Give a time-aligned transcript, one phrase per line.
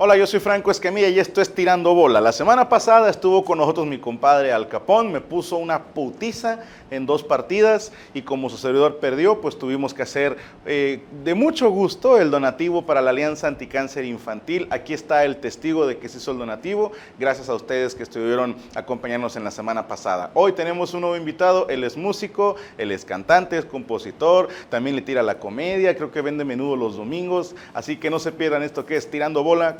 [0.00, 2.20] Hola, yo soy Franco Escamilla y esto es Tirando Bola.
[2.20, 6.60] La semana pasada estuvo con nosotros mi compadre Al Capón, me puso una putiza
[6.92, 11.68] en dos partidas y como su servidor perdió, pues tuvimos que hacer eh, de mucho
[11.70, 14.68] gusto el donativo para la Alianza Anticáncer Infantil.
[14.70, 18.54] Aquí está el testigo de que se hizo el donativo, gracias a ustedes que estuvieron
[18.76, 20.30] acompañándonos en la semana pasada.
[20.34, 25.02] Hoy tenemos un nuevo invitado, él es músico, él es cantante, es compositor, también le
[25.02, 28.86] tira la comedia, creo que vende menudo los domingos, así que no se pierdan esto
[28.86, 29.76] que es Tirando Bola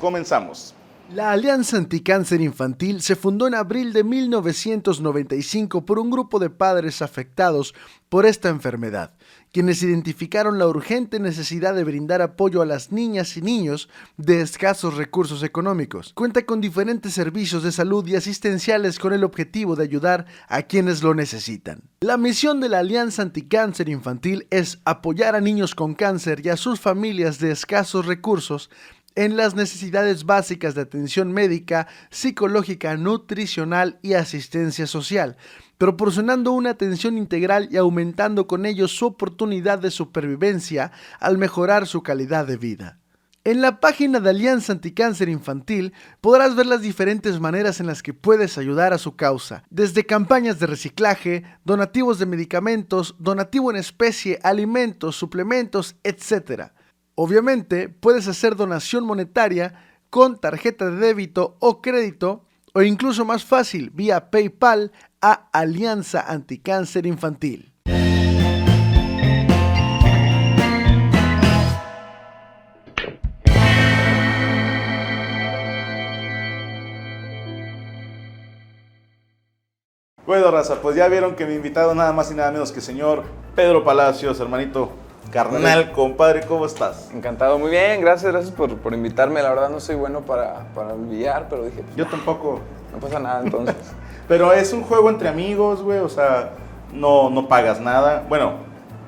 [1.13, 7.01] La Alianza Anticáncer Infantil se fundó en abril de 1995 por un grupo de padres
[7.01, 7.73] afectados
[8.09, 9.13] por esta enfermedad,
[9.51, 14.97] quienes identificaron la urgente necesidad de brindar apoyo a las niñas y niños de escasos
[14.97, 16.13] recursos económicos.
[16.13, 21.01] Cuenta con diferentes servicios de salud y asistenciales con el objetivo de ayudar a quienes
[21.01, 21.81] lo necesitan.
[22.01, 26.57] La misión de la Alianza Anticáncer Infantil es apoyar a niños con cáncer y a
[26.57, 28.69] sus familias de escasos recursos
[29.15, 35.37] en las necesidades básicas de atención médica, psicológica, nutricional y asistencia social,
[35.77, 42.03] proporcionando una atención integral y aumentando con ello su oportunidad de supervivencia al mejorar su
[42.03, 42.99] calidad de vida.
[43.45, 48.13] En la página de Alianza Anticáncer Infantil podrás ver las diferentes maneras en las que
[48.13, 54.39] puedes ayudar a su causa, desde campañas de reciclaje, donativos de medicamentos, donativo en especie,
[54.43, 56.73] alimentos, suplementos, etc.
[57.21, 59.73] Obviamente, puedes hacer donación monetaria
[60.09, 67.05] con tarjeta de débito o crédito o incluso más fácil vía PayPal a Alianza Anticáncer
[67.05, 67.73] Infantil.
[80.25, 83.25] Bueno, raza, pues ya vieron que mi invitado nada más y nada menos que señor
[83.57, 85.08] Pedro Palacios, hermanito.
[85.31, 87.11] Carnal, compadre, ¿cómo estás?
[87.13, 89.43] Encantado, muy bien, gracias, gracias por, por invitarme.
[89.43, 92.61] La verdad no soy bueno para, para billar, pero dije, Yo tampoco.
[92.91, 93.75] no pasa nada entonces.
[94.27, 96.51] Pero es un juego entre amigos, güey, o sea,
[96.93, 98.23] no, no pagas nada.
[98.29, 98.53] Bueno,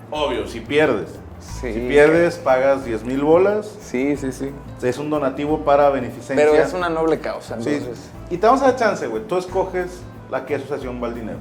[0.10, 1.10] obvio, si pierdes.
[1.40, 1.74] Sí.
[1.74, 3.68] Si pierdes, pagas 10 mil bolas.
[3.82, 4.52] Sí, sí, sí.
[4.82, 6.36] Es un donativo para beneficencia.
[6.36, 7.70] Pero es una noble causa, Sí.
[7.70, 8.10] entonces.
[8.32, 9.22] Y te vamos a dar chance, güey.
[9.28, 11.38] Tú escoges la que asociación va al dinero.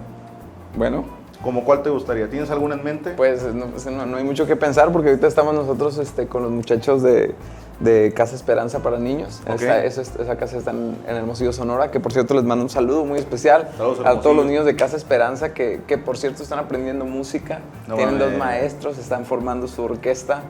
[0.77, 1.05] Bueno,
[1.43, 2.29] ¿Como cuál te gustaría?
[2.29, 3.11] ¿Tienes alguna en mente?
[3.17, 6.43] pues no, pues, no- no hay mucho que pensar porque ahorita estamos nosotros este, con
[6.43, 7.35] los muchachos de,
[7.81, 9.41] de Casa Esperanza para Niños.
[9.47, 12.69] Esa, esa, esa casa está en, en Hermosillo, Sonora, que por cierto les mando un
[12.71, 16.43] saludo muy especial Saludos, a todos los niños de Casa Esperanza que, que por cierto
[16.43, 17.61] están aprendiendo música.
[17.89, 20.43] No Tienen dos maestros, están formando su orquesta,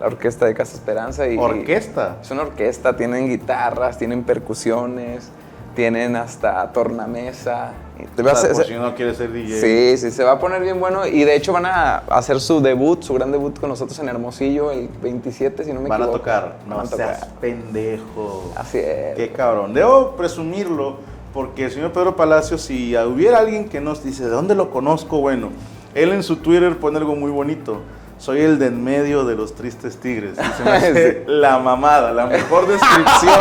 [0.00, 1.28] la orquesta de Casa Esperanza.
[1.28, 2.16] Y, Orquesta.
[2.22, 5.28] Es una orquesta, tienen guitarras, tienen percusiones,
[5.74, 7.72] tienen hasta tornamesa.
[8.16, 9.60] Te vas a- por si no quieres ser DJ.
[9.60, 12.60] Sí, sí, se va a poner bien bueno y de hecho van a hacer su
[12.60, 16.06] debut, su gran debut con nosotros en Hermosillo el 27, si no me Van a
[16.10, 16.56] tocar.
[16.66, 17.34] No Van a seas tocar.
[17.40, 18.52] pendejo.
[18.56, 19.16] Así es.
[19.16, 19.74] Qué cabrón.
[19.74, 20.96] Debo presumirlo
[21.34, 25.20] porque el señor Pedro Palacios, si hubiera alguien que nos dice, ¿de dónde lo conozco?
[25.20, 25.50] Bueno,
[25.94, 27.80] él en su Twitter pone algo muy bonito.
[28.20, 30.34] Soy el de en medio de los tristes tigres.
[30.38, 33.38] Y se me hace la mamada, la mejor descripción.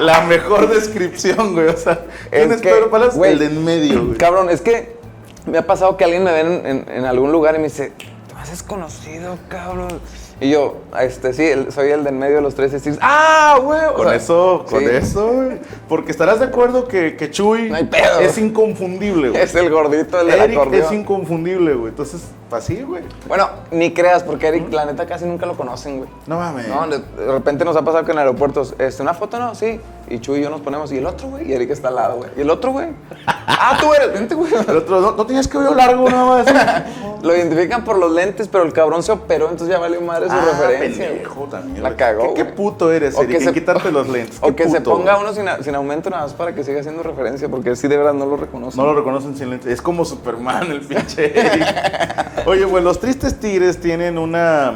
[0.00, 1.68] la mejor descripción, güey.
[1.68, 2.00] O sea,
[2.30, 3.16] ¿quién es, que, Pedro Palacios?
[3.16, 4.16] güey, el de en medio, güey.
[4.18, 4.96] Cabrón, es que
[5.44, 7.92] me ha pasado que alguien me ve en, en- en algún lugar y me dice,
[8.28, 10.00] ¿tú haces conocido, cabrón?
[10.38, 12.98] Y yo, este, sí, el- soy el de en medio de los tres testigos.
[13.00, 13.80] ¡Ah, güey!
[13.86, 14.86] O Con sea, eso, con sí.
[14.90, 15.58] eso, güey.
[15.88, 18.20] Porque estarás de acuerdo que, que Chuy No hay pedo.
[18.20, 19.42] es inconfundible, güey.
[19.42, 20.84] Es el gordito, el Eric acordeón.
[20.84, 21.88] es inconfundible, güey.
[21.88, 22.20] Entonces,
[22.50, 23.02] así, güey.
[23.26, 26.10] Bueno, ni creas, porque Eric, la neta, casi nunca lo conocen, güey.
[26.26, 26.68] No mames.
[26.68, 29.80] No, de, de repente nos ha pasado que en aeropuertos, este, una foto no, sí.
[30.08, 32.16] Y Chuy y yo nos ponemos, y el otro, güey, y Eric está al lado,
[32.18, 32.30] güey.
[32.36, 32.88] Y el otro, güey.
[33.26, 34.52] Ah, tú eres, vente, güey.
[34.54, 36.46] El otro, no, no tenías cabello largo nada más.
[37.22, 40.34] Lo identifican por los lentes, pero el cabrón se operó, entonces ya valió madre su
[40.36, 41.08] Ah, referencia.
[41.08, 41.50] pendejo güey.
[41.50, 42.34] también, La cagó.
[42.34, 44.38] ¿Qué, puto eres, O Eric, que se- quitarte los lentes.
[44.42, 47.02] O que se ponga uno sin, a- sin aumento nada más para que siga haciendo
[47.02, 48.76] referencia, porque sí de verdad no lo reconoce.
[48.76, 49.72] No lo reconocen sin lentes.
[49.72, 51.66] Es como Superman, el pinche Eric.
[52.46, 54.74] Oye, pues los Tristes Tigres tienen una,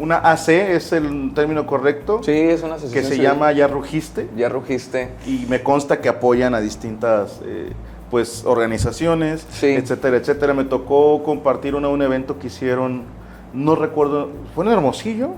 [0.00, 3.04] una AC, es el término correcto, Sí, es una que asociación.
[3.04, 3.22] se civil.
[3.28, 4.28] llama Ya Rugiste.
[4.36, 5.10] Ya rugiste.
[5.26, 7.72] Y me consta que apoyan a distintas eh,
[8.10, 9.66] pues, organizaciones, Sí.
[9.66, 10.54] etcétera, etcétera.
[10.54, 13.02] Me tocó compartir una, un evento que hicieron,
[13.52, 15.30] no recuerdo, fue en Hermosillo,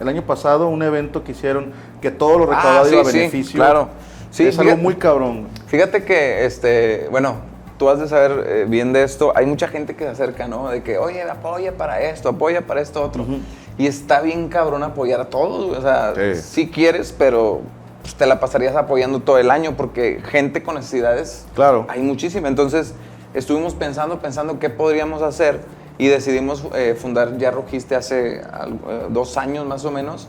[0.00, 3.04] el año pasado, un evento que hicieron que todo lo recaudado Ah, sí, iba a
[3.04, 3.56] sí, beneficio.
[3.58, 3.88] claro.
[4.30, 5.48] Sí, es algo muy cabrón.
[5.66, 7.34] Fíjate que, este, bueno,
[7.78, 9.32] tú has de saber eh, bien de esto.
[9.36, 10.68] Hay mucha gente que se acerca, ¿no?
[10.70, 13.26] De que, oye, apoya para esto, apoya para esto otro.
[13.78, 15.76] Y está bien cabrón apoyar a todos.
[15.76, 16.40] O sea, Sí.
[16.42, 17.60] si quieres, pero
[18.02, 21.86] pues, te la pasarías apoyando todo el año porque gente con necesidades Claro.
[21.88, 22.48] hay muchísima.
[22.48, 22.94] Entonces,
[23.34, 25.60] estuvimos pensando, pensando qué podríamos hacer
[25.98, 28.42] y decidimos eh, fundar Ya Rugiste hace eh,
[29.10, 30.28] dos años más o menos.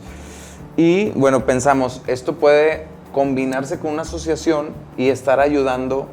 [0.76, 6.08] Y bueno, pensamos, esto puede combinarse con una asociación y estar ayudando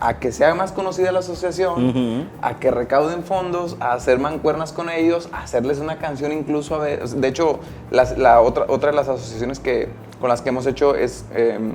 [0.00, 4.88] a que sea más conocida la asociación, a que recauden fondos, a hacer mancuernas con
[4.88, 7.06] ellos, a hacerles una canción incluso a ver.
[7.06, 7.60] De hecho,
[7.90, 9.88] las- la otra, otra de las asociaciones que,
[10.20, 11.24] con las que hemos hecho es.
[11.34, 11.72] em,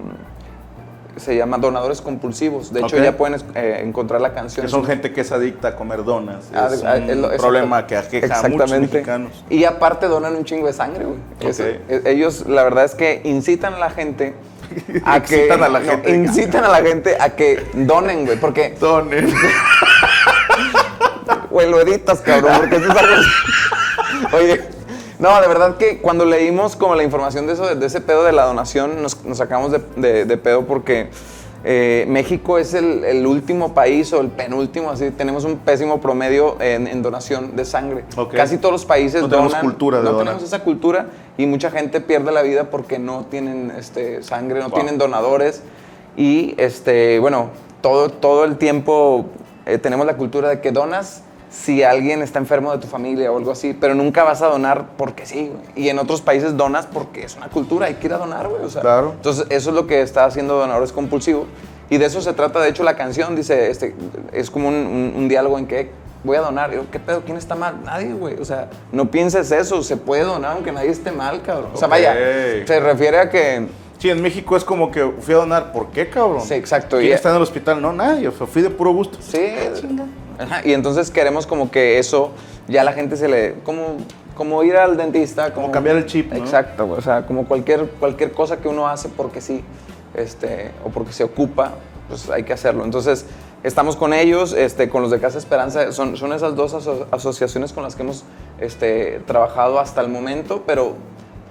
[1.18, 2.74] se llama Donadores Compulsivos.
[2.74, 3.02] De hecho, Ok.
[3.04, 4.66] ya pueden eh, encontrar la canción.
[4.66, 6.50] Que son gente que es adicta a comer donas.
[6.54, 7.42] Ah, es ah, un es lo- exacto.
[7.42, 9.32] problema que aqueja a muchos mexicanos.
[9.50, 11.18] Y aparte donan un chingo de sangre, güey.
[11.40, 11.70] Eso- Ok.
[11.88, 14.34] e- ellos, la verdad es que incitan a la gente
[15.06, 15.36] a que...
[15.38, 16.10] Incitan a la no, gente.
[16.12, 18.40] incitan a la gente a que donen, güey.
[18.40, 19.26] Porque, Dones.
[21.50, 23.16] güey, lo editas, cabrón, porque eso es algo...
[24.38, 24.62] Oye,
[25.20, 28.32] no, de verdad que cuando leímos como la información de eso, de ese pedo de
[28.32, 31.10] la donación, nos, nos sacamos de, de- de pedo porque
[31.68, 36.56] eh, México es el, el último país o el penúltimo, así, tenemos un pésimo promedio
[36.62, 38.06] en, en donación de sangre.
[38.32, 40.26] Casi todos los países No tenemos donan, cultura de no donar.
[40.26, 41.08] tenemos esa cultura
[41.38, 44.76] y mucha gente pierde la vida porque no tienen este, sangre, no Wow.
[44.76, 45.64] tienen donadores
[46.16, 47.50] y este, bueno,
[47.82, 49.26] todo, todo el tiempo
[49.66, 51.24] eh, tenemos la cultura de que donas
[51.56, 54.88] si alguien está enfermo de tu familia o algo así, pero nunca vas a donar
[54.98, 55.86] porque sí, güey.
[55.86, 58.64] Y en otros países donas porque es una cultura, hay que ir a donar, güey.
[58.64, 58.82] o sea.
[58.82, 59.14] Claro.
[59.16, 61.46] Entonces, eso es lo que está haciendo Donadores Compulsivos.
[61.90, 63.96] Y de eso se trata, de hecho, la canción, dice, este,
[64.34, 65.92] es como un, un- un diálogo en que
[66.24, 66.74] voy a donar.
[66.74, 67.22] Yo, ¿qué pedo?
[67.24, 67.76] ¿Quién está mal?
[67.86, 68.36] Nadie, güey.
[68.40, 71.70] O sea, no pienses eso, se puede donar aunque nadie esté mal, cabrón.
[71.74, 72.14] O sea, vaya,
[72.66, 73.68] se refiere a que...
[74.00, 75.72] Sí, en México es como que fui a donar.
[75.72, 76.42] ¿Por qué, cabrón?
[76.42, 76.98] Sí, exacto.
[76.98, 77.82] ¿Quién Y- está en el hospital?
[77.82, 78.28] No, nadie.
[78.28, 79.20] O sea, fui de puro gusto.
[79.22, 79.38] Sí.
[80.40, 82.32] Ajá, Y entonces queremos como que eso
[82.68, 83.98] ya la gente se le como
[84.36, 86.38] como ir al dentista, Como cambiar el chip, ¿no?
[86.38, 89.64] Exacto, o sea, como cualquier cualquier cosa que uno hace porque sí,
[90.14, 91.72] este, o porque se ocupa,
[92.10, 92.84] pues hay que hacerlo.
[92.84, 93.26] Entonces,
[93.64, 97.72] estamos con ellos, este, con los de Casa Esperanza, son, son esas dos aso- asociaciones
[97.72, 98.26] con las que hemos
[98.60, 100.96] este, trabajado hasta el momento, pero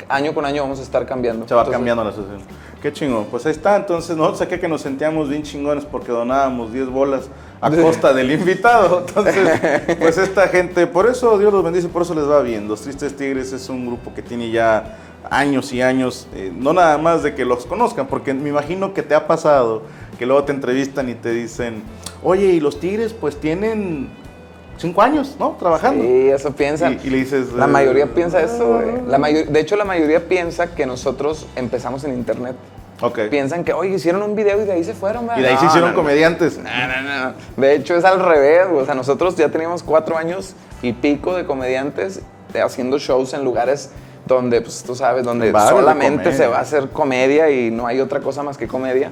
[0.09, 1.47] año con año vamos a estar cambiando.
[1.49, 2.43] Se va Entonces, cambiando la asociación.
[2.83, 3.27] Qué chingón.
[3.31, 3.77] Pues ahí está.
[3.77, 7.29] Entonces, nosotros aquí que nos sentíamos bien chingones porque donábamos 10 bolas
[7.61, 9.05] a costa del invitado.
[9.07, 12.69] Entonces, pues esta gente, por eso Dios los bendice, por eso les va bien.
[12.69, 14.99] Los Tristes Tigres es un grupo que tiene ya
[15.31, 19.03] años y años, eh, no nada más de que los conozcan, porque me imagino que
[19.03, 19.83] te ha pasado
[20.19, 21.83] que luego te entrevistan y te dicen,
[22.23, 24.09] oye, y los Tigres pues tienen
[24.79, 25.57] 5 años, ¿no?
[25.59, 26.03] Trabajando.
[26.03, 26.99] Sí, eso piensan.
[27.03, 29.03] Y- y le dices, La eh, mayoría piensa eso, güey.
[29.07, 32.57] La mayor- de hecho, la mayoría piensa que nosotros empezamos en internet.
[33.01, 33.19] Ok.
[33.31, 35.39] Piensan que, oye, hicieron un video y de ahí se fueron, güey.
[35.39, 36.59] Y de ahí se hicieron no, comediantes.
[36.59, 37.35] No, no, no.
[37.57, 38.83] De hecho, es al revés, güey.
[38.83, 42.21] O sea, nosotros ya teníamos cuatro años y pico de comediantes
[42.53, 43.91] de- haciendo shows en lugares
[44.27, 48.21] donde, pues tú sabes, donde solamente se va a hacer comedia y no hay otra
[48.21, 49.11] cosa más que comedia.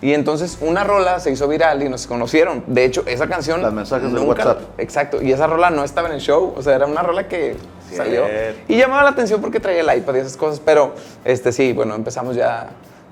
[0.00, 2.62] Y entonces una rola se hizo viral y nos conocieron.
[2.68, 3.60] De hecho, esa canción.
[3.62, 4.60] Las mensajes de WhatsApp.
[4.78, 5.20] Exacto.
[5.20, 6.54] Y esa rola no estaba en el show.
[6.56, 7.56] O sea, era una rola que
[7.94, 8.24] salió.
[8.26, 8.60] Cierto.
[8.68, 10.60] Y llamaba la atención porque traía el iPad y esas cosas.
[10.64, 10.92] Pero,
[11.24, 12.70] este sí, bueno, empezamos ya.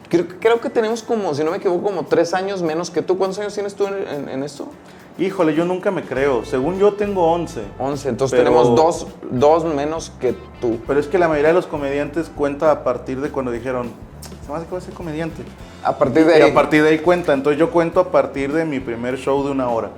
[0.09, 3.19] Creo, creo que tenemos como, si no me equivoco, como tres años menos que tú.
[3.19, 4.69] ¿Cuántos años tienes tú en, en- en esto?
[5.19, 6.45] Híjole, yo nunca me creo.
[6.45, 7.63] Según yo tengo 11.
[7.81, 8.09] 11.
[8.11, 10.79] Entonces Pero- tenemos dos, dos menos que tú.
[10.87, 13.91] Pero es que la mayoría de los comediantes cuenta a partir de cuando dijeron,
[14.47, 15.43] se me hace que voy a ser comediante.
[15.83, 16.51] A partir de Y ahí.
[16.51, 17.33] a partir de ahí cuenta.
[17.33, 19.91] Entonces yo cuento a partir de mi primer show de una hora.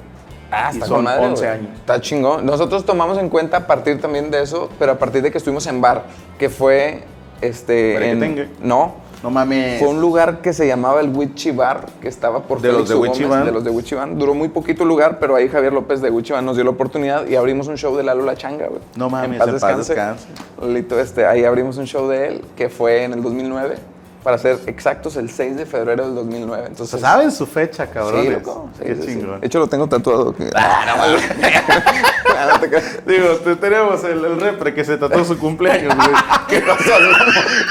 [0.51, 1.59] Ah, y está son con madre, 11 güey.
[1.59, 1.71] años.
[1.79, 2.47] Está chingón.
[2.47, 5.67] Nosotros tomamos en cuenta a partir también de eso, pero a partir de que estuvimos
[5.67, 6.05] en bar,
[6.39, 7.03] que fue
[7.43, 8.11] este.
[8.11, 9.07] En, no.
[9.23, 9.81] No mames.
[9.81, 12.95] Fue un lugar que se llamaba el Wichi Bar, que estaba por De los de
[12.95, 13.47] Gómez, Band.
[13.47, 14.17] De los de Wichi Band.
[14.17, 17.27] Duró muy poquito lugar, pero ahí Javier López de Wichi Band nos dio la oportunidad
[17.27, 18.81] y abrimos un show de Lalo La Changa, güey.
[18.95, 20.29] No mames, en paz descanse.
[20.63, 23.77] Lolito, este, ahí abrimos un show de él, que fue en el 2009,
[24.23, 26.65] para ser exactos, el 6 de febrero del 2009.
[26.69, 28.27] Entonces, Pues saben su fecha, cabrones.
[28.27, 28.69] Sí, loco.
[28.79, 29.07] Sí, Qué sí, sí.
[29.21, 29.41] chingón.
[29.41, 30.35] De hecho, lo tengo tatuado.
[30.35, 31.03] que- Ah, no.
[32.41, 32.69] Ah, no.
[33.13, 36.09] Digo, te- tenemos el, el repre que se trató su cumpleaños, güey.
[36.49, 36.93] ¿Qué pasó?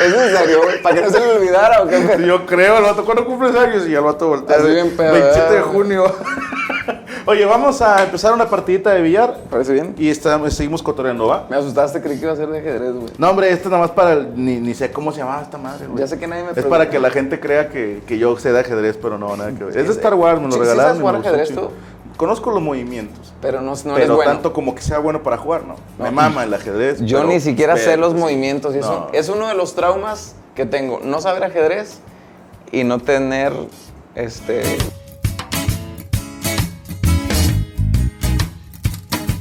[0.04, 0.82] ¿Es en serio, güey?
[0.82, 2.24] ¿Para que no se le olvidara o qué?
[2.26, 3.88] Yo creo, el vato, ¿cuándo cumples años?
[3.88, 4.58] Y el vato voltea.
[4.58, 5.62] Así de bien pedo, 27 de ¿eh?
[5.62, 6.16] junio.
[7.30, 9.94] Oye, vamos a empezar una partidita de billar ¿Parece bien?
[9.98, 11.46] y está- seguimos cotorreando, ¿va?
[11.50, 13.08] Me asustaste, creí que iba a ser de ajedrez, güey.
[13.18, 14.14] No, hombre, esto nada más para.
[14.14, 16.00] el- ni, ni sé cómo se llamaba esta madre, güey.
[16.00, 16.78] Ya sé que nadie me Es pregunta.
[16.78, 19.64] para que la gente crea que, que yo sé de ajedrez, pero no, nada que
[19.66, 19.78] ver.
[19.78, 19.94] Es de.
[19.94, 20.86] Star Wars, me lo Sí, sí regalaron.
[20.86, 21.70] sabes y jugar ajedrez tú.
[22.16, 24.32] Conozco los movimientos, Pero no, no eres pero bueno.
[24.32, 25.76] tanto como que sea bueno para jugar, ¿no?
[26.04, 27.00] Me mama el ajedrez.
[27.02, 29.14] Yo pero- ni siquiera sé los pues, movimientos y eso no.
[29.14, 31.00] es uno de los traumas que tengo.
[31.04, 32.00] No saber ajedrez
[32.72, 33.52] y no tener,
[34.16, 34.64] este...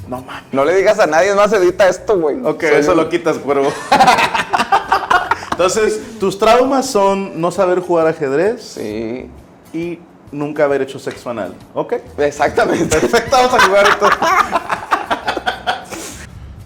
[0.09, 0.45] No mames.
[0.53, 2.39] No le digas a nadie, más, edita esto, güey.
[2.45, 3.73] Ok, Soy eso un- lo quitas, cuervo.
[5.53, 9.31] Entonces, tus traumas son no saber jugar ajedrez Sí,
[9.73, 9.99] y
[10.31, 11.55] nunca haber hecho sexo anal.
[11.75, 11.95] ¿Ok?
[12.19, 12.99] exactamente.
[13.01, 14.09] Perfecto, vamos a jugar esto.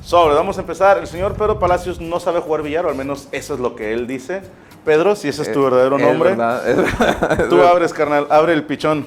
[0.02, 0.98] Sobre, vamos a empezar.
[0.98, 3.92] El señor Pedro Palacios no sabe jugar billar, o al menos eso es lo que
[3.92, 4.42] él dice.
[4.84, 7.46] Pedro, si ese es tu verdadero Es nombre, verdad, es verdad.
[7.48, 9.06] tú abres, carnal, abre el pichón.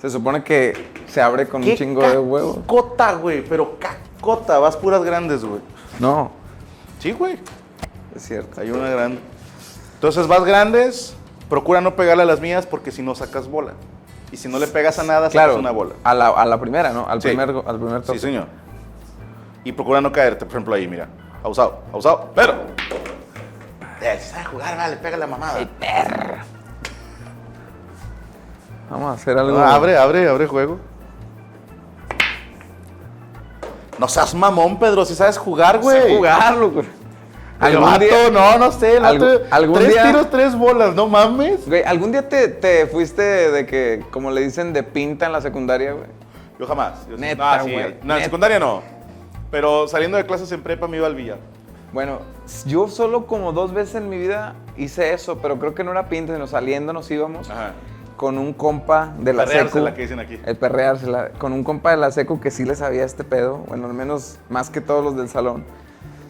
[0.00, 0.72] Se supone que
[1.14, 2.56] se abre con un chingo de huevos.
[2.58, 5.60] Cacota, güey, pero cacota, vas puras grandes, güey.
[6.00, 6.30] No,
[6.98, 7.38] Sí, güey,
[8.16, 8.60] es cierto.
[8.60, 9.20] hay una grande.
[9.94, 11.14] Entonces vas grandes,
[11.48, 13.74] procura no pegarle a las mías porque si no sacas bola.
[14.32, 15.94] Y si no le pegas a nada, sacas Claro, una bola.
[16.02, 17.06] A la, a la primera, ¿no?
[17.08, 17.28] Al Sí.
[17.28, 18.18] primer, al primer toque.
[18.18, 18.46] Sí, señor.
[19.62, 21.06] Y procura no caerte, por ejemplo, ahí, mira.
[21.44, 22.54] Abusado, abusado, pero.
[24.00, 25.60] Si sabe jugar, vale, pega la mamada.
[28.90, 29.58] Vamos a hacer algo.
[29.58, 30.78] Abre, abre, abre juego.
[33.98, 36.02] No seas mamón, Pedro, si sabes jugar, güey.
[36.02, 36.86] Sé jugarlo, güey.
[37.60, 38.96] Vato, día, no, no sé.
[38.96, 41.66] el algún- vato- algún tres día- tiros, tres bolas, no mames.
[41.66, 45.40] güey, ¿algún día te, te fuiste de que, como le dicen, de pinta en la
[45.40, 46.06] secundaria, güey?
[46.58, 47.06] Yo jamás.
[47.08, 48.82] Yo sí- Neta, no, sí, güey, No, en secundaria no.
[49.50, 51.38] Pero saliendo de clases en prepa me iba al billar.
[51.92, 52.18] Bueno,
[52.66, 56.08] yo solo como dos veces en mi vida hice eso, pero creo que no era
[56.08, 57.72] pinta, sino saliendo nos íbamos Ajá.
[58.16, 59.52] Con un compa de la secu.
[59.54, 60.40] Perreársela, que dicen aquí.
[60.44, 61.30] El perreársela.
[61.38, 64.38] Con un compa de la secu que sí le sabía este pedo, bueno, al menos
[64.48, 65.64] más que todos los del salón.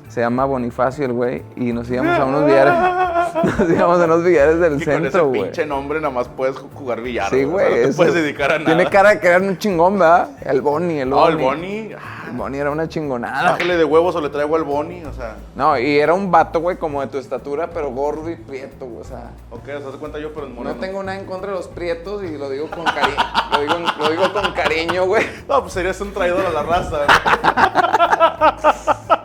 [0.09, 2.75] Se llama Bonifacio el güey y nos íbamos a unos billares.
[3.59, 5.43] Nos íbamos a unos billares del Y con ese centro, güey.
[5.43, 7.31] pinche nombre nada más puedes jugar billar.
[7.31, 7.83] Sí, o sea, güey.
[7.83, 8.67] no te puedes dedicar a nada.
[8.67, 10.29] Tiene cara de que un chingón, ¿verdad?
[10.45, 11.33] El Boni, el No, Boni.
[11.35, 11.91] el Boni.
[12.33, 13.53] Boni era una chingonada.
[13.53, 15.37] Bájale de huevos o le traigo al Boni, o sea.
[15.55, 19.01] No, y era un vato, güey, como de tu estatura, pero gordo y prieto, güey.
[19.01, 20.75] O sea, Ok, se hace cuenta yo, pero en moreno.
[20.75, 23.17] no tengo nada en contra de los prietos y lo digo con cariño.
[23.53, 25.25] lo, digo, lo digo con cariño, güey.
[25.49, 27.01] No, pues serías un traidor a la raza.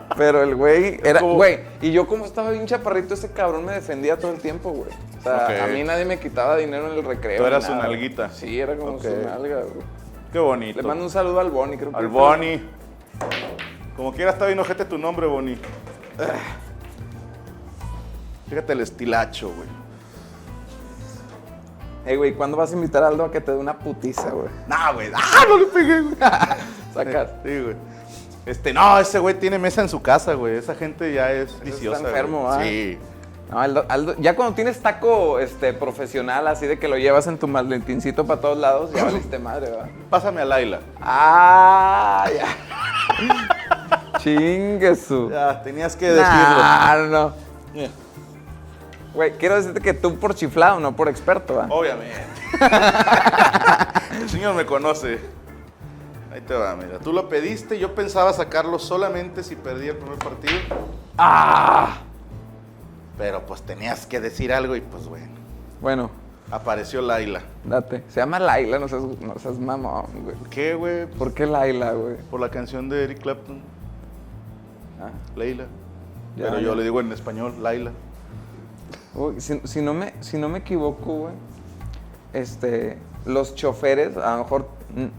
[0.16, 4.18] Pero el güey era, güey, y yo como estaba bien chaparrito, ese cabrón me defendía
[4.18, 4.90] todo el tiempo, güey.
[5.18, 7.38] O sea, a mí nadie me quitaba dinero en el recreo.
[7.40, 8.28] Tú eras su nalguita.
[8.30, 9.02] Sí, era como Ok.
[9.02, 9.86] su nalga, güey.
[10.32, 10.80] Qué bonito.
[10.82, 12.62] Le mando un saludo al Boni, creo que Al Boni.
[13.96, 15.58] Como quiera está bien ojete tu nombre, Boni.
[18.48, 19.68] Fíjate el estilacho, güey.
[22.06, 24.48] Ey, güey, ¿cuándo vas a invitar a Aldo a que te dé una putiza, güey?
[24.66, 25.10] Nah, güey.
[25.14, 26.16] ¡Ah, no le pegué, güey!
[26.94, 27.30] Sacas.
[27.44, 27.76] Sí, güey.
[28.46, 30.56] Este, no, ese güey tiene mesa en su casa, güey.
[30.56, 32.00] Esa gente ya es está viciosa.
[32.00, 32.58] enfermo, güey.
[32.58, 32.62] ¿ah?
[32.64, 32.98] Sí.
[33.50, 37.36] No, Aldo, Aldo- ya cuando tienes taco este, profesional, así de que lo llevas en
[37.36, 39.88] tu malentincito para todos lados, ya valiste madre, ¿verdad?
[40.08, 40.80] Pásame a Laila.
[41.00, 42.26] ¡Ah!
[42.32, 42.46] Ya.
[44.18, 45.30] Chingue su.
[45.30, 46.28] Ya, tenías que decirlo.
[46.30, 47.32] Nah, no, no.
[47.74, 47.90] Yeah.
[49.14, 51.66] Güey, quiero decirte que tú por chiflado, no por experto, ¿va?
[51.70, 52.14] Obviamente.
[54.20, 55.18] el señor me conoce.
[56.32, 57.00] Ahí te va, mira.
[57.00, 60.54] Tú lo pediste, yo pensaba sacarlo solamente si perdía el primer partido.
[61.18, 61.98] ¡Ah!
[63.20, 65.26] Pero pues tenías que decir algo y pues bueno.
[65.82, 66.10] Bueno,
[66.50, 67.42] Apareció Laila.
[67.64, 68.02] date.
[68.08, 70.36] Se llama Laila, no seas, no seas mamón, güey.
[70.48, 71.04] ¿Qué, güey?
[71.06, 72.16] ¿Por qué Laila, güey?
[72.30, 73.60] Por la canción de Eric Clapton,
[75.00, 75.64] Ah, Laila.
[76.36, 76.62] Ya, Pero ya.
[76.62, 77.92] yo le digo en español, Laila.
[79.14, 81.34] Uy, si, si no me, si no me equivoco, güey,
[82.32, 82.96] este,
[83.26, 84.68] los choferes, a lo mejor,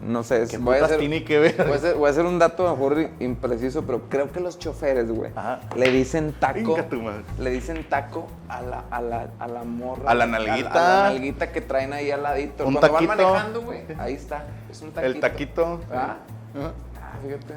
[0.04, 1.56] no sé, ¿Qué voy a, hacer, tiene que ver?
[1.58, 5.12] voy, a hacer, voy a hacer un dato mejor impreciso, pero creo que los choferes,
[5.12, 5.32] güey,
[5.76, 7.24] le dicen taco, Inga tu madre.
[7.40, 10.10] le dicen taco a la, a la, a la morra.
[10.10, 11.06] A la nalguita.
[11.06, 12.66] A, la nalguita que traen ahí al ladito.
[12.66, 13.08] Un Cuando taquito.
[13.10, 15.14] van manejando, güey, ahí está, es un taquito.
[15.14, 15.82] El taquito.
[15.92, 16.18] ¿Ah?
[16.56, 17.54] Ah, fíjate,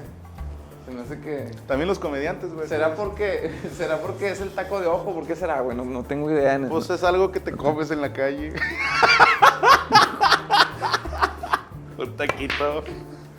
[0.84, 1.50] se me hace que...
[1.66, 2.68] También los comediantes, güey.
[2.68, 5.14] ¿Será porque, ¿Será porque es el taco de ojo?
[5.14, 5.76] ¿Por qué será, güey?
[5.76, 6.54] No, no tengo idea.
[6.54, 8.52] En Pues es algo que te comes en la calle.
[11.98, 12.82] Un taquito.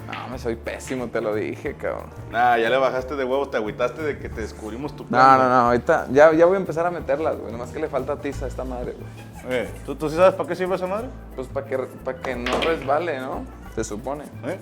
[0.07, 2.05] No, me soy pésimo, te lo dije, cabrón.
[2.31, 5.39] Nah, ya le bajaste de huevos, te agüitaste de que te descubrimos tu No, plan,
[5.39, 7.51] no, no, ahorita ya, ya voy a empezar a meterlas, güey.
[7.51, 9.57] Nomás que le falta tiza a esta madre, güey.
[9.57, 11.07] Eh, ¿tú, ¿Tú sí sabes para qué sirve esa madre?
[11.35, 13.45] Pues para que, pa' que no resbale, ¿no?
[13.74, 14.25] Se supone.
[14.45, 14.59] ¿Eh?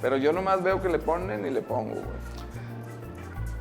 [0.00, 2.04] Pero yo nomás veo que le ponen y le pongo, güey.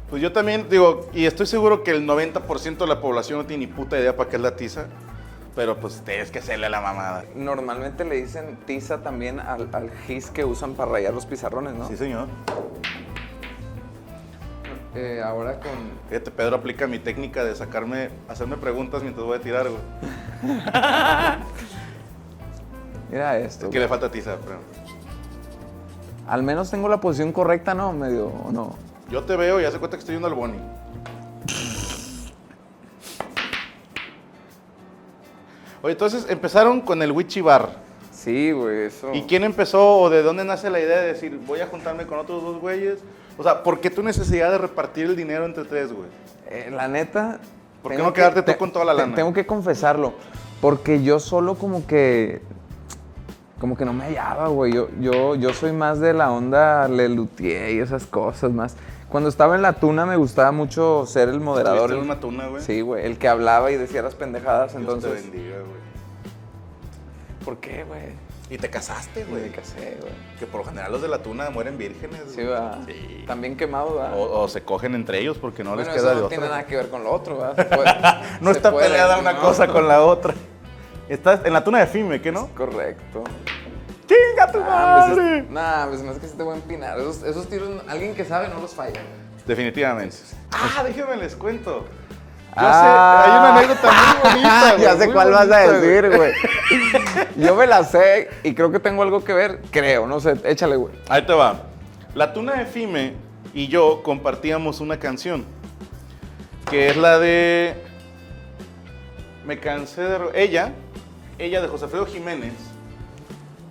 [0.09, 3.67] Pues yo también digo, y estoy seguro que el 90% de la población no tiene
[3.67, 4.87] ni puta idea para qué es la tiza,
[5.55, 7.25] pero pues tienes que hacerle la mamada.
[7.35, 11.87] Normalmente le dicen tiza también al, al gis que usan para rayar los pizarrones, ¿no?
[11.87, 12.27] Sí, señor.
[14.95, 15.71] Eh, ahora con...
[16.09, 19.81] Fíjate, Pedro aplica mi técnica de sacarme, hacerme preguntas mientras voy a tirar, güey.
[23.09, 23.65] Mira esto.
[23.65, 24.59] Es que le falta tiza, pero...
[26.27, 27.93] Al menos tengo la posición correcta, ¿no?
[27.93, 28.75] Medio, ¿o no?
[29.09, 30.59] Yo te veo y hace cuenta que estoy yendo al boni.
[35.83, 37.69] Oye, entonces empezaron con el Witchy Bar.
[38.11, 39.09] Sí, güey, eso...
[39.13, 42.19] ¿Y quién empezó o de dónde nace la idea de decir, voy a juntarme con
[42.19, 42.99] otros dos güeyes?
[43.37, 46.07] O sea, ¿por qué tu necesidad de repartir el dinero entre tres, güey?
[46.49, 47.39] Eh, la neta.
[47.81, 49.15] ¿Por qué no quedarte tú te- con toda la lana?
[49.15, 50.13] Tengo que confesarlo.
[50.59, 52.41] Porque yo solo como que.
[53.59, 54.73] como que no me hallaba, güey.
[54.73, 58.75] Yo, yo, yo soy más de la onda Lelutier y esas cosas más.
[59.11, 61.91] Cuando estaba en la tuna me gustaba mucho ser el moderador.
[61.91, 62.63] ¿Estuviste en una tuna, güey?
[62.63, 65.23] Sí, güey, el que hablaba y decía las pendejadas, Dios entonces...
[65.23, 65.81] te bendiga, güey.
[67.43, 68.31] ¿Por qué, güey?
[68.49, 69.49] Y te casaste, Me güey.
[69.51, 70.13] casé, güey.
[70.39, 72.21] Que por lo general los de la tuna mueren vírgenes.
[72.27, 72.47] Sí, güey.
[72.53, 72.79] va.
[72.85, 73.23] Sí.
[73.27, 74.13] También quemado, va.
[74.13, 76.37] O, o se cogen entre ellos porque no bueno, les queda eso de no otra.
[76.37, 77.95] tiene nada que ver con lo otro, puede-
[78.41, 79.41] No se está puede, peleada una ¿no?
[79.41, 80.33] cosa con la otra.
[81.09, 82.47] Estás en la tuna de Fime, ¿qué no?
[82.55, 83.23] Correcto.
[84.11, 85.45] ¡Chinga tu Nah, pues madre!
[85.49, 86.99] nah, pues no es que se te voy a empinar.
[86.99, 88.99] Esos, esos tiros, alguien que sabe no los falla.
[89.45, 90.17] Definitivamente.
[90.51, 91.85] Ah, déjenme les cuento.
[92.53, 93.23] Yo Ah.
[93.23, 94.71] sé, hay una anécdota muy bonita.
[94.73, 96.33] güey, ya sé cuál vas a decir, güey.
[97.37, 99.61] Yo me la sé y creo que tengo algo que ver.
[99.71, 100.35] Creo, no sé.
[100.43, 100.93] Échale, güey.
[101.07, 101.61] Ahí te va.
[102.13, 103.13] La tuna de Fime
[103.53, 105.45] y yo compartíamos una canción.
[106.69, 107.75] Que es la de.
[109.45, 110.19] Me cansé de.
[110.33, 110.73] Ella,
[111.39, 112.53] ella de José Alfredo Jiménez.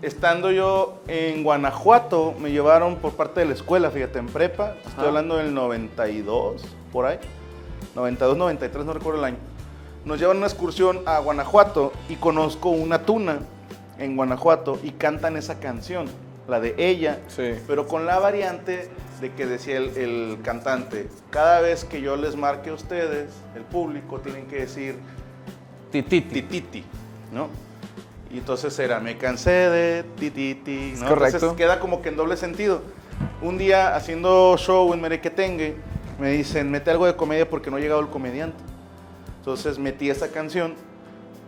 [0.03, 4.75] Estando yo en Guanajuato, me llevaron por parte de la escuela, fíjate, en prepa.
[4.79, 5.09] Estoy Ajá.
[5.09, 7.19] hablando del 92, por ahí.
[7.95, 9.37] 92, 93, no recuerdo el año.
[10.07, 13.41] Nos llevan una excursión a Guanajuato y conozco una tuna
[13.99, 16.07] en Guanajuato y cantan esa canción,
[16.49, 17.53] la de ella, Sí.
[17.67, 18.89] pero con la variante
[19.21, 23.63] de que decía el, el cantante, cada vez que yo les marque a ustedes, el
[23.65, 24.97] público, tienen que decir
[25.93, 26.41] Tititi.
[26.41, 26.85] tititi,
[27.33, 27.49] ¿no?
[28.33, 31.09] Y entonces era, me cansé de tititi, ¿no?
[31.09, 31.37] correcto.
[31.37, 32.83] Entonces queda como que en doble sentido.
[33.43, 35.77] Un día haciendo show en Merequetengue,
[36.19, 38.59] me dicen, mete algo de comedia porque no ha llegado el comediante.
[39.39, 40.75] Entonces metí esa canción,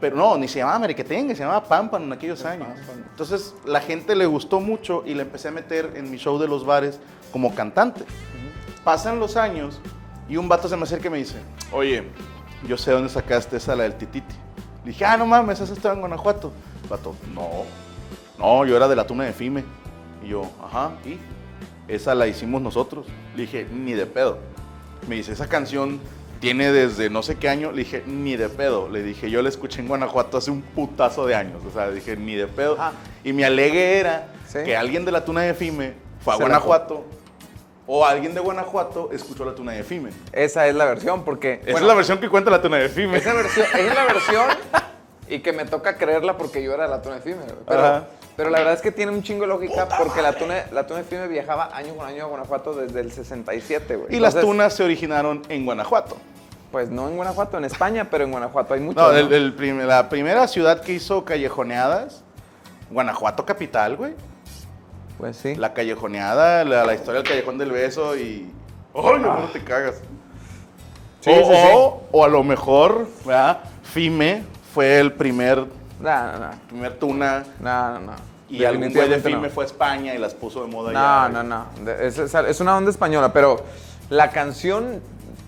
[0.01, 2.69] pero no, ni se llamaba Merequetengue, se llamaba Pampan en aquellos años.
[3.11, 6.49] Entonces la gente le gustó mucho y la empecé a meter en mi show de
[6.49, 6.99] los bares
[7.31, 8.05] como cantante.
[8.83, 9.81] Pasan los años
[10.29, 11.37] y un vato se me acerca y me dice,
[11.71, 12.03] oye,
[12.67, 14.35] yo sé dónde sacaste esa, la del tititi.
[14.85, 16.53] Le dije, ah, no mames, esa estaba en Guanajuato.
[16.93, 17.65] Vato, no,
[18.39, 19.65] no, yo era de la tuna de Fime.
[20.23, 21.19] Y yo, ajá, ¿y?
[21.89, 23.07] Esa la hicimos nosotros.
[23.35, 24.37] Le dije, ni de pedo.
[25.09, 26.01] Me dice, esa canción
[26.39, 27.73] tiene desde no sé qué año.
[27.73, 28.91] Le dije, ni de pedo.
[28.91, 31.63] Le dije, yo la escuché en Guanajuato hace un putazo de años.
[31.67, 32.77] O sea, dije, ni de pedo.
[32.79, 32.93] Ah.
[33.25, 34.59] Y mi alegue era Sí.
[34.65, 37.07] que alguien de la tuna de Fime fue a Se Guanajuato.
[37.87, 40.11] O alguien de Guanajuato escuchó la tuna de Fime.
[40.31, 41.55] Esa es la versión, porque.
[41.55, 43.17] Esa bueno, es la versión que cuenta la tuna de Fime.
[43.17, 44.45] Esa versión, es la versión
[45.35, 47.37] y que me toca creerla porque yo era la tuna de Fime.
[47.45, 47.57] güey.
[47.67, 48.05] Pero,
[48.37, 51.01] pero la verdad es que tiene un chingo de lógica porque la tuna, la tuna
[51.01, 54.15] de Fime viajaba año con año a Guanajuato desde el 67, güey.
[54.17, 56.17] Y las tunas se originaron en Guanajuato.
[56.71, 59.03] Pues no en Guanajuato, en España, pero en Guanajuato hay muchos.
[59.03, 59.19] No, ¿no?
[59.19, 62.23] el- el prim- la primera ciudad que hizo callejoneadas,
[62.91, 64.15] Guanajuato capital, güey.
[65.19, 65.55] Pues sí.
[65.55, 68.51] La callejoneada, la, la historia del callejón del beso y...
[68.95, 69.97] ¡Ay, no te cagas!
[71.21, 71.69] Sí, o, sí, sí.
[71.75, 73.61] o- o a lo mejor, ¿verdad?
[73.83, 74.43] Fime
[74.73, 75.59] fue el primer,
[76.01, 76.51] no, no.
[76.69, 78.13] primer tuna No, no, no.
[78.49, 79.51] y algún güey de no.
[79.51, 81.91] fue a España y las puso de moda No, no, no.
[82.01, 83.63] Es, es- una onda española, pero
[84.11, 85.01] la canción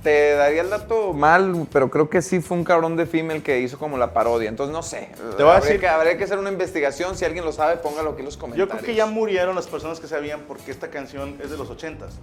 [0.02, 3.42] te daría el dato mal, pero creo que sí fue un cabrón de Fime el
[3.42, 4.50] que hizo como la parodia.
[4.50, 5.08] Entonces no sé.
[5.38, 7.16] Te voy a habría decir- que, habría que hacer una investigación.
[7.16, 8.68] Si alguien lo sabe, póngalo aquí en los Yo comentarios.
[8.68, 12.14] creo que ya murieron las personas que sabían porque esta canción es de los ochentas.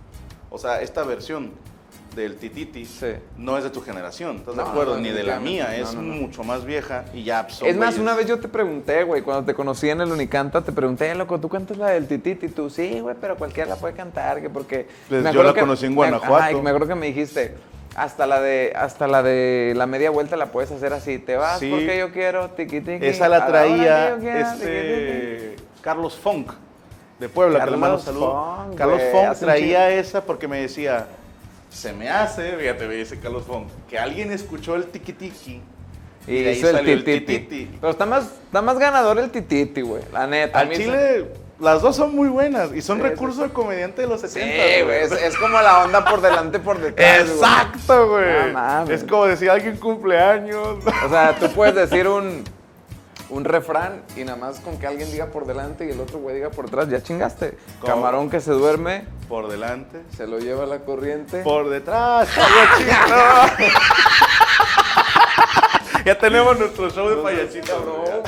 [0.51, 1.51] O sea, esta versión
[2.15, 3.07] del Tititi Sí.
[3.37, 4.95] no es de tu generación, ¿estás de No, acuerdo?
[4.95, 7.97] no, Ni de la mía, es no, mucho más vieja y ya son Es más,
[7.97, 11.39] una vez yo te pregunté, güey, cuando te conocí en el Unicanta, te pregunté, loco,
[11.39, 12.49] ¿tú cantas la del Tititi?
[12.49, 14.87] Tú, sí, güey, pero cualquiera la puede cantar, que porque...
[15.07, 16.61] Pues me yo acuerdo la que- conocí en Guanajuato.
[16.61, 17.55] me acuerdo que me dijiste,
[17.95, 21.59] hasta la de hasta la de la media vuelta la puedes hacer así, te vas
[21.59, 21.69] Sí.
[21.69, 23.05] porque yo quiero, tiqui tiqui.
[23.05, 24.37] Esa la traía que tiqui, tiqui.
[24.39, 26.51] este Carlos Funk
[27.19, 28.65] de Puebla, que le mando Carlos saludos.
[28.67, 31.05] Funk, Carlos Funk traía esa porque me decía,
[31.71, 35.61] se me hace, fíjate, me dice Carlos Funk, que alguien escuchó el tiki tiki
[36.27, 37.69] Y de ahí hizo el salió tititi.
[37.79, 40.59] Pero está más, está más ganador el tititi, güey, la neta.
[40.59, 41.25] Al se- Chile,
[41.59, 44.51] las dos son muy buenas y son Sí, recursos de comediante de los 70.
[44.63, 47.21] Sí, güey, es, es como la onda por delante, por detrás.
[47.29, 48.51] Exacto, güey.
[48.53, 50.77] No es como decir alguien cumpleaños.
[51.05, 52.43] O sea, tú puedes decir un,
[53.31, 56.35] un refrán y nada más con que alguien diga por delante y el otro güey
[56.35, 57.57] diga por detrás, ya chingaste.
[57.79, 57.93] ¿Cómo?
[57.93, 60.01] Camarón que se duerme, Por delante.
[60.15, 61.41] se lo lleva la corriente.
[61.41, 62.27] Por detrás.
[66.05, 68.21] ya tenemos nuestro show de payasito, cabrón, bro.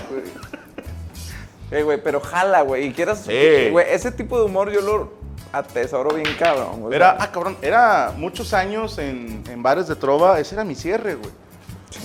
[1.71, 2.85] Eh, güey, pero jala, güey.
[2.87, 3.23] Y quieras.
[3.25, 3.69] Sí.
[3.71, 5.11] Güey, ese tipo de humor yo lo
[5.51, 6.95] atesoro bien cabrón, güey.
[6.95, 11.15] Era, ah, cabrón, era muchos años en, en bares de trova, ese era mi cierre,
[11.15, 11.31] güey.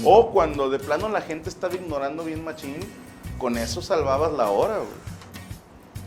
[0.05, 2.77] O cuando de plano la gente estaba ignorando bien machín,
[3.39, 4.89] con eso salvabas la hora, güey.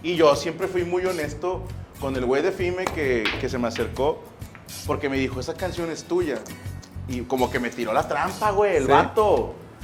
[0.04, 1.62] Y yo siempre fui muy honesto
[2.00, 4.22] con el güey de Fime que, que se me acercó,
[4.88, 6.40] porque me dijo, esa canción es tuya.
[7.08, 8.92] Y como que me tiró la trampa, güey, el Sí.
[8.92, 9.26] vato.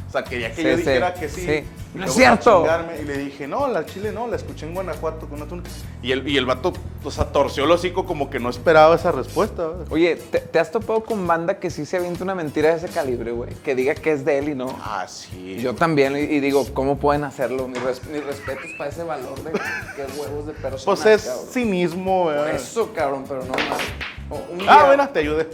[0.07, 1.63] O sea, quería que Sí, yo sí, dijera que sí.
[1.93, 2.65] No es cierto.
[3.02, 5.63] Y le dije, no, la chile no, la escuché en Guanajuato con una tuna.
[6.04, 6.73] Y el, y el vato,
[7.04, 9.67] o sea, torció el hocico como que no esperaba esa respuesta.
[9.67, 9.88] ¿verdad?
[9.89, 12.88] Oye, ¿te, te has topado con banda que sí se avienta una mentira de ese
[12.89, 13.52] calibre, güey?
[13.63, 14.67] Que diga que es de él y no.
[14.84, 15.58] Ah, sí.
[15.60, 17.67] Yo también, y, y digo, ¿cómo pueden hacerlo?
[17.67, 20.86] Mis, res- mis respetos para ese valor de qué huevos de persona.
[20.86, 21.45] Pues es cabrón.
[21.52, 22.56] cinismo, Por ¿verdad?
[22.56, 24.41] eso, cabrón, pero no más.
[24.52, 25.47] Un día, Ah, bueno, te ayudé.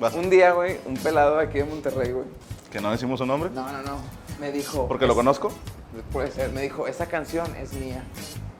[0.00, 0.14] Vas.
[0.14, 2.24] Un día, güey, un pelado aquí de Monterrey, güey.
[2.72, 3.50] Que no decimos su nombre.
[3.54, 3.98] No, no, no.
[4.40, 4.88] Me dijo.
[4.88, 5.52] Porque lo conozco.
[6.10, 6.50] Puede ser.
[6.52, 8.02] Me dijo, esa canción es mía.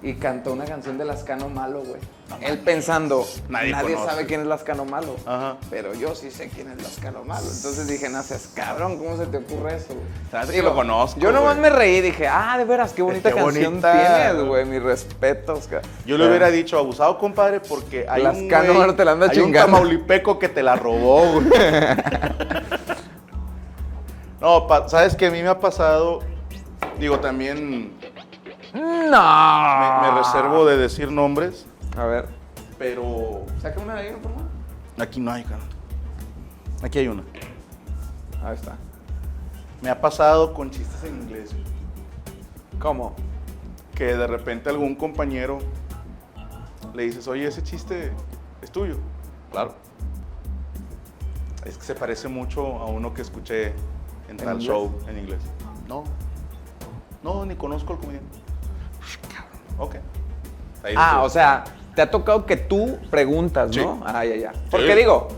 [0.05, 2.01] Y cantó una canción de Lascano Malo, güey.
[2.41, 3.73] Él pensando, Nadie
[4.05, 5.15] sabe quién es Lascano Malo.
[5.27, 5.57] Ajá.
[5.71, 7.43] Pero yo sí sé quién es Lascano Malo.
[7.47, 9.89] Entonces dije, no seas cabrón, ¿cómo se te ocurre eso?
[9.95, 11.71] güey?" Sabes que lo conozco, Yo nomás güey.
[11.71, 13.93] me reí y dije, ah, de veras, qué bonita Qué canción bonita.
[14.27, 14.65] tienes, güey.
[14.65, 19.05] Mis respetos, ca- Yo le hubiera dicho abusado, compadre, porque hay un Lascano güey- te
[19.05, 19.73] la anda hay un chingando.
[19.77, 21.45] tamaulipeco que te la robó, güey.
[24.43, 26.19] No, sabes que a mí me ha pasado,
[26.99, 27.93] digo, también
[28.75, 28.81] No.
[28.81, 31.65] me, me reservo de decir nombres,
[31.97, 32.29] A ver,
[32.79, 34.49] pero saca una de ahí, por favor.
[34.99, 35.63] aquí no hay, cara.
[36.83, 37.23] Aquí hay una.
[38.45, 38.77] Ahí está.
[39.81, 41.51] Me ha pasado con chistes en inglés,
[42.81, 43.15] ¿Cómo?
[43.95, 45.59] que de repente algún compañero
[46.95, 48.11] le dices, oye, ese chiste
[48.61, 48.97] es tuyo.
[49.53, 49.75] Claro.
[51.65, 53.73] Es que se parece mucho a uno que escuché
[54.33, 54.67] en ¿En tal inglés?
[54.69, 55.41] show en inglés.
[55.89, 56.05] No.
[57.23, 58.39] No, ni conozco al comediante.
[59.79, 59.97] Ok.
[60.85, 61.65] Ahí Ah, o sea,
[61.95, 64.03] te ha tocado que tú preguntas, ¿no?
[64.05, 64.53] Ah, ya, ya.
[64.71, 64.99] Porque Sí.
[64.99, 65.29] digo,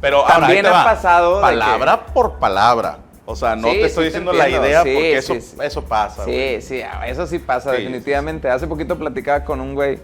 [0.00, 2.98] Pero también ha pasado de Palabra por palabra.
[3.24, 5.46] O sea, no Sí, te estoy sí te diciendo la idea Sí, porque sí, eso,
[5.46, 5.56] sí.
[5.62, 6.24] eso pasa.
[6.24, 6.60] güey.
[6.60, 8.50] sí, sí, ah, eso sí pasa, Sí, definitivamente.
[8.50, 10.00] Hace poquito platicaba con un güey,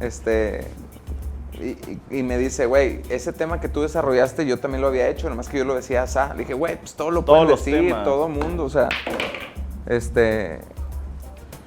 [0.00, 0.66] este,
[1.62, 5.08] y, y- y me dice, güey, ese tema que tú desarrollaste yo también lo había
[5.08, 6.18] hecho, nomás que yo lo decía así.
[6.32, 8.04] Le dije, güey, pues todo lo Todos pueden los decir, temas.
[8.04, 8.88] todo mundo, o sea,
[9.86, 10.60] este,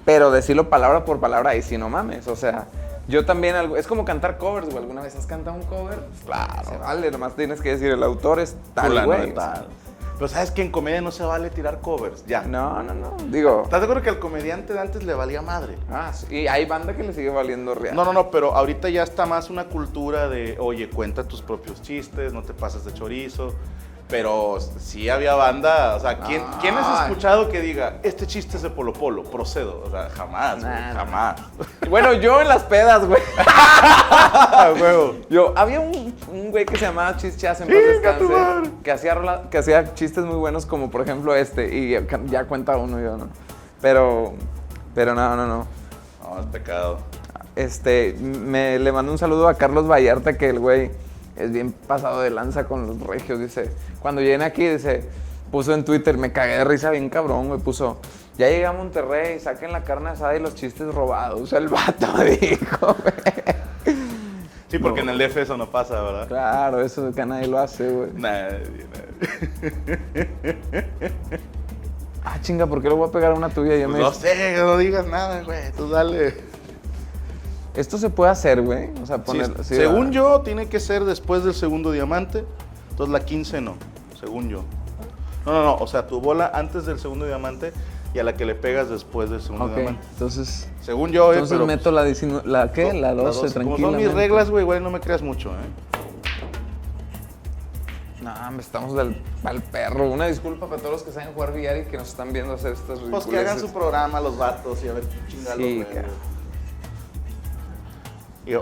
[0.06, 2.66] pero decirlo palabra por palabra, ahí sí no mames, o sea,
[3.08, 6.00] yo también, algo, es como cantar covers, güey, ¿alguna vez has cantado un cover?
[6.26, 6.70] Claro.
[6.70, 9.34] Se vale, nomás tienes que decir, el autor es tal, güey.
[10.16, 12.42] Pero sabes que en comedia no se vale tirar covers, ya.
[12.44, 15.76] No, no, no, digo, ¿Estás de acuerdo que al comediante de antes le valía madre?
[15.92, 17.96] ah, sí, y hay banda que le sigue valiendo real.
[17.96, 21.82] No, no, no, pero ahorita ya está más una cultura de, oye, cuenta tus propios
[21.82, 23.54] chistes, no te pases de chorizo.
[24.08, 26.58] Pero sí había banda, o sea, ¿quién, Ah.
[26.62, 29.82] ¿quién has escuchado que diga, este chiste es de Polo Polo, procedo?
[29.84, 31.42] O sea, jamás, güey, Nah, jamás.
[31.90, 33.20] Bueno, yo en las pedas, güey.
[35.30, 39.44] Yo, había un, un güey que se llamaba Chis Chas en paz que hacía, rola-
[39.50, 43.18] que hacía chistes muy buenos como por ejemplo este, y ya, ya cuenta uno yo,
[43.18, 43.28] ¿no?
[43.82, 44.34] Pero,
[44.94, 45.68] pero no, no, no.
[46.24, 47.00] No, es pecado.
[47.56, 50.92] Este, me le mando un saludo a Carlos Vallarta, que el güey
[51.38, 53.70] es bien pasado de lanza con los regios, dice.
[54.02, 55.04] Cuando llegué aquí, dice,
[55.52, 57.98] puso en Twitter, me cagué de risa bien cabrón, me puso,
[58.38, 61.54] ya llegué a Monterrey, saquen la carne asada y los chistes robados.
[61.54, 62.08] El vato
[62.40, 63.96] dijo, güey.
[64.68, 66.28] Sí, porque en el DF eso no pasa, ¿verdad?
[66.28, 68.10] Claro, eso que nadie lo hace, güey.
[68.16, 70.26] Nadie, nadie.
[72.24, 73.76] Ah, chinga, ¿por qué le voy a pegar a una tuya?
[73.78, 76.34] Ya Pues me- no sé, no digas nada, güey, tú dale.
[77.76, 78.90] Esto se puede hacer, güey.
[79.02, 79.52] O sea, Sí, poner.
[79.64, 80.12] sí, según va.
[80.12, 82.46] yo, tiene que ser después del segundo diamante.
[82.92, 83.76] Entonces la 15 no,
[84.20, 84.64] según yo.
[85.46, 85.76] No, no, no.
[85.76, 87.74] O sea, tu bola antes del segundo diamante
[88.14, 90.08] y a la que le pegas después del segundo Ok, diamante.
[90.14, 90.70] entonces.
[90.82, 91.66] Según yo, eh, Entonces pero.
[91.68, 92.48] meto la 19.
[92.48, 92.94] ¿La qué?
[92.94, 93.88] La 12, Como tranquila.
[93.90, 95.54] son mis reglas, güey, igual no me creas mucho, ¿eh?
[98.22, 100.10] No, estamos del al perro.
[100.10, 102.74] Una disculpa para todos los que saben jugar VR y que nos están viendo hacer
[102.74, 105.58] estas Pues que hagan su programa los vatos y a ver qué chingados.
[105.58, 105.86] Sí,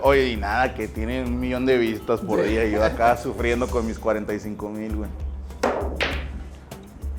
[0.02, 3.66] oye, y nada, que tienen un millón de vistas por día y yo acá sufriendo
[3.68, 5.10] con mis 45 mil, güey.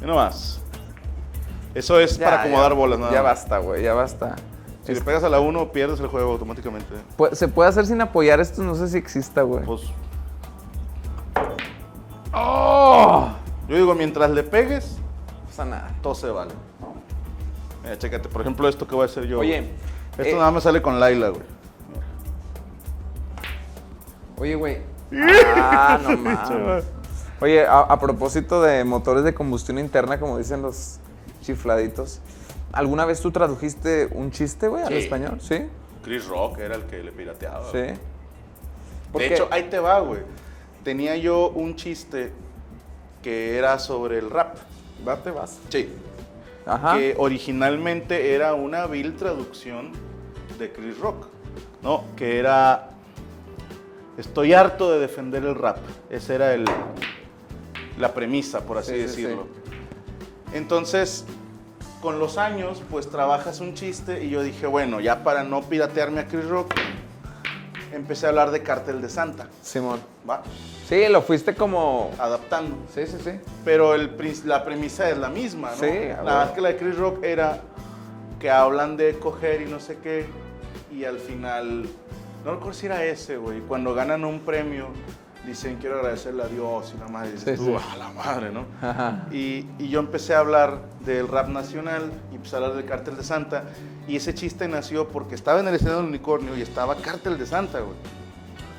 [0.01, 0.59] Y no más.
[1.75, 4.35] Eso es Ya, para acomodar ya, bolas, nada Ya basta, güey, ya basta.
[4.83, 6.87] Si le pegas a la 1, pierdes el juego automáticamente.
[7.33, 9.63] Se puede hacer sin apoyar esto, no sé si exista, güey.
[9.65, 9.81] Pues,
[12.33, 13.29] ¡Oh!
[13.67, 15.91] yo digo, mientras le pegues, No pasa nada.
[16.01, 16.51] todo se vale.
[17.83, 19.39] Mira, chécate, por ejemplo, esto que voy a hacer yo.
[19.39, 19.71] Oye, güey.
[20.17, 21.43] Esto eh, nada más sale con Laila, güey.
[24.37, 24.77] Oye, güey.
[25.57, 26.83] Ah, no mames.
[27.41, 30.99] Oye, a, a propósito de motores de combustión interna, como dicen los
[31.41, 32.21] chifladitos,
[32.71, 34.97] ¿alguna vez tú tradujiste un chiste, güey, al Sí.
[34.99, 35.39] español?
[35.41, 35.65] ¿Sí?
[36.03, 37.71] Chris Rock era el que le pirateaba.
[37.71, 37.79] Sí.
[39.13, 40.21] De hecho, ahí te va, güey.
[40.83, 42.31] Tenía yo un chiste
[43.23, 44.57] que era sobre el rap.
[45.03, 45.59] Date, vas.
[45.69, 45.89] Sí.
[46.65, 46.97] Ajá.
[46.97, 49.91] Que originalmente era una vil traducción
[50.59, 51.27] de Chris Rock.
[51.81, 52.03] ¿No?
[52.15, 52.89] Que era.
[54.17, 55.77] Estoy harto de defender el rap.
[56.09, 56.65] Esa era el,
[57.99, 59.47] la premisa, por así Sí, sí, decirlo.
[60.53, 61.25] Entonces,
[62.01, 66.21] con los años, pues trabajas un chiste y yo dije, bueno, ya para no piratearme
[66.21, 66.73] a Chris Rock,
[67.91, 69.99] empecé a hablar de Cartel de Santa, Simón.
[70.29, 70.43] ¿va?
[70.87, 72.11] Sí, lo fuiste como...
[72.19, 72.75] Adaptando.
[72.93, 73.31] Sí, sí, sí.
[73.65, 74.11] Pero el,
[74.45, 75.77] la premisa es la misma, ¿no?
[75.77, 76.37] Sí, a Nada huevo.
[76.39, 77.59] más que la de Chris Rock era
[78.39, 80.25] que hablan de coger y no sé qué,
[80.91, 81.87] y al final,
[82.45, 84.87] no recuerdo si era ese, güey, cuando ganan un premio,
[85.45, 87.85] dicen quiero agradecerle a Dios y la madre, dices Sí, tú, sí.
[87.93, 88.65] a la madre, ¿no?
[88.81, 89.27] Ajá.
[89.31, 93.17] Y, y yo empecé a hablar del rap nacional y empecé a hablar del Cártel
[93.17, 93.63] de Santa.
[94.07, 97.45] Y ese chiste nació porque estaba en el escenario del unicornio y estaba Cártel de
[97.47, 97.95] Santa, güey.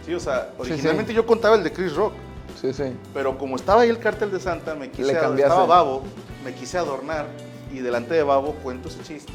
[0.04, 1.16] Sí, o sea, originalmente sí.
[1.16, 2.12] yo contaba el de Chris Rock.
[2.60, 2.96] Sí, sí.
[3.12, 6.04] Pero como estaba ahí el Cártel de Santa, me quise Le estaba Babo,
[6.44, 7.26] me quise adornar
[7.72, 9.32] y delante de Babo cuento ese chiste.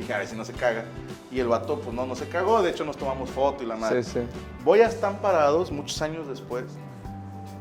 [0.00, 0.84] Dije, a ver si no se caga.
[1.30, 2.62] Y el vato, pues no, no se cagó.
[2.62, 4.02] De hecho, nos tomamos foto y la madre.
[4.02, 4.20] Sí, sí.
[4.64, 6.64] Voy a Están Parados muchos años después.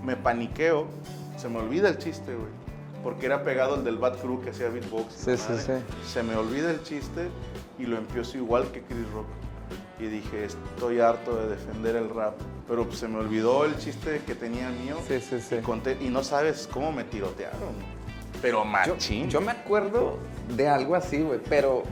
[0.03, 0.87] Me paniqueo.
[1.37, 2.49] Se me olvida el chiste, güey.
[3.03, 5.13] Porque era pegado el del Bad Crew que hacía beatbox.
[5.13, 5.81] Sí, sí, madre.
[6.05, 7.29] Se me olvida el chiste
[7.77, 9.27] y lo empiezo igual que Chris Rock.
[9.99, 12.33] Y dije, estoy harto de defender el rap.
[12.67, 14.97] Pero pues, se me olvidó el chiste que tenía mío.
[15.07, 15.55] Sí, sí, sí.
[15.55, 17.59] Y, conté- y no sabes cómo me tirotearon.
[18.41, 19.29] Pero Yo, machín.
[19.29, 20.17] yo me acuerdo
[20.55, 21.83] de algo así, güey, pero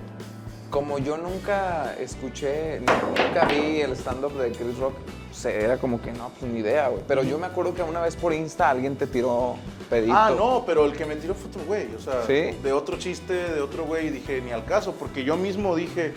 [0.69, 4.95] como yo nunca escuché, nunca vi el stand-up de Chris Rock,
[5.31, 7.03] se- era como que no, pues ni idea, güey.
[7.07, 9.55] Pero yo me acuerdo que una vez por Insta alguien te tiró
[9.89, 10.13] pedito.
[10.15, 11.87] Ah, no, pero el que me tiró fue otro güey.
[11.95, 12.57] O sea, ¿Sí?
[12.61, 14.07] de otro chiste, de otro güey.
[14.07, 16.13] Y dije, ni al caso, porque yo mismo dije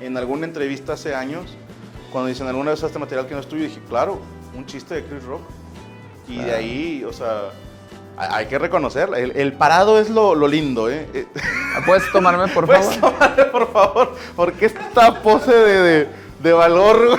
[0.00, 1.56] en alguna entrevista hace años,
[2.12, 4.18] cuando dicen alguna vez este material que no es tuyo, dije, claro,
[4.56, 5.42] un chiste de Chris Rock.
[6.28, 7.50] Y de ahí, o sea,
[8.16, 9.18] hay hay que reconocerla.
[9.18, 11.06] El, el parado es lo, lo lindo, ¿eh?
[11.86, 13.12] ¿Puedes tomarme, por ¿Puedes favor?
[13.18, 14.16] tomarle, por favor?
[14.36, 16.08] Porque esta pose de, de,
[16.40, 17.18] de valor, güey.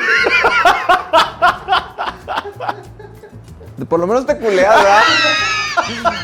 [3.87, 5.01] Por lo menos te culeas, ¿verdad?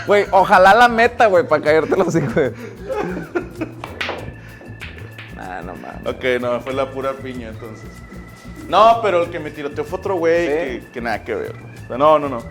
[0.08, 2.52] Güey, ojalá la meta, güey, para caerte los hijos.
[5.36, 6.08] Nah, no mames.
[6.08, 7.90] Ok, no, fue la pura piña entonces.
[8.68, 10.54] No, pero el que me tiroteó fue otro güey ¿Sí?
[10.54, 11.56] que, que nada que ver.
[11.84, 12.42] O sea, no, no, no.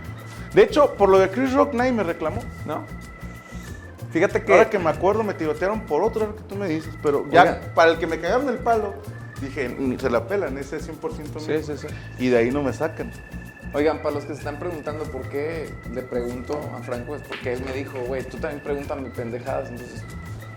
[0.52, 2.42] De hecho, por lo de Chris Rock nadie me reclamó.
[2.66, 2.84] ¿No?
[4.12, 4.52] Fíjate que...
[4.52, 6.94] Ahora que me acuerdo, me tirotearon por otro ahora que tú me dices.
[7.02, 7.60] Pero ya, Oigan.
[7.74, 8.94] para el que me cagaron el palo,
[9.40, 11.60] dije, "Ni se la pelan, ese es 100% mío.
[11.62, 11.86] Sí, sí, sí.
[12.18, 13.10] Y de ahí no me sacan.
[13.72, 17.52] Oigan, para los que se están preguntando por qué le pregunto a Franco, es porque
[17.52, 20.02] él me dijo, güey, tú también pregúntame pendejadas, entonces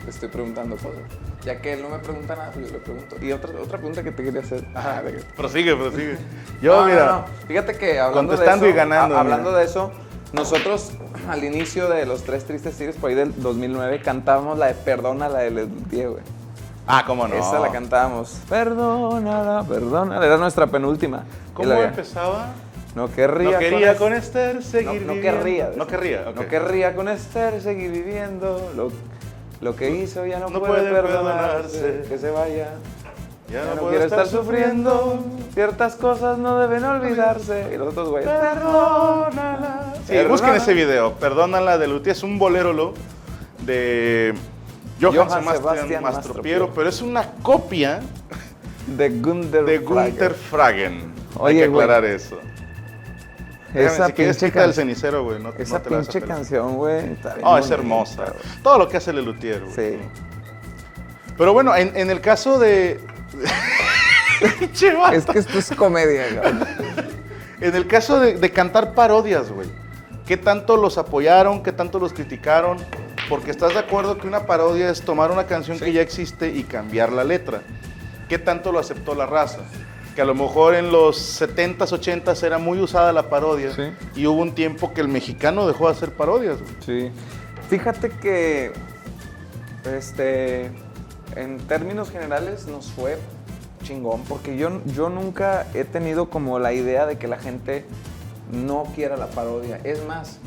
[0.03, 1.03] le estoy preguntando cosas.
[1.45, 3.15] Ya que él no me pregunta nada, pues yo le pregunto.
[3.21, 4.65] Y otra, otra pregunta que te quería hacer.
[4.73, 5.03] Ajá,
[5.37, 6.17] prosigue, prosigue.
[6.61, 7.25] Yo, No, no, mira, no.
[7.47, 9.59] Fíjate que hablando Contestando de y eso, ganando, a- hablando mira.
[9.59, 9.91] de eso,
[10.33, 10.91] nosotros
[11.29, 15.29] al inicio de los Tres Tristes Tigres, por ahí del 2009, cantábamos la de Perdona,
[15.29, 16.23] la de Diego, güey.
[16.87, 17.35] ah, cómo no.
[17.35, 18.37] Esa la cantábamos.
[18.49, 20.25] Perdónala, perdónala.
[20.25, 21.23] Era nuestra penúltima.
[21.53, 22.47] ¿Cómo la- empezaba?
[22.95, 25.21] No querría, no quería con con Esther seguir no, no viviendo.
[25.39, 25.71] querría.
[25.75, 26.25] No querría.
[26.35, 28.71] No querría con Esther seguir viviendo.
[28.75, 28.91] Lo,
[29.61, 31.79] lo que hizo ya no, No puede, puede perdonarse.
[31.79, 32.09] perdonarse.
[32.09, 32.69] Que se vaya.
[33.49, 35.23] Ya, no, no puedo quiere estar sufriendo.
[35.53, 37.69] Ciertas cosas no deben olvidarse.
[37.73, 38.29] Y los otros güeyes.
[38.29, 39.93] Perdónala.
[40.05, 40.29] Sí, Perdona.
[40.29, 41.13] busquen ese video.
[41.13, 42.09] Perdónala de Luti.
[42.09, 42.93] Es un bolero lo
[43.61, 44.33] de
[45.01, 47.99] Johann, Johann Sebastian, Mastropiero, pero es una copia
[48.87, 49.65] De Gunther.
[49.65, 49.77] de.
[49.79, 51.13] Gunther Fragen.
[51.37, 51.83] Oye, Hay que güey.
[51.83, 52.37] aclarar eso.
[53.73, 55.39] Déjame, Esa si pinche, quita el can- cenicero, güey.
[55.41, 56.37] No, esa no te la pinche pelar.
[56.37, 57.17] canción, güey.
[57.41, 58.23] No, es hermosa.
[58.25, 58.61] güey.
[58.63, 59.73] Todo lo que hace Lelutier, güey.
[59.75, 59.97] Sí.
[61.37, 62.99] Pero bueno, en, en el caso de.
[65.13, 66.53] Es que esto es comedia, güey.
[67.61, 69.67] En el caso de, de cantar parodias, güey,
[70.25, 71.63] ¿qué tanto los apoyaron?
[71.63, 72.77] ¿Qué tanto los criticaron?
[73.29, 76.63] Porque estás de acuerdo que una parodia es tomar una canción que ya existe y
[76.63, 77.61] cambiar la letra.
[78.27, 79.59] ¿Qué tanto lo aceptó la raza?
[80.15, 81.87] Que a lo mejor en los 70s,
[82.23, 83.83] 80s era muy usada la parodia Sí.
[84.15, 86.57] y hubo un tiempo que el mexicano dejó de hacer parodias.
[86.59, 86.73] güey.
[86.85, 87.11] Sí.
[87.69, 88.73] Fíjate que,
[89.95, 90.69] este,
[91.35, 93.17] en términos generales nos fue
[93.83, 97.85] chingón, porque yo, yo nunca he tenido como la idea de que la gente
[98.51, 99.79] no quiera la parodia.
[99.83, 100.39] Es más,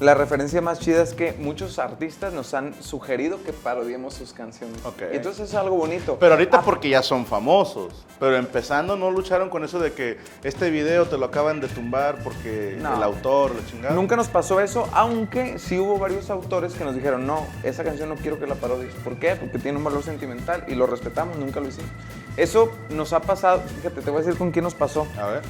[0.00, 4.76] la referencia más chida es que muchos artistas nos han sugerido que parodiemos sus canciones.
[4.84, 5.02] Ok.
[5.12, 6.16] Y entonces es algo bonito.
[6.18, 8.04] Pero ahorita Ah, porque ya son famosos.
[8.18, 12.18] Pero empezando no lucharon con eso de que este video te lo acaban de tumbar
[12.24, 12.96] porque No.
[12.96, 13.94] el autor, la chingada.
[13.94, 18.08] Nunca nos pasó eso, aunque sí hubo varios autores que nos dijeron, no, esa canción
[18.08, 18.92] no quiero que la parodies.
[19.04, 19.36] ¿Por qué?
[19.36, 21.90] Porque tiene un valor sentimental y lo respetamos, nunca lo hicimos.
[22.36, 25.06] Eso nos ha pasado, fíjate, te voy a decir con quién nos pasó.
[25.20, 25.42] A ver.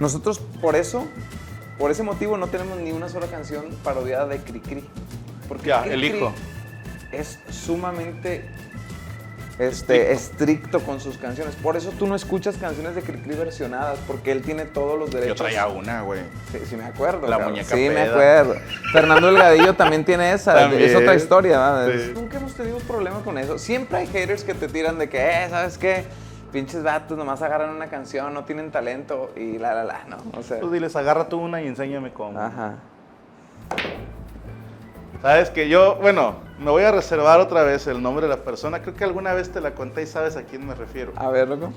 [0.00, 1.06] Nosotros por eso,
[1.78, 4.84] por ese motivo no tenemos ni una sola canción parodiada de Cricri.
[5.48, 6.32] Porque Ya, Cri el hijo.
[7.12, 8.48] Es sumamente
[9.58, 11.56] este, estricto con sus canciones.
[11.56, 15.18] Por eso tú no escuchas canciones de Cricri versionadas, porque él tiene todos los Yo
[15.18, 15.38] derechos.
[15.38, 16.20] traía una, güey.
[16.52, 17.22] Sí, sí me acuerdo.
[17.26, 17.50] La cabrón.
[17.52, 18.54] muñeca Sí, me acuerdo.
[18.92, 20.54] Fernando Delgadillo también tiene esa.
[20.54, 20.82] También.
[20.82, 21.88] Es otra historia, ¿verdad?
[21.98, 22.12] Sí.
[22.14, 23.58] Nunca hemos tenido un problema con eso.
[23.58, 26.04] Siempre hay haters que te tiran de que, eh, ¿sabes qué?
[26.52, 30.16] Pinches vatos nomás agarran una canción, no tienen talento y la, la, la, ¿no?
[30.38, 32.40] O sea, Pues diles, agarra tú una y enséñame cómo.
[32.40, 32.76] ajá.
[35.22, 38.82] Sabes que yo, bueno, me voy a reservar otra vez el nombre de la persona.
[38.82, 41.12] Creo que alguna vez te la conté y sabes a quién me refiero.
[41.16, 41.72] A ver, loco.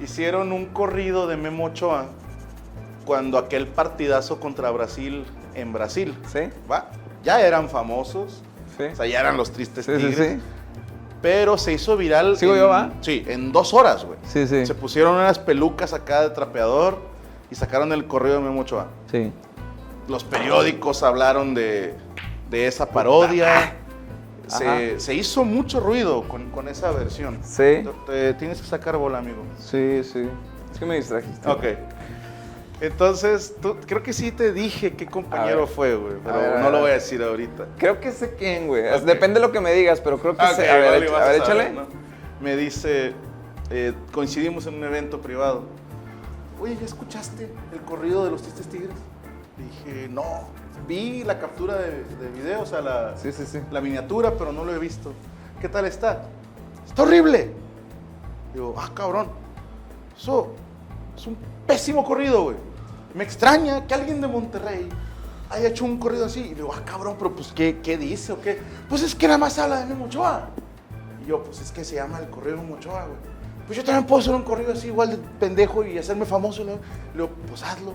[0.00, 2.06] Hicieron un corrido de Memo Ochoa
[3.04, 6.14] cuando aquel partidazo contra Brasil en Brasil.
[6.32, 6.40] ¿Sí?
[6.70, 6.88] ¿Va?
[7.22, 8.42] Ya eran famosos.
[8.78, 8.84] Sí.
[8.84, 10.16] O sea, ya eran los tristes Sí, sí, tigres.
[10.36, 10.42] sí.
[11.20, 12.38] Pero se hizo viral.
[12.38, 12.92] ¿Sigo en- yo, va?
[13.02, 14.18] Sí, en dos horas, güey.
[14.24, 14.64] Sí, sí.
[14.64, 16.98] Se pusieron unas pelucas acá de trapeador
[17.50, 18.86] y sacaron el corrido de Memo Ochoa.
[19.10, 19.30] Sí.
[20.08, 21.94] Los periódicos hablaron de,
[22.50, 23.74] de esa parodia.
[24.48, 24.80] Se, Ajá.
[24.98, 27.38] se hizo mucho ruido con, con esa versión.
[27.44, 27.84] Sí.
[28.06, 29.44] Te- tienes que sacar bola, amigo.
[29.60, 30.28] Sí, sí.
[30.72, 31.48] Es que me distrajiste.
[31.48, 31.64] Ok.
[32.80, 35.68] Entonces, tú- creo que sí te dije qué compañero ver.
[35.68, 36.14] fue, güey.
[36.24, 37.66] Pero ver, no lo voy a decir ahorita.
[37.78, 38.82] Creo que sé quién, güey.
[39.04, 40.68] Depende de lo que me digas, pero creo que Ah, sé.
[40.68, 41.70] A ver, a saber, échale.
[41.70, 41.82] ¿no?
[42.40, 43.12] Me dice,
[43.70, 45.64] eh, coincidimos en un evento privado.
[46.60, 48.96] Oye, ¿ya escuchaste el corrido de los tristes tigres?
[49.58, 50.48] Dije, no.
[50.86, 53.60] Vi la captura de, de video, o sea, la, Sí, sí, sí.
[53.70, 55.12] la miniatura, pero no lo he visto.
[55.60, 56.22] ¿Qué tal está?
[56.86, 57.52] Está horrible.
[58.54, 59.28] Digo, ah, cabrón.
[60.18, 60.52] Eso
[61.16, 62.56] es un pésimo corrido, güey.
[63.14, 64.88] Me extraña que alguien de Monterrey
[65.50, 66.40] haya hecho un corrido así.
[66.40, 68.60] Y digo, ah, cabrón, pero pues, ¿qué, qué dice o qué?
[68.88, 70.48] Pues es que nada más habla de Memo Ochoa.
[71.22, 73.18] Y yo, pues es que se llama el corrido de Memo Ochoa, güey.
[73.66, 76.64] Pues yo también puedo hacer un corrido así, igual de pendejo y hacerme famoso.
[76.64, 76.72] Le
[77.14, 77.92] digo, pues hazlo.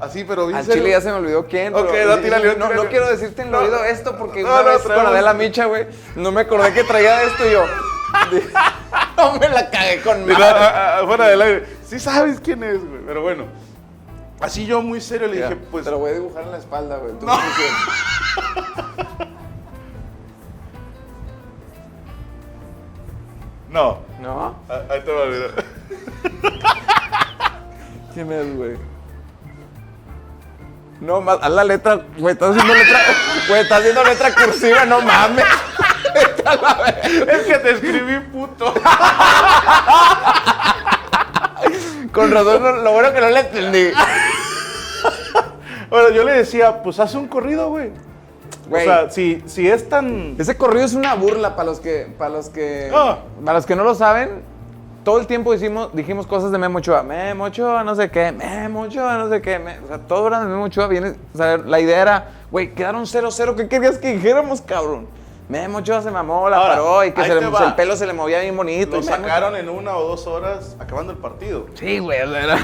[0.00, 1.74] Así, pero bien Al chile ya se me olvidó quién.
[1.74, 4.68] Ok, pero- no, tírale, no, quiero decirte en el oído esto porque No, una no,
[4.68, 7.64] vez con Adela Micha, güey, no me acordé que traía esto y yo.
[9.16, 10.36] no me la cagué con madre.
[10.44, 11.66] ah, ah, fuera del aire.
[11.84, 13.02] Sí sabes quién es, güey.
[13.06, 13.44] Pero bueno.
[14.40, 15.84] Así yo muy serio le Mira, dije, pues.
[15.84, 17.12] Te lo voy a dibujar en la espalda, güey.
[17.18, 17.36] Tú No.
[23.70, 23.98] No.
[24.20, 24.54] ¿No?
[24.68, 25.50] Ah, Ahí te va a olvidar.
[28.14, 28.76] ¿Quién es, güey?
[31.00, 32.98] No, más, haz la letra, güey, estás haciendo letra,
[33.48, 35.44] güey, estás haciendo letra cursiva, no mames.
[37.28, 38.72] Es que te escribí puto.
[42.12, 43.90] Con razón, lo bueno que no le entendí.
[45.90, 47.90] Bueno, yo le decía, pues haz un corrido, güey.
[48.70, 50.36] O sea, si, si es tan.
[50.38, 53.18] Ese corrido es una burla para los que, para los que, Ah.
[53.44, 54.42] para los que no lo saben.
[55.08, 57.02] Todo el tiempo hicimos, dijimos cosas de Memo Ochoa.
[57.02, 58.30] Memo Ochoa, no sé qué.
[58.30, 59.58] Memo Ochoa, no sé qué.
[59.58, 60.86] me- o sea, todo era de Memo Ochoa.
[60.86, 63.54] Viene, o sea, la idea era, güey, quedaron 0-0.
[63.56, 65.06] ¿Qué querías que dijéramos, cabrón?
[65.48, 68.12] Memo Ochoa se mamó, la Ahora, paró y que se le- el pelo se le
[68.12, 68.96] movía bien bonito.
[68.96, 71.64] Lo sacaron en una o dos horas acabando el partido.
[71.72, 72.58] Sí, güey, era...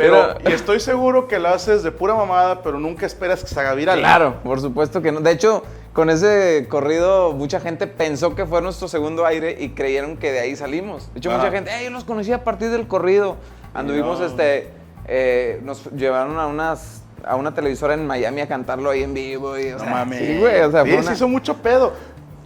[0.00, 3.60] Pero, y estoy seguro que lo haces de pura mamada, pero nunca esperas que se
[3.60, 3.98] haga viral.
[3.98, 5.20] Claro, por supuesto que no.
[5.20, 10.16] De hecho, con ese corrido, mucha gente pensó que fue nuestro segundo aire y creyeron
[10.16, 11.12] que de ahí salimos.
[11.12, 13.36] De hecho, mucha gente, "Eh, yo los conocí a partir del corrido.
[13.74, 14.26] Anduvimos, No.
[14.26, 14.70] este,
[15.06, 19.58] eh, nos llevaron a unas a una televisora en Miami a cantarlo ahí en vivo
[19.58, 20.20] y, o No sea, mames.
[20.26, 21.92] sí, güey, o sea, Sí, fue se una- hizo mucho pedo.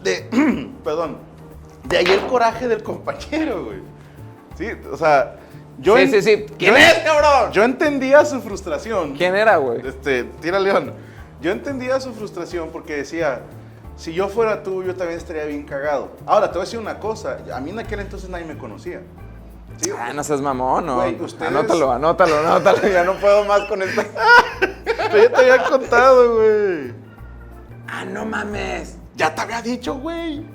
[0.03, 0.29] De,
[0.85, 1.19] perdón.
[1.85, 3.79] De ahí el coraje del compañero, güey.
[4.59, 5.37] Sí, o sea,
[5.79, 5.97] yo.
[5.97, 6.47] Sí, en- sí, sí.
[6.59, 7.53] ¿Quién yo- es, cabrón?
[7.53, 9.15] Yo entendía su frustración.
[9.17, 9.87] ¿Quién era, güey?
[9.87, 10.93] Este, tira León.
[11.41, 13.41] Yo entendía su frustración porque decía,
[13.97, 16.13] si yo fuera tú, yo también estaría bien cagado.
[16.27, 17.39] Ahora, te voy a decir una cosa.
[17.55, 19.03] A mí en aquel entonces nadie me conocía.
[19.77, 20.97] Sí, Ah, no seas mamón, no.
[20.97, 22.89] Güey, ustedes- Anótalo, anótalo, anótalo.
[22.93, 24.03] Ya no puedo más con esto.
[24.97, 26.93] pero ya te había contado, güey.
[27.89, 28.97] ah, no mames.
[29.17, 30.47] Ya te había dicho, güey.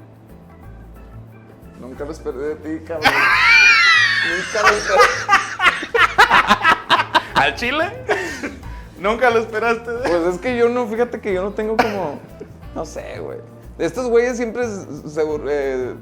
[1.80, 3.12] Nunca lo esperé de ti, cabrón.
[4.28, 5.00] Nunca lo esperé.
[7.36, 7.92] ¿Al chile?
[9.00, 9.92] Nunca lo esperaste.
[10.04, 12.20] Pues es que yo no, fíjate que yo no tengo como,
[12.76, 13.40] no sé, güey.
[13.78, 15.94] Estos güeyes siempre se- eh,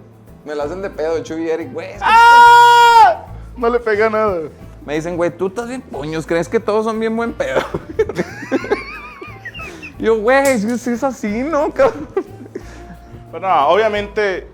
[0.45, 1.89] me la hacen de pedo, Chuy y Eric, güey.
[2.01, 3.25] ¡Ah!
[3.55, 4.39] No le pega nada.
[4.85, 7.61] Me dicen, güey, tú estás bien puños, ¿crees que todos son bien buen pedo?
[9.99, 12.07] yo, güey, si es, es así, ¿no, cabrón?
[13.31, 14.47] Pero no, obviamente.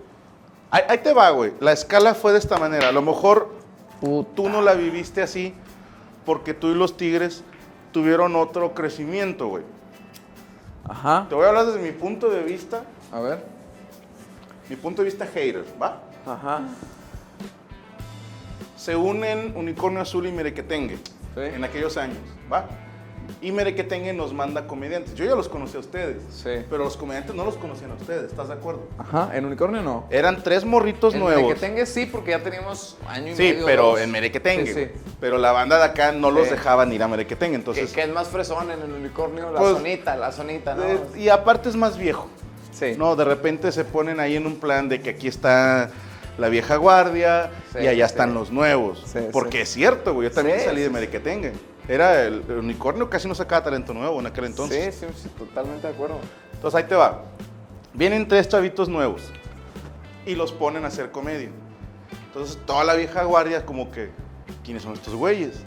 [0.74, 1.54] Ahí, ahí te va, güey.
[1.60, 2.90] La escala fue de esta manera.
[2.90, 3.54] A lo mejor
[4.36, 5.54] tú no la viviste así
[6.26, 7.44] porque tú y los Tigres
[7.92, 9.64] tuvieron otro crecimiento, güey.
[10.90, 11.28] Ajá.
[11.30, 13.46] Te voy a hablar desde mi punto de vista, A ver.
[14.68, 16.00] mi punto de vista hater, ¿va?
[16.26, 16.62] Ajá.
[18.76, 21.40] Se unen Unicornio Azul y Merequetengue Sí.
[21.42, 22.18] en aquellos años,
[22.52, 22.66] ¿va?
[23.42, 25.16] Y Merequetengue nos manda comediantes.
[25.16, 26.66] Yo ya los conocí a ustedes, Sí.
[26.70, 28.88] pero los comediantes no los conocían a ustedes, ¿estás de acuerdo?
[28.98, 30.06] Ajá, en unicornio no.
[30.10, 31.54] Eran tres morritos En nuevos.
[31.54, 33.66] que tenga sí, porque ya teníamos año y Sí, medio.
[33.66, 34.00] pero dos.
[34.02, 34.74] en Merequetengue.
[34.74, 34.92] Sí, sí.
[35.20, 36.52] Pero la banda de acá no los Sí.
[36.52, 37.92] dejaban ir a Merequetengue, Que, entonces...
[37.92, 40.84] que es más fresón en el unicornio, la Pues, sonita, la sonita, ¿no?
[40.86, 42.28] eh, y aparte es más viejo.
[42.72, 42.96] Sí, Sí.
[42.98, 45.92] No, de repente se ponen ahí en un plan de que aquí está
[46.38, 48.12] la vieja guardia Sí, y allá sí.
[48.14, 49.04] están los nuevos.
[49.06, 49.64] Sí, Porque sí.
[49.64, 50.30] es cierto, güey.
[50.30, 51.54] Yo también Sí, salí de sí, Merequetengue.
[51.88, 54.96] Era el, el unicornio casi no sacaba talento nuevo en aquel entonces.
[54.96, 56.18] Sí, sí, sí, totalmente de acuerdo.
[56.54, 57.24] Entonces ahí te va.
[57.94, 59.22] Vienen tres chavitos nuevos
[60.26, 61.50] y los ponen a hacer comedia.
[62.28, 64.10] Entonces toda la vieja guardia como que,
[64.64, 65.60] ¿quiénes son estos güeyes?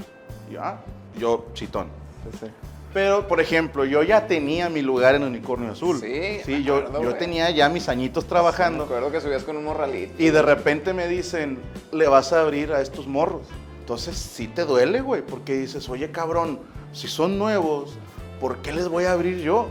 [0.51, 0.79] Y yo, ah,
[1.19, 1.89] yo, chitón.
[2.33, 2.47] Sí, sí.
[2.95, 6.01] Pero, por ejemplo, yo ya tenía mi lugar en Unicornio Azul.
[6.01, 8.85] Sí, Sí, me yo, acuerdo, yo tenía ya mis añitos Me trabajando.
[8.85, 10.15] acuerdo que subías con un morralito.
[10.17, 11.59] Y de repente me dicen,
[11.93, 13.43] le vas a abrir a estos morros.
[13.87, 16.59] Entonces sí te duele, güey, porque dices, oye cabrón,
[16.93, 17.93] si son nuevos,
[18.41, 19.69] ¿por qué les voy a abrir yo?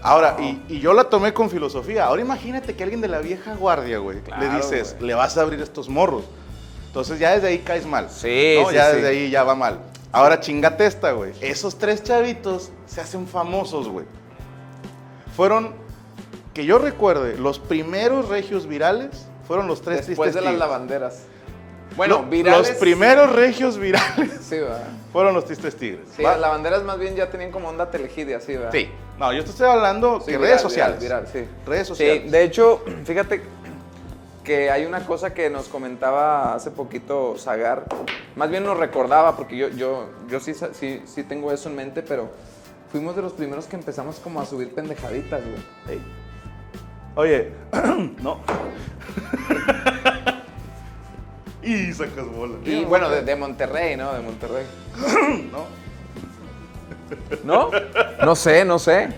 [0.00, 2.04] Ahora, y, y yo la tomé con filosofía.
[2.04, 5.08] Ahora imagínate que alguien de la vieja guardia, güey, le dices, güey.
[5.08, 6.22] le vas a abrir estos morros.
[6.86, 8.08] Entonces ya desde ahí caes mal.
[8.10, 8.68] Sí, ¿no?
[8.68, 8.94] sí, Ya sí.
[8.98, 9.80] desde ahí ya va mal.
[10.12, 11.32] Ahora chingate esta, güey.
[11.40, 14.06] Esos tres chavitos se hacen famosos, güey.
[15.36, 15.74] Fueron,
[16.54, 20.58] que yo recuerde, los primeros regios virales fueron los tres Después de tristes las tigres.
[20.60, 21.22] lavanderas.
[21.96, 22.68] Bueno, Lo- virales.
[22.70, 24.56] Los primeros regios virales Sí,
[25.12, 26.06] fueron los tristes tigres.
[26.16, 28.70] Sí, las lavanderas más bien ya tenían como onda telegidia, así, ¿verdad?
[28.72, 28.88] Sí.
[29.18, 31.00] No, yo te estoy hablando Sí, viral, redes sociales.
[31.00, 31.44] viral, sí.
[31.66, 32.30] Redes Sí, sociales.
[32.30, 33.42] de hecho, fíjate
[34.44, 37.84] que hay una cosa que nos comentaba hace poquito Zagar,
[38.36, 42.02] más bien nos recordaba, porque yo, yo, yo sí, sí, sí tengo eso en mente,
[42.02, 42.30] pero
[42.92, 45.96] fuimos de los primeros que empezamos como a subir pendejaditas, güey.
[45.98, 46.02] Ey.
[47.16, 47.52] Oye,
[48.22, 48.38] no.
[51.62, 52.54] y sacas bola.
[52.64, 54.12] Y bueno, de, de Monterrey, ¿no?
[54.12, 54.64] De Monterrey.
[55.52, 55.66] No.
[57.44, 57.70] ¿No?
[58.24, 59.08] No sé, no sé.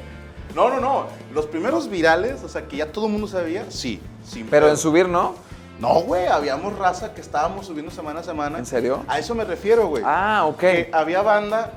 [0.54, 1.06] no, no, no.
[1.34, 4.00] Los primeros virales, o sea, que ya todo el mundo sabía, sí.
[4.24, 4.70] sin Pero pedo.
[4.72, 5.34] en subir, ¿no?
[5.80, 8.58] No, güey, habíamos raza que estábamos subiendo semana a semana.
[8.58, 9.02] ¿En serio?
[9.08, 10.02] A eso me refiero, güey.
[10.06, 10.58] Ah, ok.
[10.58, 11.72] que había banda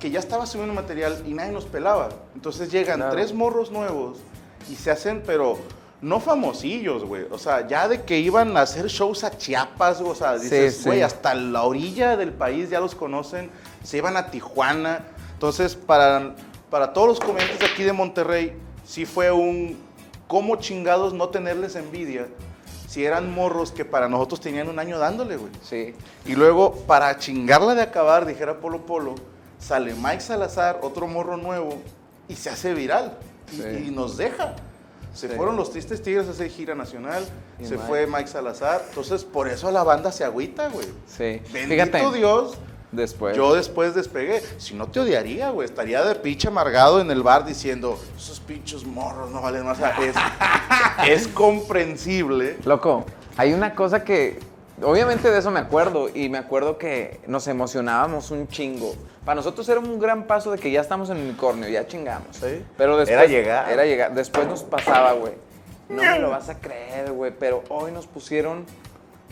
[0.00, 2.08] que ya estaba subiendo material y nadie nos pelaba.
[2.34, 3.12] Entonces llegan Claro.
[3.12, 4.18] tres morros nuevos
[4.70, 5.58] y se hacen, pero
[6.02, 7.26] no famosillos, güey.
[7.30, 10.78] O sea, ya de que iban a hacer shows a Chiapas, o sea, Sí, dices,
[10.78, 10.84] sí.
[10.84, 13.50] güey, hasta la orilla del país ya los conocen,
[13.84, 15.04] se iban a Tijuana.
[15.34, 16.34] Entonces, para,
[16.70, 18.52] para todos los comediantes de aquí de Monterrey,
[18.84, 19.78] sí fue un
[20.26, 22.26] cómo chingados no tenerles envidia
[22.88, 25.52] si eran morros que para nosotros tenían un año dándole, güey.
[25.62, 25.94] Sí.
[26.26, 29.14] Y luego, para chingarla de acabar, dijera Polo Polo,
[29.58, 31.80] sale Mike Salazar, otro morro nuevo,
[32.28, 33.16] y se hace viral.
[33.86, 34.56] Y nos deja.
[35.14, 35.34] Se Sí.
[35.36, 37.22] fueron los Tristes Tigres a hacer gira nacional,
[37.60, 37.86] Y se Mike.
[37.86, 38.82] fue Mike Salazar.
[38.88, 40.86] Entonces, por eso la banda se agüita, güey.
[41.06, 41.40] Sí.
[41.52, 42.16] Bendito Fíjate.
[42.16, 42.54] Dios,
[42.92, 43.36] Después.
[43.36, 44.42] yo después despegué.
[44.58, 45.66] Si no te odiaría, güey.
[45.66, 49.78] Estaría de pinche amargado en el bar diciendo, esos pinches morros no valen más.
[49.78, 50.14] O sea, es,
[51.26, 52.58] es comprensible.
[52.64, 53.04] Loco,
[53.36, 54.38] hay una cosa que.
[54.80, 56.08] Obviamente de eso me acuerdo.
[56.14, 58.94] Y me acuerdo que nos emocionábamos un chingo.
[59.24, 62.36] Para nosotros era un gran paso de que ya estamos en unicornio, ya chingamos.
[62.36, 62.64] Sí.
[62.76, 63.18] Pero después.
[63.18, 63.70] Era llegar.
[63.70, 64.14] Era llegar.
[64.14, 65.34] Después nos pasaba, güey.
[65.88, 67.32] No me lo vas a creer, güey.
[67.38, 68.64] Pero hoy nos pusieron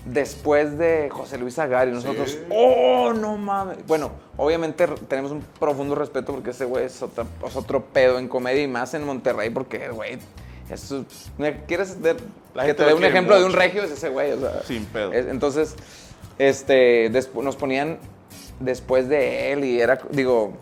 [0.05, 2.31] después de José Luis Agar y nosotros.
[2.33, 2.39] Sí.
[2.51, 3.79] ¡Oh, no mames!
[3.87, 8.63] Bueno, obviamente tenemos un profundo respeto porque ese güey es, es otro pedo en comedia
[8.63, 10.19] y más en Monterrey porque, güey.
[10.71, 11.05] Eso,
[11.37, 12.19] ¿me ¿Quieres ver-
[12.55, 13.59] La que te dé un ejemplo de un mucho.
[13.61, 13.83] regio?
[13.85, 14.63] Es ese güey, o sea.
[14.65, 15.13] Sin pedo.
[15.13, 15.77] es- entonces,
[16.39, 17.99] este, nos ponían
[18.59, 20.53] después de él y era, digo,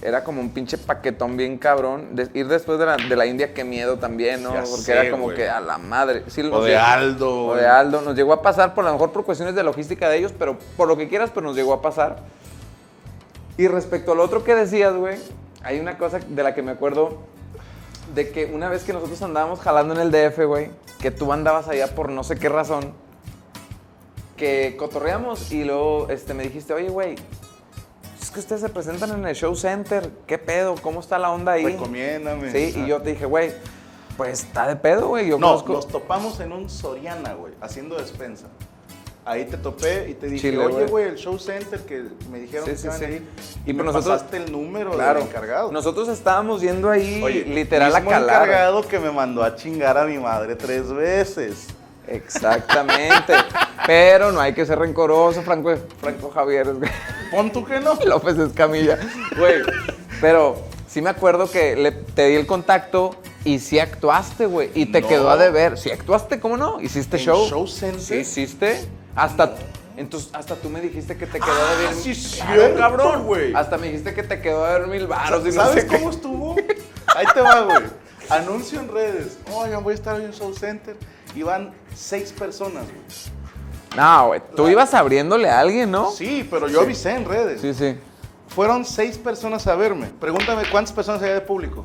[0.00, 2.14] era como un pinche paquetón bien cabrón.
[2.14, 4.54] De- ir después de la, de la India, qué miedo también, ¿no?
[4.54, 5.36] Ya Porque sé, era como güey.
[5.36, 6.22] que a la madre.
[6.28, 7.46] Sí, O de llegó- Aldo.
[7.48, 8.00] O de Aldo.
[8.02, 10.86] Nos llegó a pasar, por lo mejor por cuestiones de logística de ellos, pero por
[10.88, 12.20] lo que quieras, pero nos llegó a pasar.
[13.56, 15.18] Y respecto al otro que decías, güey,
[15.64, 17.18] hay una cosa de la que me acuerdo
[18.14, 21.68] de que una vez que nosotros andábamos jalando en el DF, güey, que tú andabas
[21.68, 22.92] allá por no sé qué razón,
[24.36, 27.16] que cotorreamos y luego este, me dijiste, oye, güey,
[28.20, 30.74] es que ustedes se presentan en el show center, ¿qué pedo?
[30.82, 31.64] ¿Cómo está la onda ahí?
[31.64, 32.50] Recomiéndame.
[32.52, 32.80] Sí, Ah.
[32.80, 33.52] y yo te dije, güey,
[34.16, 35.28] pues está de pedo, güey.
[35.28, 35.72] Yo No, conozco.
[35.72, 38.46] nos topamos en un Soriana, güey, haciendo despensa.
[39.28, 41.04] Ahí te topé y te dije, Chile, oye, güey.
[41.08, 43.04] el show center que me dijeron Sí, que sí, iban sí.
[43.04, 43.22] a ir.
[43.66, 45.18] Y Y me pues nosotros- pasaste el número Claro.
[45.20, 45.70] del encargado.
[45.70, 48.44] Nosotros estábamos yendo ahí Oye, literal a mismo calar.
[48.44, 51.66] encargado que me mandó a chingar a mi madre tres veces.
[52.06, 53.34] Exactamente.
[53.86, 56.74] Pero no hay que ser rencoroso, Franco, Franco Javier.
[57.30, 57.94] Pon tú que no.
[58.06, 58.98] López Escamilla.
[59.36, 59.62] Güey.
[60.20, 60.56] Pero
[60.88, 63.14] sí me acuerdo que le- te di el contacto
[63.44, 64.70] y sí actuaste, güey.
[64.74, 65.08] Y te No.
[65.08, 65.78] quedó a deber.
[65.78, 66.80] Sí actuaste, ¿cómo no?
[66.80, 67.46] ¿Hiciste ¿En show?
[67.46, 68.00] Show Center?
[68.00, 68.80] Sí, hiciste.
[69.18, 69.54] Hasta.
[69.96, 71.50] Entonces, hasta tú me dijiste que te quedó.
[71.50, 73.24] Ah, sí es Claro, cierto, cabrón.
[73.24, 73.52] güey.
[73.54, 75.96] Hasta me dijiste que te quedó a deber mil baros y no ¿Sabes sé qué.
[75.98, 76.56] cómo estuvo?
[77.16, 77.82] Ahí te va, güey.
[78.30, 79.38] Anuncio en redes.
[79.52, 80.96] Oigan, voy a estar hoy en Show Center.
[81.34, 83.96] Y van seis personas, güey.
[83.96, 84.42] No, güey.
[84.54, 86.10] Tú ibas abriéndole a alguien, ¿no?
[86.12, 87.60] Sí, pero yo avisé en redes.
[87.60, 87.98] Sí, sí.
[88.48, 90.10] Fueron seis personas a verme.
[90.20, 91.84] Pregúntame cuántas personas había de público.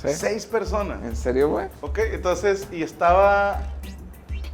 [0.00, 0.08] ¿Sí?
[0.14, 1.02] Seis personas.
[1.04, 1.68] ¿En serio, güey?
[1.80, 3.62] Ok, entonces, y estaba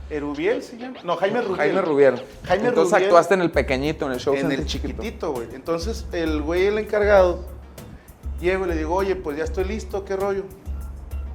[0.09, 0.99] Erubiel, ¿se llama?
[1.03, 1.57] No, Jaime Rubiel.
[1.57, 2.23] Jaime Rubiel.
[2.45, 3.09] Jaime Entonces Rubiel.
[3.09, 5.49] actuaste en el pequeñito, en el show En el chiquitito, güey.
[5.55, 7.45] Entonces, el güey, el encargado,
[8.41, 10.45] llego y le digo, oye, pues ya estoy listo, ¿qué rollo?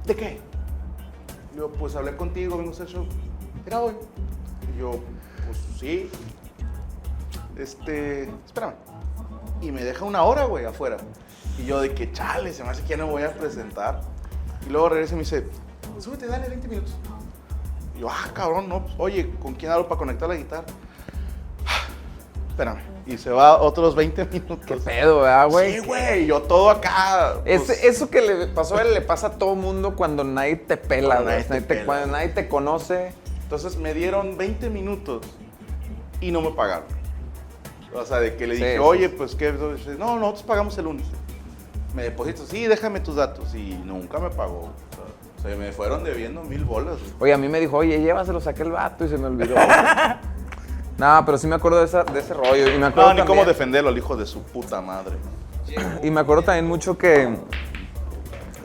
[0.06, 0.40] ¿De qué?
[1.52, 3.06] Digo, pues hablé contigo, vengo a hacer show.
[3.66, 3.94] ¿Era hoy?
[4.74, 4.92] Y yo,
[5.46, 6.08] pues sí.
[7.56, 8.74] Este, espérame.
[9.60, 10.96] Y me deja una hora, güey, afuera.
[11.58, 14.00] Y yo de que, chale, se me hace que ya no voy a presentar.
[14.66, 15.44] Y luego regresa y me dice,
[15.98, 16.94] súbete, dale 20 minutos.
[17.96, 20.64] Y yo, ah, cabrón, no, pues, oye, ¿con quién hablo para conectar la guitarra?
[22.50, 22.80] Espérame.
[23.06, 24.64] Y se va otros 20 minutos.
[24.66, 25.80] ¿Qué pedo, verdad, güey?
[25.80, 27.36] Sí, güey, yo todo acá.
[27.44, 30.56] Es- pues, eso que le pasó a él le pasa a todo mundo cuando nadie
[30.56, 31.34] te pela, Cuando güey.
[31.34, 31.86] nadie te Nadie te- pela.
[31.86, 33.12] Cuando nadie te conoce.
[33.42, 35.26] Entonces me dieron 20 minutos
[36.20, 36.84] y no me pagaron.
[37.94, 38.78] O sea, de que le Sí, dije, sí.
[38.78, 39.52] oye, pues qué.
[39.52, 41.06] Dice, No, nosotros pagamos el lunes.
[41.94, 43.54] Me deposito, sí, déjame tus datos.
[43.54, 44.70] Y nunca me pagó.
[45.42, 46.98] Se me fueron debiendo mil bolas.
[47.00, 47.12] güey.
[47.20, 49.56] Oye, a mí me dijo, oye, llévaselos a aquel vato y se me olvidó.
[50.98, 52.68] no, pero sí me acuerdo de, esa- de ese rollo.
[52.72, 55.16] Y me acuerdo No, ni cómo defenderlo al hijo de su puta madre.
[56.02, 57.34] Y me acuerdo también mucho que,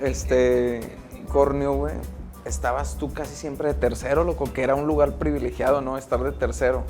[0.01, 0.81] este,
[1.29, 1.95] Cornio, güey,
[2.45, 5.97] estabas tú casi siempre de tercero, loco, que era un lugar privilegiado, ¿no?
[5.97, 6.83] Estar de tercero.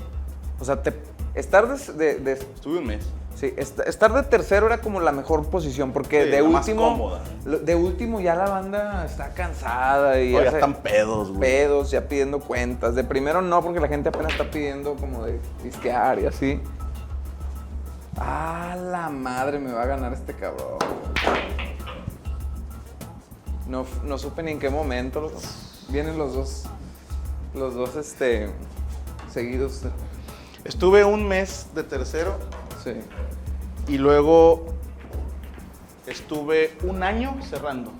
[0.59, 0.99] O sea, te-
[1.35, 3.07] estar de, de- de- Estuve un mes.
[3.39, 7.75] Sí, est- estar de tercero era como la mejor posición, porque Sí, de último, de
[7.75, 11.39] último ya la banda está cansada y Oye, ya ya se- están pedos, güey.
[11.39, 12.95] pedos, ya pidiendo cuentas.
[12.95, 16.59] De primero no, porque la gente apenas está pidiendo como de disquear y así.
[18.19, 20.79] Ah, la madre, me va a ganar este cabrón.
[23.67, 25.31] No, no supe ni en qué momento.
[25.89, 26.63] Vienen los dos,
[27.53, 28.49] los dos, este,
[29.31, 29.83] seguidos.
[30.63, 32.37] Estuve un mes de tercero
[32.93, 33.93] Sí.
[33.93, 34.65] y luego
[36.05, 37.91] estuve un año cerrando.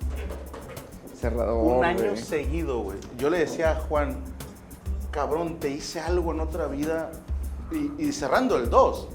[1.20, 1.78] Cerrador.
[1.78, 2.18] Un año güey.
[2.18, 2.98] seguido, güey.
[3.18, 4.18] Yo le decía a Juan,
[5.12, 7.12] cabrón, te hice algo en otra vida.
[7.72, 9.08] Y, y cerrando el 2.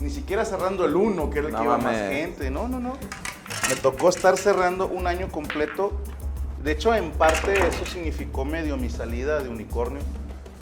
[0.00, 2.10] Ni siquiera cerrando el 1, que era el No que iba más mames.
[2.12, 2.50] gente.
[2.50, 2.94] No, no, no.
[3.68, 5.92] Me tocó estar cerrando un año completo.
[6.62, 10.02] De hecho, en parte eso significó medio mi salida de unicornio.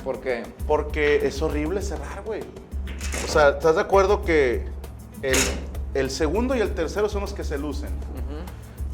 [0.05, 0.45] ¿Por qué?
[0.67, 2.43] Porque es horrible cerrar, güey.
[3.25, 4.67] O sea, ¿estás de acuerdo que
[5.23, 5.37] el,
[5.95, 7.91] el segundo y el tercero son los que se lucen?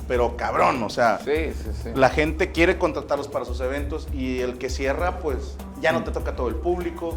[0.06, 1.88] Pero cabrón, o sea, Sí, sí, sí.
[1.94, 6.10] la gente quiere contratarlos para sus eventos y el que cierra, pues ya no te
[6.10, 7.16] toca todo el público.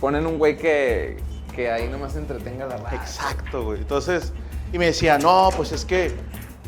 [0.00, 1.16] Ponen un güey que,
[1.56, 2.94] que ahí nomás entretenga la raza.
[2.94, 3.80] Exacto, güey.
[3.80, 4.32] Entonces,
[4.72, 6.14] y me decía, no, pues es que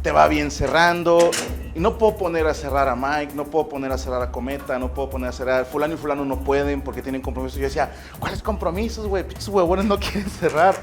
[0.03, 1.31] te va bien cerrando.
[1.75, 4.79] Y no puedo poner a cerrar a Mike, no puedo poner a cerrar a Cometa,
[4.79, 5.65] no puedo poner a cerrar.
[5.65, 7.59] Fulano y Fulano no pueden porque tienen compromisos.
[7.59, 9.27] Yo decía, ¿cuáles compromisos, güey?
[9.27, 10.75] Pinches huevones no quieren cerrar.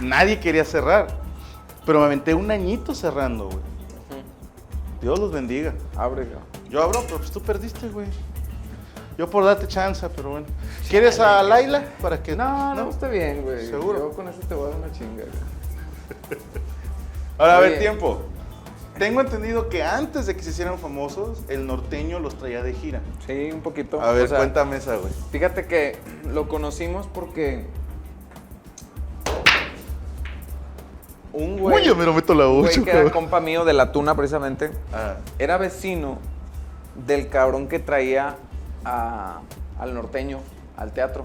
[0.00, 1.06] Nadie quería cerrar.
[1.86, 3.60] Pero me aventé un añito cerrando, güey.
[5.00, 5.74] Dios los bendiga.
[5.96, 6.44] Abre, cabrón.
[6.70, 8.06] Yo abro, pero pues tú perdiste, güey.
[9.18, 10.46] Yo por darte chance, pero bueno.
[10.88, 13.66] ¿Quieres a Laila para que No, no, está bien, güey.
[13.66, 13.98] ¿Seguro?
[13.98, 16.40] Yo con eso te voy a dar una chinga, güey.
[17.38, 17.80] Ahora, a ver, Oye.
[17.80, 18.22] tiempo.
[19.02, 23.00] Tengo entendido que antes de que se hicieran famosos, el norteño los traía de gira.
[23.26, 24.00] Sí, un poquito.
[24.00, 25.12] A ver, O sea, cuéntame esa, güey.
[25.32, 25.96] Fíjate que
[26.32, 27.66] lo conocimos porque
[31.32, 33.72] un güey, Uy, yo me lo meto la un güey que era compa mío de
[33.72, 36.18] la tuna precisamente, Ah, era vecino
[37.06, 38.36] del cabrón que traía
[38.84, 39.40] a-
[39.80, 40.38] al norteño
[40.76, 41.24] al teatro.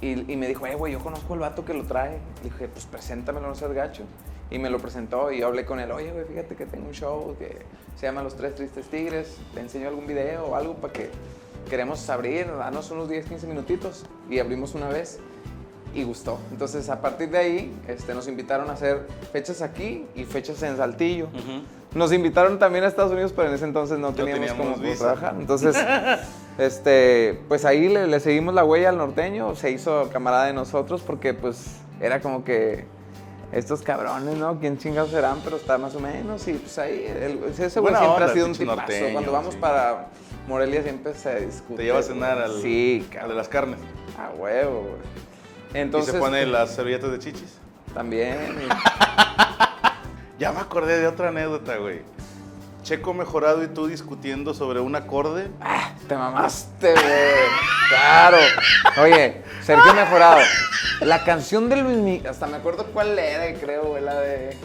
[0.00, 2.18] Y, y me dijo, eh, güey, yo conozco al vato que lo trae.
[2.42, 4.02] Le dije, pues preséntamelo, no seas gacho.
[4.52, 6.92] Y me lo presentó y yo hablé con él, oye, güey, fíjate que tengo un
[6.92, 7.56] show que
[7.96, 9.38] se llama Los Tres Tristes Tigres.
[9.54, 11.08] ¿Te enseño algún video o algo para que
[11.70, 12.48] queremos abrir?
[12.48, 14.04] Danos unos 10, 15 minutitos.
[14.28, 15.20] Y abrimos una vez
[15.94, 16.38] y gustó.
[16.50, 20.76] Entonces, a partir de ahí, este, nos invitaron a hacer fechas aquí y fechas en
[20.76, 21.28] Saltillo.
[21.94, 25.34] Nos invitaron también a Estados Unidos, pero en ese entonces no teníamos, teníamos como trabajar.
[25.38, 25.76] Entonces,
[26.58, 31.00] este, pues ahí le, le seguimos la huella al norteño, se hizo camarada de nosotros
[31.00, 32.84] porque pues era como que
[33.52, 34.58] estos cabrones, ¿no?
[34.58, 35.38] ¿Quién chingados serán?
[35.44, 38.46] Pero está más o menos y pues ahí, el- ese güey siempre onda, ha sido
[38.46, 38.76] un tipazo.
[38.76, 39.60] norteño, Cuando vamos sí.
[39.60, 40.06] para
[40.48, 41.76] Morelia siempre se discute.
[41.76, 43.78] Te lleva a cenar al, Sí, al de las carnes.
[44.18, 45.82] A huevo, güey.
[45.82, 47.58] Entonces, y se pone las servilletas de chichis.
[47.94, 48.38] También.
[50.38, 52.00] Ya me acordé de otra anécdota, güey.
[52.82, 55.50] Checo mejorado y tú discutiendo sobre un acorde.
[55.60, 57.04] Ah, te mamaste, güey.
[57.88, 58.38] Claro.
[59.00, 60.40] Oye, Sergio Mejorado.
[61.00, 64.56] La canción de Luis Miguel, hasta me acuerdo cuál era, creo, güey, la de...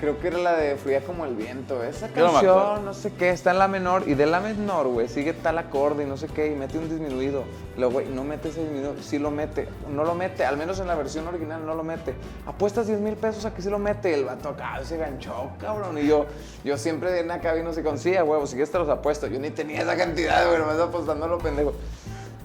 [0.00, 1.82] Creo que era la de Fría como el viento.
[1.82, 2.64] Esa Yo no me acuerdo.
[2.64, 4.02] canción, no, sé qué, está en la menor.
[4.06, 6.48] Y de la menor, güey, sigue tal acorde y no sé qué.
[6.48, 7.44] Y mete un disminuido.
[7.76, 8.96] Luego, güey, no mete ese disminuido.
[9.00, 9.68] Sí lo mete.
[9.88, 10.44] No lo mete.
[10.44, 12.14] Al menos en la versión original no lo mete.
[12.46, 14.12] Apuestas 10 mil pesos a que sí lo mete.
[14.12, 15.96] El vato acá se ganchó, cabrón.
[15.98, 16.26] Y yo,
[16.64, 19.26] yo siempre en acá vino así con sí, a huevo, si quieres te los apuesto.
[19.28, 21.72] Yo ni tenía esa cantidad, güey, me estaba apostando a lo pendejo.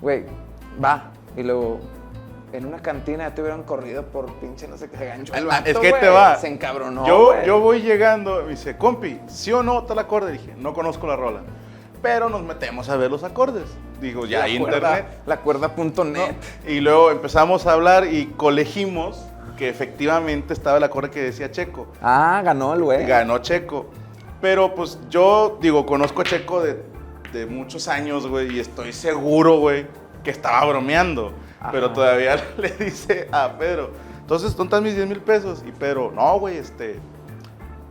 [0.02, 0.24] Güey,
[0.84, 1.12] va.
[1.36, 1.80] Y luego,
[2.54, 5.34] en una cantina ya te hubieran corrido por pinche no sé qué se ganchó.
[5.34, 6.36] El Ah, vato, es que güey, te va.
[6.38, 7.06] Se encabronó.
[7.06, 10.32] yo, yo voy llegando, me dice, compi, ¿sí o no tal acorde?
[10.34, 11.42] Dije, no conozco la rola.
[12.02, 13.66] Pero nos metemos a ver los acordes.
[14.00, 15.06] Digo, ya la hay internet.
[15.26, 16.04] La cuerda.net.
[16.06, 16.70] ¿no?
[16.72, 19.22] Y luego empezamos a hablar y colegimos
[19.58, 21.88] que efectivamente estaba el acorde que decía Checo.
[22.02, 23.06] Ah, ganó el güey.
[23.06, 23.88] Ganó Checo.
[24.40, 26.82] Pero pues yo, digo, conozco a Checo de,
[27.34, 29.86] de muchos años, güey, y estoy seguro, güey,
[30.24, 31.34] que estaba bromeando.
[31.60, 31.72] Ajá.
[31.72, 33.92] Pero todavía le dice a Pedro,
[34.22, 35.64] entonces, ¿dónde están mis 10 mil pesos?
[35.68, 37.00] Y Pedro, no, güey, este,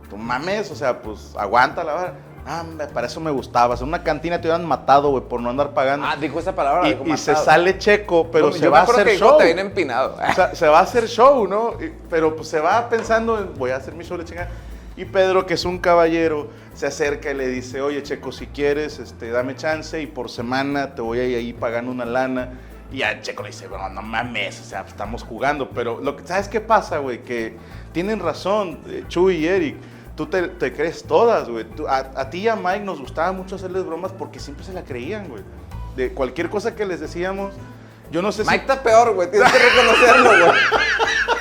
[0.09, 2.13] tú mames, o sea, pues aguanta la vara.
[2.47, 2.63] Ah,
[2.93, 3.75] para eso me gustaba.
[3.75, 6.07] En una cantina te hubieran matado, güey, por no andar pagando.
[6.07, 6.87] Ah, dijo esa palabra.
[6.87, 9.17] y dijo y se sale Checo, pero No, se yo va me a hacer que
[9.17, 9.37] show.
[9.37, 10.15] Te viene empinado.
[10.15, 11.73] O sea, se va a hacer show, ¿no?
[11.73, 14.49] Y- pero pues se va pensando en, voy a hacer mi show de chingada.
[14.95, 18.97] Y Pedro, que es un caballero, se acerca y le dice, oye, Checo, si quieres,
[18.97, 22.53] este, dame chance y por semana te voy a ir ahí pagando una lana.
[22.91, 25.69] Y a Checo le dice, bueno, no mames, o sea, estamos jugando.
[25.69, 27.23] Pero, lo que, ¿sabes qué pasa, güey?
[27.23, 27.55] Que
[27.91, 29.77] tienen razón, eh, Chuy y Eric.
[30.15, 31.65] Tú te, te crees todas, güey.
[31.87, 34.83] A, a ti y a Mike nos gustaba mucho hacerles bromas porque siempre se la
[34.83, 35.43] creían, güey.
[35.95, 37.53] De cualquier cosa que les decíamos,
[38.11, 38.49] yo no sé si...
[38.49, 39.29] Mike está peor, güey.
[39.29, 40.59] Tienes que reconocerlo, güey.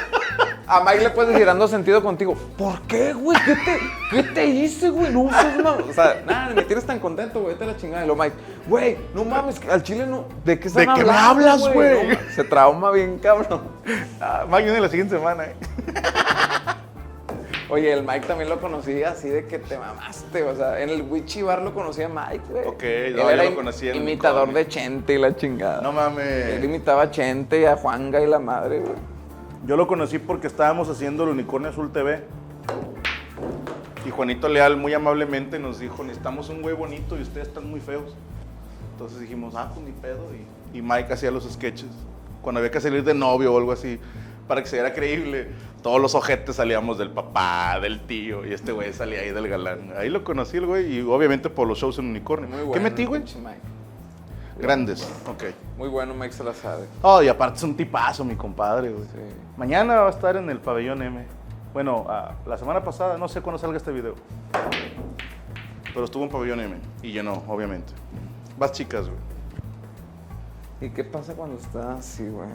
[0.70, 2.34] A Mike le puedes decir, dando sentido contigo.
[2.58, 3.38] ¿Por qué, güey?
[3.46, 3.78] ¿Qué te,
[4.10, 5.10] ¿Qué te hice, güey?
[5.12, 5.82] No seas mal.
[5.88, 7.56] O sea, nada, me tienes tan contento, güey.
[7.56, 8.04] Te la chingada.
[8.04, 10.26] Y lo Mike, güey, no mames, al chile no.
[10.44, 12.08] ¿De qué están ¿De qué me hablas, güey?
[12.08, 13.62] No, se trauma bien, cabrón.
[14.20, 15.54] Ah, Mike viene la siguiente semana, ¿eh?
[17.70, 20.42] Oye, el Mike también lo conocí así de que te mamaste.
[20.42, 22.66] O sea, en el Witchy Bar lo conocía a Mike, güey.
[22.66, 25.82] Ok, Él no, yo era lo im- conocí en imitador de Chente y la chingada.
[25.82, 26.64] No Él mames.
[26.64, 28.94] imitaba a Chente y a Juanga y la madre, güey.
[29.68, 32.24] Yo lo conocí porque estábamos haciendo el Unicornio Azul TV.
[34.06, 37.78] Y Juanito Leal muy amablemente nos dijo, necesitamos un güey bonito y ustedes están muy
[37.78, 38.16] feos.
[38.92, 40.24] Entonces dijimos, ah, pues ni pedo.
[40.72, 41.90] Y, y Mike hacía los sketches.
[42.40, 44.00] Cuando había que salir de novio o algo así,
[44.46, 45.48] para que se viera creíble,
[45.82, 49.92] todos los ojetes salíamos del papá, del tío, y este güey salía ahí del galán.
[49.98, 52.48] Ahí lo conocí el güey, y obviamente por los shows en Unicornio.
[52.48, 52.82] Muy ¿Qué bueno.
[52.84, 53.22] metí, güey?
[54.58, 55.44] Grandes, ok.
[55.76, 56.86] Muy bueno, Mike se la sabe.
[57.02, 59.04] Oh, y aparte es un tipazo, mi compadre, güey.
[59.04, 59.47] Sí.
[59.58, 61.26] Mañana va a estar en el pabellón M.
[61.72, 64.14] Bueno, ah, la semana pasada, no sé cuándo salga este video.
[65.92, 67.92] Pero estuvo en pabellón M y llenó, obviamente.
[68.56, 69.18] Vas chicas, güey.
[70.80, 72.48] ¿Y qué pasa cuando está así, güey?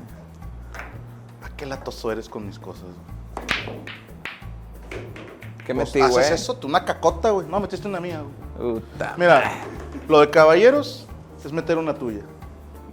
[1.44, 2.84] ¿A qué latoso eres con mis cosas?
[2.86, 3.80] güey?
[5.66, 6.24] ¿Qué Pues, metí, güey?
[6.24, 6.56] ¿Haces eso?
[6.56, 7.46] Tú una cacota, güey.
[7.48, 8.22] No, metiste una mía,
[8.58, 8.82] güey.
[9.18, 9.44] Mira,
[10.08, 11.06] lo de caballeros
[11.44, 12.24] es meter una tuya.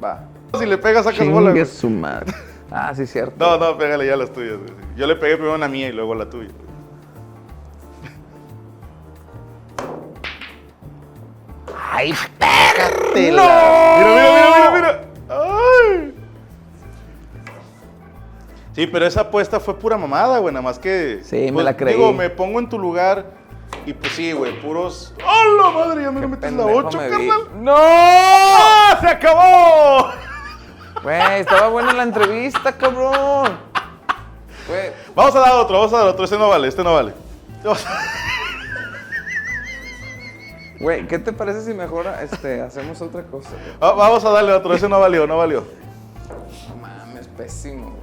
[0.03, 0.25] Va.
[0.59, 1.65] Si le pegas, sacas bola, güey.
[1.65, 2.35] su madre.
[2.71, 3.35] Ah, sí, cierto.
[3.39, 4.73] No, no, pégale ya las tuyas, güey.
[4.97, 6.51] Yo le pegué primero a la mía y luego a la tuya.
[11.93, 13.97] ¡Ay, Pégatela.
[13.99, 15.01] Mira, mira, mira, mira, mira.
[15.29, 16.15] Ay.
[18.73, 20.55] Sí, pero esa apuesta fue pura mamada, güey.
[20.55, 21.21] Nada más que.
[21.25, 21.95] Sí, me la creí.
[21.95, 23.27] Digo, me pongo en tu lugar
[23.85, 25.15] y pues sí, güey, puros.
[25.25, 26.03] ¡Hola, madre!
[26.03, 27.11] Ya me lo metes la pendejo 8, me vi.
[27.11, 27.49] carnal.
[27.61, 27.75] ¡No!
[27.77, 28.99] ¡Ah!
[29.01, 30.30] ¡Se acabó!
[31.03, 33.59] Güey, estaba buena la entrevista, cabrón.
[34.69, 36.25] Güey, Vamos a dar otro, vamos a dar otro.
[36.25, 37.15] Este no vale, este no vale.
[40.79, 43.51] güey, ¿qué te parece si mejor este, hacemos otra cosa?
[43.81, 44.75] Vamos a darle otro.
[44.75, 45.65] Ese no valió, no valió.
[46.69, 47.97] No mames, pésimo.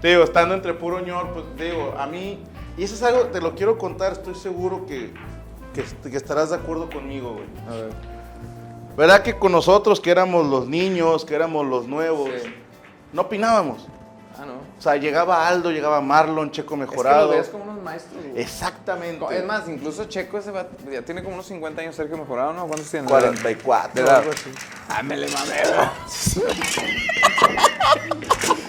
[0.00, 2.42] Te digo, estando entre puro ñor, pues te digo, a mí,
[2.76, 5.12] y eso es algo, te lo quiero contar, estoy seguro que,
[5.74, 7.46] que, que estarás de acuerdo conmigo, güey.
[7.68, 8.17] A ver.
[8.98, 12.52] ¿Verdad que con nosotros, que éramos los niños, que éramos los nuevos, Sí.
[13.12, 13.86] no opinábamos?
[14.36, 14.54] Ah, no.
[14.54, 17.24] O sea, llegaba Aldo, llegaba Marlon, Checo Es que mejorado.
[17.26, 18.42] lo veías como unos maestros, güey.
[18.42, 19.24] Exactamente.
[19.38, 22.66] Es más, incluso Checo ese va- ya tiene como unos 50 años Sergio Mejorado, ¿no?
[22.66, 23.08] ¿Cuántos tiene?
[23.08, 23.90] 44.
[23.94, 24.18] De edad.
[24.18, 24.50] algo así.
[24.88, 25.28] Ah, me le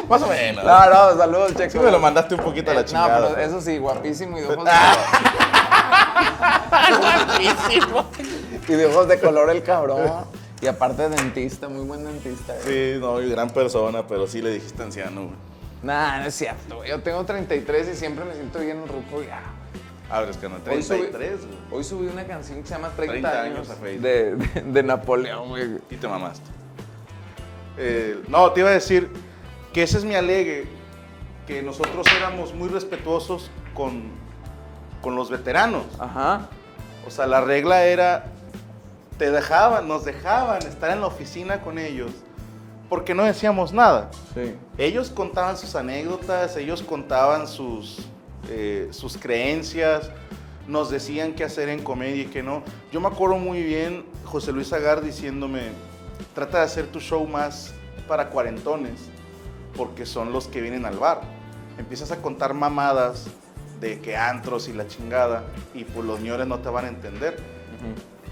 [0.10, 0.64] Más o menos.
[0.64, 1.72] No, no, saludos, Checo.
[1.72, 3.20] Sí me lo mandaste un poquito a la Eh, chingada.
[3.20, 4.68] No, pero eso sí, guapísimo y de ojos
[8.68, 10.26] y de ojos de color el cabrón.
[10.62, 12.54] Y aparte dentista, muy buen dentista.
[12.64, 12.94] güey.
[12.96, 15.36] Sí, no, y gran persona, pero sí le dijiste anciano, güey.
[15.82, 16.90] Nah, no es cierto, güey.
[16.90, 19.42] Yo tengo 33 y siempre me siento bien ruco ya.
[20.10, 21.58] Abres que no, Hoy subí- 33, güey.
[21.72, 24.02] Hoy subí una canción que se llama 30, 30 años, años a Facebook.
[24.04, 25.78] de, de, de Napoleón, güey.
[25.90, 26.50] Y te mamaste.
[27.78, 29.10] Eh, no, te iba a decir
[29.72, 30.68] que ese es mi alegue,
[31.48, 34.04] que nosotros éramos muy respetuosos con,
[35.02, 35.86] con los veteranos.
[36.00, 36.48] Ajá.
[37.08, 38.26] O sea, la regla era,
[39.18, 42.12] te dejaban, nos dejaban estar en la oficina con ellos
[42.90, 44.10] porque no decíamos nada.
[44.34, 44.56] Sí.
[44.78, 48.00] Ellos contaban sus anécdotas, ellos contaban sus,
[48.50, 50.10] eh, sus creencias,
[50.68, 52.64] nos decían qué hacer en comedia y qué no.
[52.92, 55.70] Yo me acuerdo muy bien José Luis Agar diciéndome,
[56.34, 57.74] trata de hacer tu show más
[58.08, 59.00] para cuarentones,
[59.78, 61.22] porque son los que vienen al bar.
[61.78, 63.28] Empiezas a contar mamadas
[63.80, 67.38] de que antros y la chingada, y pues los señores no te van a entender.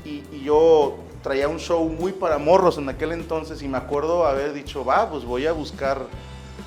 [0.05, 4.25] Y, y yo traía un show muy para morros en aquel entonces y me acuerdo
[4.25, 6.01] haber dicho, va, pues voy a buscar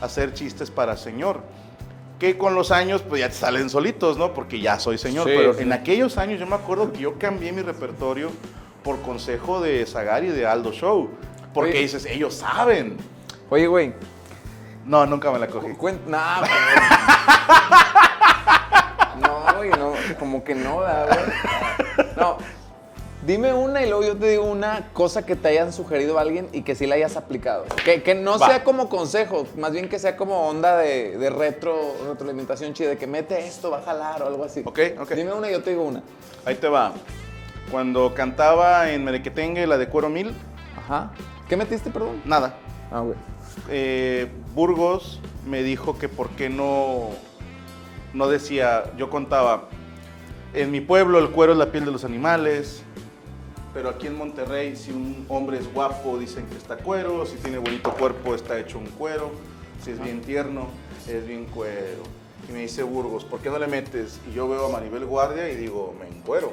[0.01, 1.41] hacer chistes para señor.
[2.19, 4.35] Que con los años pues ya te salen solitos, ¿no?
[4.35, 5.27] Porque ya soy señor.
[5.27, 5.63] Sí, Pero sí.
[5.63, 8.31] en aquellos años yo me acuerdo que yo cambié mi repertorio
[8.85, 11.09] por consejo de Zagar y de Aldo Show.
[11.55, 11.81] Porque Oye.
[11.81, 12.99] dices, ellos saben.
[13.49, 13.95] Oye, güey.
[14.85, 15.69] No, nunca me la cogí.
[15.69, 16.43] Cuen- nah,
[19.69, 19.71] güey.
[19.79, 22.07] No, como que no, ¿verdad, güey.
[22.17, 22.37] No.
[23.27, 26.49] Dime una y luego yo te digo una cosa que te hayan sugerido a alguien
[26.53, 27.67] y que sí la hayas aplicado.
[27.85, 28.47] Que, que no Va.
[28.47, 31.77] sea como consejo, más bien que sea como onda de, de retro,
[32.09, 34.63] retroalimentación chida, de que mete esto, va a jalar o algo así.
[34.65, 35.11] Ok, ok.
[35.13, 36.03] Dime una y yo te digo una.
[36.47, 36.93] Ahí te va.
[37.71, 40.35] Cuando cantaba en Merequetengue la de Cuero Mil,
[40.79, 41.11] Ajá.
[41.47, 42.23] ¿Qué metiste, perdón?
[42.25, 42.55] nada.
[42.91, 43.17] Ah, güey.
[43.69, 47.11] eh, Burgos me dijo que por qué no,
[48.15, 49.69] no decía, yo contaba,
[50.55, 52.83] en mi pueblo el cuero es la piel de los animales,
[53.73, 57.59] pero aquí en Monterrey si un hombre es guapo dicen que está cuero, si tiene
[57.59, 59.31] bonito cuerpo está hecho un cuero,
[59.85, 60.67] si es bien tierno
[61.09, 62.03] es bien cuero.
[62.49, 64.19] Y me dice Burgos, ¿por qué no le metes?
[64.29, 66.51] Y yo veo a Maribel Guardia y digo, me encuero.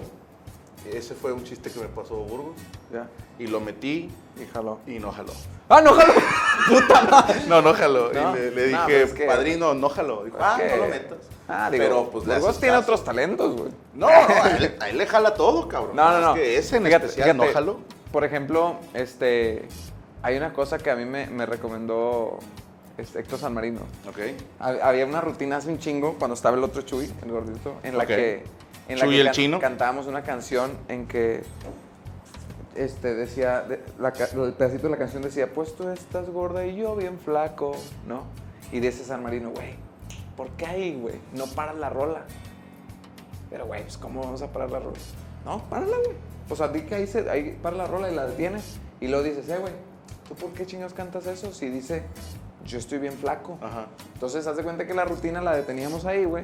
[0.93, 2.55] Ese fue un chiste que me pasó Burgos
[2.93, 3.09] Ya.
[3.39, 4.09] y lo metí
[4.41, 4.79] Y jaló.
[4.85, 5.33] y no jaló.
[5.69, 6.13] ¡Ah, no jaló!
[6.69, 7.41] ¡Puta madre!
[7.47, 8.13] No, no jaló.
[8.13, 10.23] No, Y le, le no, dije, pues que- padrino, no jaló.
[10.23, 11.17] Dijo, ah, que- no lo metas.
[11.49, 13.71] Ah, digo, Pero pues Burgos haces tiene otros talentos, güey.
[13.93, 15.95] No, no, a él, a él le jala todo, cabrón.
[15.95, 16.35] No, no, no.
[16.35, 17.79] Es que ese en Fíjate, especial no fíjate, jaló.
[18.11, 19.67] Por ejemplo, este,
[20.23, 22.39] hay una cosa que a mí me, me recomendó
[22.97, 23.79] este, Héctor San Marino.
[24.09, 24.17] Ok.
[24.59, 27.97] Hab- Había una rutina hace un chingo cuando estaba el otro Chuy, el gordito, en
[27.97, 28.43] la que,
[28.89, 29.59] en la Chuy que el can- chino.
[29.59, 31.43] cantábamos una canción en que
[32.75, 36.65] este, decía, de- la ca- el pedacito de la canción decía, pues tú estás gorda
[36.65, 37.75] y yo bien flaco,
[38.07, 38.23] ¿no?
[38.71, 39.75] Y dice San Marino, güey,
[40.37, 41.15] ¿por qué ahí, güey?
[41.33, 42.21] No paras la rola.
[43.49, 44.97] Pero, güey, pues ¿cómo vamos a parar la rola?
[45.45, 46.15] No, párala, güey.
[46.49, 48.77] O sea, di que ahí, se, ahí para la rola y la detienes.
[49.01, 49.73] Y luego dices, eh, güey,
[50.27, 51.53] ¿tú por qué chingados cantas eso?
[51.53, 52.03] Si dice,
[52.65, 53.57] yo estoy bien flaco.
[53.61, 53.87] Ajá.
[54.13, 56.43] Entonces, haz de cuenta que la rutina la deteníamos ahí, güey.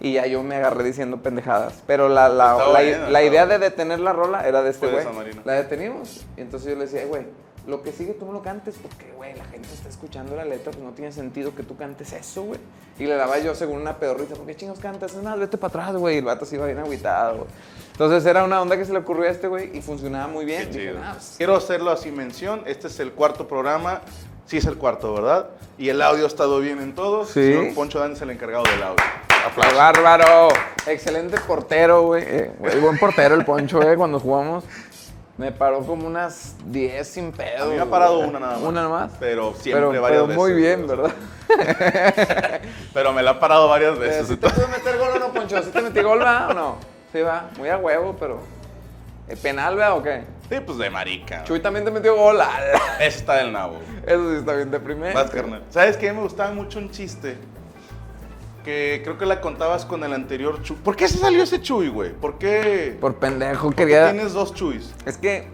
[0.00, 1.82] Y ya yo me agarré diciendo pendejadas.
[1.86, 4.86] Pero la, la, la- bien, la estaba idea de detener la rola era de este
[4.90, 5.04] güey.
[5.44, 6.24] La deteníamos.
[6.36, 7.26] Y entonces yo le decía, "Eh, güey,
[7.70, 10.72] lo que sigue tú no lo cantes porque, güey, la gente está escuchando la letra,
[10.72, 12.60] pues no tiene sentido que tú cantes eso, güey.
[12.98, 15.14] Y le daba yo según una pedorrita, ¿por qué chingos cantas?
[15.14, 16.16] Es más, vete para atrás, güey.
[16.16, 17.48] Y el vato se iba bien agüitado, güey.
[17.92, 20.62] Entonces era una onda que se le ocurrió a este güey y funcionaba muy bien.
[20.70, 20.98] Qué Dije, chido.
[21.02, 22.62] "Ah, pues, Quiero hacerlo así mención.
[22.66, 24.00] Este es el cuarto programa.
[24.46, 25.50] Sí es el cuarto, ¿verdad?
[25.78, 27.28] Y el audio ha estado bien en todos.
[27.28, 27.52] Sí.
[27.52, 28.96] Señor Poncho Dan es el encargado del audio.
[29.28, 29.78] ¡Qué Aplausos.
[29.78, 30.48] bárbaro!
[30.86, 32.24] Excelente portero, güey.
[32.26, 34.64] Eh, güey, buen portero el Poncho, güey, cuando jugamos.
[35.40, 37.64] Me paró como unas 10 sin pedo.
[37.64, 38.28] A mí me ha parado güey.
[38.28, 38.62] una nada más.
[38.62, 39.12] Una nada más.
[39.18, 40.86] Pero siempre Pero, varias pero muy bien.
[40.86, 41.12] ¿verdad?
[42.92, 44.28] Pero me la ha parado varias Eh, veces.
[44.28, 45.62] ¿Sí te puedo meter gol o no, Poncho?
[45.62, 46.76] ¿Sí te metí gol, va o no?
[47.10, 47.48] Sí, va.
[47.56, 48.40] Muy a huevo, pero...
[49.28, 50.24] ¿El penal, va o qué?
[50.50, 51.42] Sí, pues de marica.
[51.44, 52.38] Chuy también te metió gol.
[52.98, 53.78] Ese está del nabo.
[54.06, 55.14] Eso sí está bien deprimente.
[55.14, 55.62] Vas, carnal.
[55.70, 56.12] ¿Sabes qué?
[56.12, 57.38] Me gustaba mucho un chiste.
[58.64, 60.76] Que creo que la contabas con el anterior Chuy.
[60.84, 62.12] ¿Por qué se salió ese Chuy, güey?
[62.12, 62.96] ¿Por qué?
[63.00, 64.12] Por pendejo, ¿Por qué quería...
[64.12, 64.94] tienes dos Chuys?
[65.06, 65.46] Es que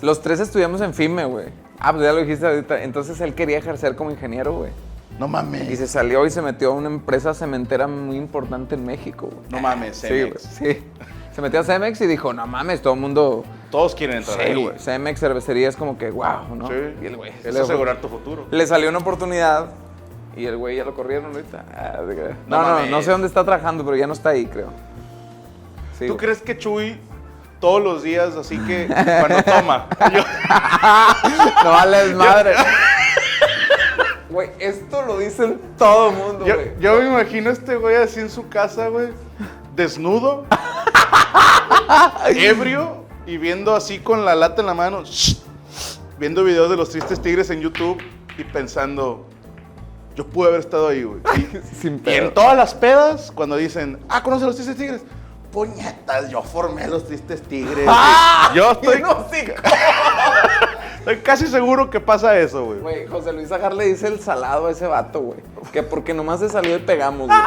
[0.00, 1.46] los tres estudiamos en FIME, güey.
[1.80, 2.82] Ah, pues ya lo dijiste ahorita.
[2.84, 4.70] Entonces él quería ejercer como ingeniero, güey.
[5.18, 5.68] No mames.
[5.70, 9.44] Y se salió y se metió a una empresa cementera muy importante en México, güey.
[9.50, 10.58] No mames, Sí, Cemex.
[10.60, 10.82] güey, sí.
[11.34, 13.44] Se metió a Cemex y dijo, no mames, todo el mundo...
[13.70, 14.62] Todos quieren entrar Sí, ahí.
[14.62, 14.78] güey.
[14.78, 16.68] Cemex, cervecería es como que, wow, ¿no?
[16.68, 16.74] Sí.
[17.02, 17.32] Y el güey...
[17.42, 18.46] Es asegurar tu futuro.
[18.50, 19.70] Le salió una oportunidad
[20.36, 21.64] y el güey ya lo corrieron ahorita.
[21.76, 22.00] Ah,
[22.46, 24.68] No No, no, no sé dónde está trabajando, pero ya no está ahí, creo.
[25.98, 26.18] Sí, ¿Tú güey.
[26.18, 26.98] crees que Chuy
[27.60, 29.86] todos los días, así que cuando toma?
[30.12, 30.24] yo-
[31.64, 32.54] No vales madre.
[34.30, 36.70] Güey, esto lo dicen todo el mundo, yo, güey.
[36.80, 39.08] yo me imagino a este güey así en su casa, güey,
[39.76, 40.46] desnudo,
[42.28, 45.02] ebrio y viendo así con la lata en la mano,
[46.18, 48.02] viendo videos de los tristes tigres en YouTube
[48.38, 49.26] y pensando,
[50.16, 51.20] yo pude haber estado ahí, güey.
[51.36, 52.28] Y- Sin Y pedo.
[52.28, 55.02] en todas las pedas, cuando dicen, ah, ¿conoces a los tristes tigres?
[55.52, 57.86] Puñetas, yo formé a los tristes tigres.
[58.54, 59.38] yo estoy, No, sí.
[60.98, 62.80] estoy casi seguro que pasa eso, güey.
[62.80, 65.40] Güey, José Luis Agar le dice el salado a ese vato, güey.
[65.72, 67.38] Que porque nomás se salió y pegamos, güey.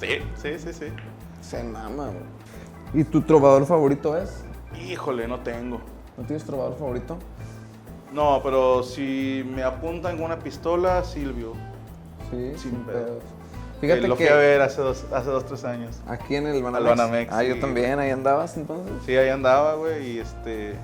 [0.00, 0.86] Sí, sí, sí, sí.
[1.42, 2.38] Se mama, güey.
[2.94, 4.42] ¿Y tu trovador favorito es?
[4.86, 5.80] Híjole, no tengo.
[6.16, 7.18] ¿No tienes trovador favorito?
[8.12, 11.52] No, pero si me apuntan con una pistola, Silvio.
[12.30, 13.02] Sí, Sin sin pedos.
[13.06, 13.22] pedos.
[13.80, 15.96] Fíjate Fíjate lo que fui a ver hace dos, hace dos, tres años.
[16.08, 16.96] aquí en el Banamex.
[16.96, 18.92] Banamex, Ah, yo también, ahí andabas entonces.
[19.06, 20.74] Sí, ahí andaba, güey, y este...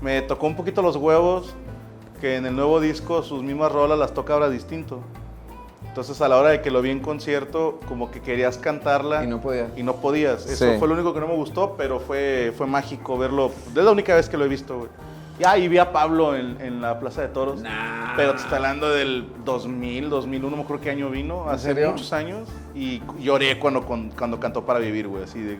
[0.00, 1.54] Me tocó un poquito los huevos,
[2.20, 5.00] que en el nuevo disco sus mismas rolas las toca ahora distinto.
[5.88, 9.26] Entonces a la hora de que lo vi en concierto, como que querías cantarla Y
[9.26, 9.70] no podías.
[9.76, 10.44] y no podías.
[10.46, 10.78] Eso Sí.
[10.78, 13.50] fue lo único que no me gustó, pero fue, fue mágico verlo.
[13.68, 14.90] Es la única vez que lo he visto, güey.
[15.38, 17.62] Ya, y vi a Pablo en, en la Plaza de Toros.
[18.16, 21.90] Pero te está hablando del 2000, 2001, no me acuerdo qué año vino, hace serio?
[21.90, 22.48] muchos años.
[22.74, 25.58] Y lloré cuando, cuando cantó Para Vivir, güey, así de...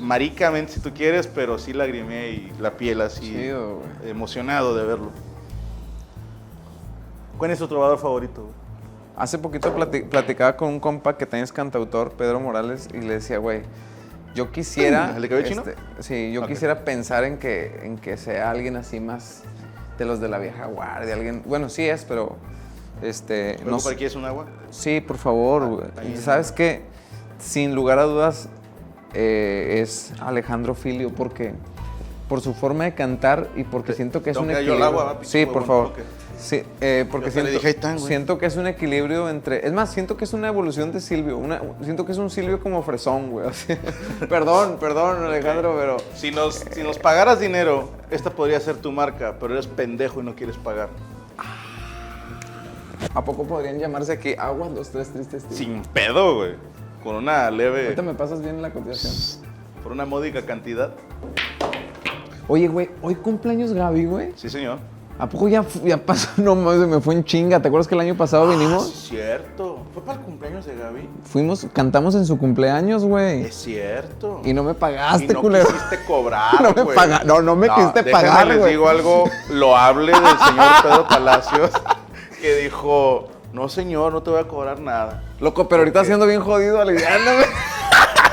[0.00, 4.10] Maricamente, si tú quieres, pero sí lagrimé y la piel así, Chido, güey.
[4.10, 5.10] emocionado de verlo.
[7.38, 8.42] ¿Cuál es tu trovador favorito?
[8.42, 8.54] güey?
[9.16, 13.14] Hace poquito plati- platicaba con un compa que también es cantautor, Pedro Morales, y le
[13.14, 13.62] decía, güey,
[14.34, 15.12] yo quisiera...
[15.16, 15.62] ¿El de cabello chino?
[15.66, 19.42] este, sí, yo quisiera pensar en que, en que sea alguien así más
[19.98, 21.42] de los de la vieja guardia, alguien...
[21.46, 22.36] Bueno, sí es, pero...
[23.02, 24.46] Este, ¿No no para sé- quieres un agua?
[24.70, 26.82] Sí, por favor, ahí- ¿Sabes qué?
[27.38, 28.48] Sin lugar a dudas
[29.12, 31.52] eh, es Alejandro Filio porque
[32.28, 34.84] por su forma de cantar y porque siento que es un yo el equilibrio.
[34.84, 35.86] agua, sí, por favor.
[35.88, 35.98] ok.
[36.44, 39.66] Sí, eh, porque siento, dije, están, siento que es un equilibrio entre...
[39.66, 41.38] Es más, siento que es una evolución de Silvio.
[41.38, 43.46] una- siento que es un Silvio como fresón, güey.
[44.28, 45.96] perdón, perdón, Alejandro, pero...
[46.14, 50.24] Si nos, si nos pagaras dinero, esta podría ser tu marca, pero eres pendejo y
[50.24, 50.90] no quieres pagar.
[53.14, 55.56] ¿A poco podrían llamarse aquí Aguas los Tres Tristes Tíos?
[55.58, 56.56] Sin pedo, güey.
[57.02, 59.42] Con una leve, Ahorita me pasas bien la cotización.
[59.82, 60.92] por una módica cantidad.
[62.48, 64.32] Oye, güey, hoy cumpleaños Gaby, güey.
[64.36, 64.78] Sí, señor.
[65.16, 66.28] ¿A poco ya, ya pasó?
[66.38, 67.60] No mames, me fue en chinga.
[67.62, 68.88] ¿Te acuerdas que el año pasado Ah, vinimos?
[68.88, 69.78] es cierto.
[69.94, 71.08] ¿Fue para el cumpleaños de Gaby?
[71.24, 73.42] Fuimos, cantamos en su cumpleaños, güey.
[73.44, 74.40] Es cierto.
[74.44, 75.66] Y no me pagaste, Y no culero.
[75.66, 78.70] quisiste cobrar, No me paga- no, no me quisiste pagar, les güey.
[78.72, 81.70] digo algo loable del señor Pedro Palacios,
[82.40, 85.22] que dijo, no señor, no te voy a cobrar nada.
[85.40, 87.44] Loco, pero ahorita siendo bien jodido, aliviándome.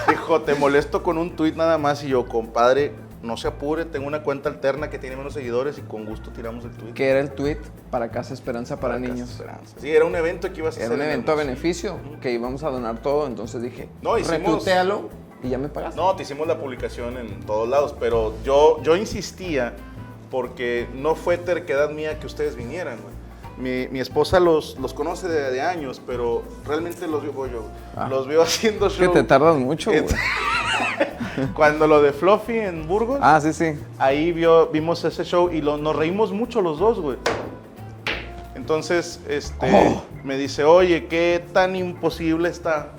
[0.09, 4.07] Dijo, te molesto con un tuit nada más y yo, compadre, no se apure, tengo
[4.07, 6.93] una cuenta alterna que tiene menos seguidores y con gusto tiramos el tuit.
[6.93, 7.57] que era el tweet
[7.91, 9.29] para Casa Esperanza para, niños.
[9.31, 9.75] Esperanza.
[9.79, 10.97] Sí, era un evento que ibas a Era hacer.
[10.97, 14.65] un en evento a beneficio, que íbamos a donar todo, entonces dije, No, hicimos-
[15.43, 15.99] y ya me pagaste.
[15.99, 19.73] No, te hicimos la publicación en todos lados, pero yo, yo insistía
[20.29, 23.20] porque no fue terquedad mía que ustedes vinieran, güey.
[23.61, 27.63] Mi, mi esposa los, los conoce de, de años, pero realmente los veo yo.
[27.95, 28.07] Ah.
[28.09, 29.13] Los veo haciendo Es que show.
[29.13, 30.03] te tardas mucho, güey.
[31.55, 33.73] Cuando lo de Fluffy en Burgos, Ah, sí, sí.
[33.99, 37.17] ahí vio, vimos ese show y lo- nos reímos mucho los dos, güey.
[38.55, 40.03] Entonces, este, Oh.
[40.23, 42.89] me dice, oye, ¿qué tan imposible está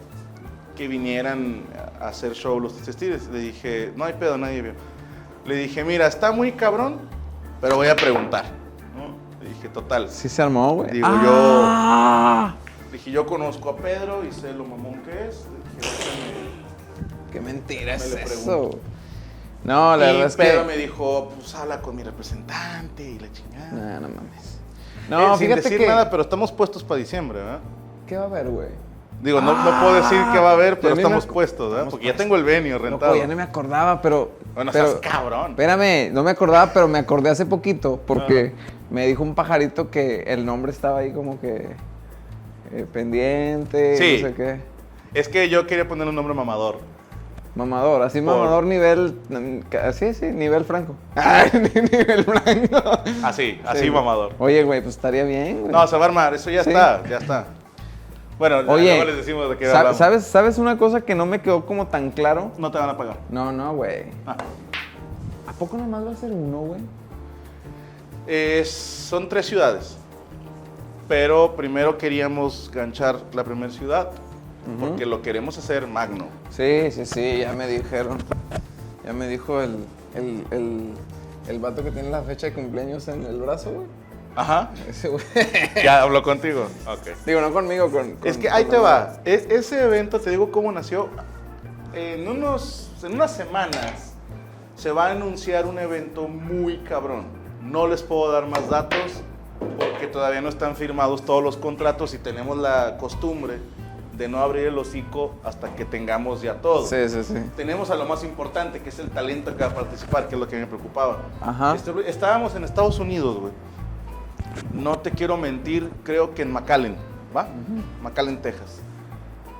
[0.77, 1.63] que vinieran
[2.01, 3.27] a hacer show los testigos?
[3.33, 4.73] Le dije, no hay pedo, nadie vio.
[5.45, 6.99] Le dije, mira, está muy cabrón,
[7.61, 8.45] pero voy a preguntar.
[9.51, 10.09] Dije, total.
[10.09, 10.91] Sí se armó, güey.
[10.91, 12.55] Digo, Ah,
[12.91, 15.47] Le dije, yo conozco a Pedro y sé lo mamón que es.
[15.47, 15.95] Le dije,
[17.33, 18.71] Qué mentira Me es eso.
[19.65, 20.67] No, la y verdad es Pedro que...
[20.67, 23.71] me dijo, pues habla con mi representante y la chingada.
[23.71, 24.45] No, no mames.
[24.57, 25.87] Eh, No, sin fíjate decir que...
[25.87, 27.61] nada, pero estamos puestos para diciembre, ¿verdad?
[28.07, 28.69] ¿Qué va a haber, güey?
[29.23, 31.89] Digo, no, no puedo decir qué va a haber, pero ni me estamos puestos, ¿verdad?
[31.91, 33.13] Porque ya tengo el venio rentado.
[33.13, 34.33] Loco, ya no me acordaba, pero...
[34.55, 35.53] Bueno, pero, seas cabrón.
[35.53, 38.53] Espérame, no me acordaba, pero me acordé hace poquito porque
[38.91, 41.69] me dijo un pajarito que el nombre estaba ahí como que
[42.73, 44.23] eh, pendiente, Sí.
[44.23, 44.61] no sé qué.
[45.15, 46.81] Es que yo quería poner un nombre mamador.
[47.55, 50.97] Mamador, así mamador nivel, mm, así, sí, nivel franco.
[51.15, 51.51] Ay,
[51.93, 53.03] nivel franco.
[53.23, 54.33] Así, así Sí, mamador.
[54.39, 55.73] Oye, güey, pues estaría bien, güey.
[55.73, 56.71] No, se va a armar, eso ya Sí.
[56.71, 57.47] está, ya está.
[58.39, 59.97] Bueno, Oye, luego les decimos de qué hablamos.
[59.97, 62.51] ¿sabes, ¿sabes una cosa que no me quedó como tan claro?
[62.59, 63.19] No te van a pagar.
[63.31, 64.07] No, no, güey.
[64.27, 64.37] Ah.
[65.47, 66.81] ¿A poco nomás va a ser uno, güey?
[68.65, 69.97] Son tres ciudades.
[71.09, 74.11] Pero primero queríamos ganchar la primera ciudad.
[74.79, 76.27] Porque lo queremos hacer magno.
[76.51, 78.19] Sí, sí, sí, ya me dijeron.
[79.05, 80.91] Ya me dijo el, el, el,
[81.49, 83.87] el vato que tiene la fecha de cumpleaños en el brazo, güey.
[84.35, 84.71] Ajá.
[84.89, 85.25] Ese güey.
[85.85, 86.67] Ya habló contigo.
[86.87, 87.09] Ok.
[87.27, 88.13] Digo, no conmigo, con.
[88.17, 89.15] con- Es que ahí te va.
[89.25, 91.09] Es- ese evento, te digo cómo nació.
[91.95, 94.15] En, unos, en unas semanas
[94.77, 97.27] se va a anunciar un evento muy cabrón.
[97.63, 99.23] No les puedo dar más datos
[99.79, 103.59] porque todavía no están firmados todos los contratos y tenemos la costumbre
[104.17, 106.87] de no abrir el hocico hasta que tengamos ya todo.
[106.87, 107.35] Sí, sí, sí.
[107.57, 110.41] Tenemos a lo más importante, que es el talento que va a participar, que es
[110.41, 111.19] lo que me preocupaba.
[111.41, 111.75] Ajá.
[111.75, 113.53] Este- estábamos en Estados Unidos, güey.
[114.73, 116.97] No te quiero mentir, creo que en McAllen,
[117.37, 117.49] ¿va?
[118.03, 118.81] McAllen, Texas.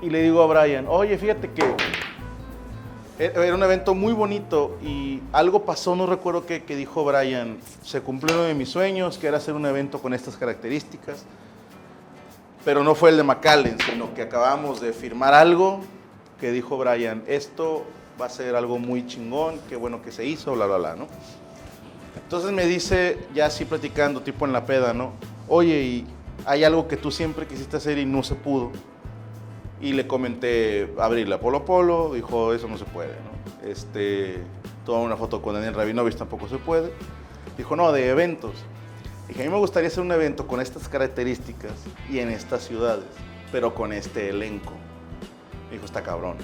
[0.01, 1.63] Y le digo a Brian, oye, fíjate que
[3.19, 7.59] E- Era un evento muy bonito y algo pasó, no recuerdo qué, que dijo Brian.
[7.83, 11.25] Se cumplió uno de mis sueños, que era hacer un evento con estas características.
[12.65, 15.81] Pero no fue el de McAllen, sino que acabamos de firmar algo
[16.41, 17.85] que dijo Brian, esto
[18.21, 21.07] va a ser algo muy chingón, qué bueno que se hizo, bla, bla, bla, ¿no?
[22.17, 25.13] Entonces me dice, ya así platicando, tipo en la peda, ¿no?
[25.49, 26.05] Oye,
[26.47, 28.73] hay algo que tú siempre quisiste hacer y no se pudo.
[29.81, 33.69] Y le comenté abrirle a Polo Polo, dijo, eso no se puede, ¿no?
[33.69, 34.39] Este,
[34.87, 36.93] tomar una foto con Daniel Rabinovich tampoco se puede.
[37.57, 38.53] Dijo, no, de eventos.
[39.29, 41.73] Dije, a mí me gustaría hacer un evento con estas características
[42.11, 43.07] y en estas ciudades,
[43.51, 44.73] pero con este elenco.
[45.71, 46.37] Dijo, está cabrón.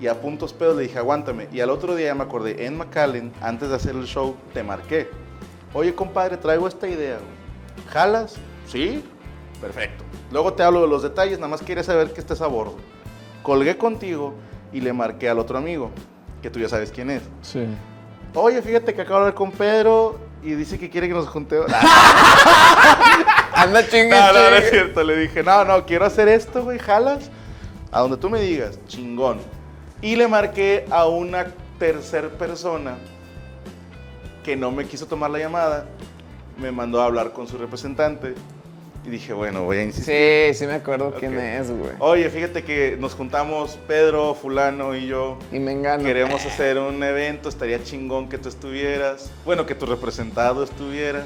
[0.00, 1.48] Y a puntos pedos le dije, aguántame.
[1.52, 5.10] Y al otro día me acordé, en McAllen, antes de hacer el show, te marqué.
[5.74, 7.16] Oye, compadre, traigo esta idea.
[7.16, 7.88] güey.
[7.92, 8.36] ¿Jalas?
[8.66, 9.04] Sí.
[9.60, 10.04] Perfecto.
[10.30, 12.76] Luego te hablo de los detalles, nada más quería saber que estés a bordo.
[13.42, 14.34] Colgué contigo
[14.72, 15.90] y le marqué al otro amigo,
[16.42, 17.22] que tú ya sabes quién es.
[17.42, 17.64] Sí.
[18.34, 21.66] Oye, fíjate que acabo de hablar con Pedro y dice que quiere que nos juntemos.
[23.54, 25.02] Anda chingue, No, no, no es cierto.
[25.02, 27.30] Le dije, no, no, quiero hacer esto, güey, jalas.
[27.90, 29.38] A donde tú me digas, chingón.
[30.00, 31.46] Y le marqué a una
[31.78, 32.96] tercer persona
[34.44, 35.86] que no me quiso tomar la llamada.
[36.56, 38.34] Me mandó a hablar con su representante.
[39.04, 40.52] Y dije, bueno, voy a insistir.
[40.52, 41.92] Sí, sí me acuerdo quién es, güey.
[41.98, 45.38] Oye, fíjate que nos juntamos Pedro, Fulano y yo.
[45.52, 46.04] Y me engano.
[46.04, 49.30] Queremos hacer un evento, estaría chingón que tú estuvieras.
[49.44, 51.24] Bueno, que tu representado estuviera.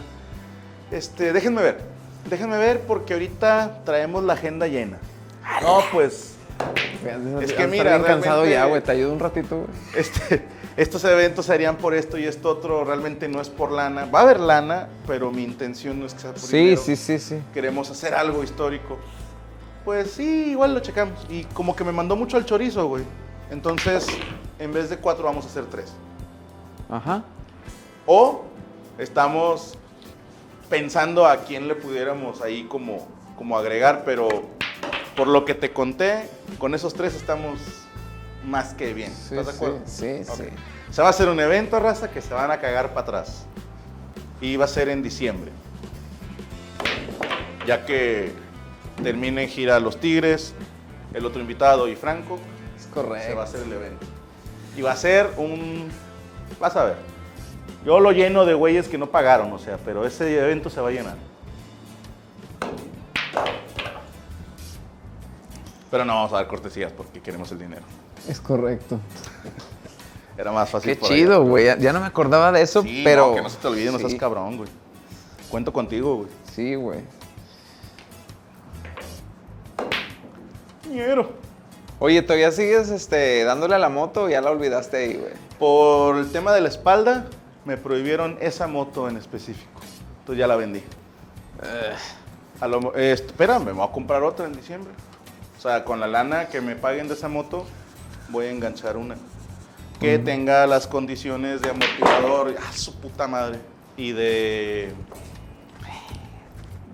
[0.90, 1.80] Este, déjenme ver.
[2.28, 4.98] Déjenme ver porque ahorita traemos la agenda llena.
[5.62, 6.31] No, pues,
[7.40, 8.80] Es que mira, bien cansado ya, güey.
[8.82, 9.68] Te ayudo un ratito, güey.
[9.96, 10.46] este,
[10.76, 12.84] estos eventos se harían por esto y esto otro.
[12.84, 14.06] Realmente no es por lana.
[14.06, 16.80] Va a haber lana, pero mi intención no es que sea por Sí, dinero.
[16.80, 17.42] sí, sí, sí.
[17.52, 18.98] Queremos hacer algo histórico.
[19.84, 21.26] Pues sí, igual lo checamos.
[21.28, 23.04] Y como que me mandó mucho al chorizo, güey.
[23.50, 24.06] Entonces,
[24.58, 25.92] en vez de cuatro, vamos a hacer tres.
[26.88, 27.24] Ajá.
[28.06, 28.44] O
[28.98, 29.76] estamos
[30.70, 33.06] pensando a quién le pudiéramos ahí como,
[33.36, 34.28] como agregar, pero
[35.16, 37.58] por lo que te conté, con esos tres estamos
[38.44, 39.12] más que bien.
[39.12, 39.80] Sí, ¿Estás de acuerdo?
[39.86, 40.44] sí, sí, sí.
[40.90, 43.46] Se va a hacer un evento, raza, que se van a cagar para atrás.
[44.40, 45.50] Y va a ser en diciembre.
[47.66, 48.32] Ya que
[49.02, 50.54] terminen gira Los Tigres,
[51.14, 52.38] el otro invitado y Franco,
[52.76, 53.36] Es se correcto.
[53.36, 54.04] va a hacer el evento.
[54.76, 55.88] Y va a ser un...
[56.60, 56.96] Vas a ver.
[57.86, 60.88] Yo lo lleno de güeyes que no pagaron, o sea, pero ese evento se va
[60.88, 61.16] a llenar.
[65.92, 67.82] Pero no vamos a dar cortesías porque queremos el dinero.
[68.26, 68.98] Es correcto.
[70.38, 71.66] Era más fácil Qué por chido, güey.
[71.78, 73.28] Ya, no me acordaba de eso, Sí, pero.
[73.28, 74.70] no, que no se te olvide, no seas cabrón, güey.
[75.50, 76.28] Cuento contigo, güey.
[76.50, 77.00] Sí, güey.
[80.88, 81.30] Ñero.
[81.98, 85.32] Oye, ¿todavía sigues este, dándole a la moto o ya la olvidaste ahí, güey?
[85.58, 87.26] Por el tema de la espalda,
[87.66, 89.82] me prohibieron esa moto en específico.
[90.20, 90.82] Entonces ya la vendí.
[92.60, 94.90] A lo eh, espérame, me voy a comprar otra en diciembre.
[95.62, 97.64] O sea, con la lana que me paguen de esa moto,
[98.30, 99.14] voy a enganchar una.
[100.00, 103.60] Que tenga las condiciones de amortiguador, ¡ah, su puta madre!
[103.96, 104.92] Y de.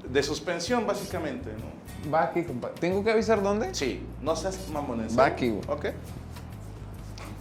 [0.06, 2.10] de suspensión, básicamente, ¿no?
[2.12, 2.74] Va aquí, compadre.
[2.78, 3.74] ¿Tengo que avisar dónde?
[3.74, 5.00] Sí, no seas mamón.
[5.00, 5.62] ¿en Va aquí, güey.
[5.66, 5.86] Ok.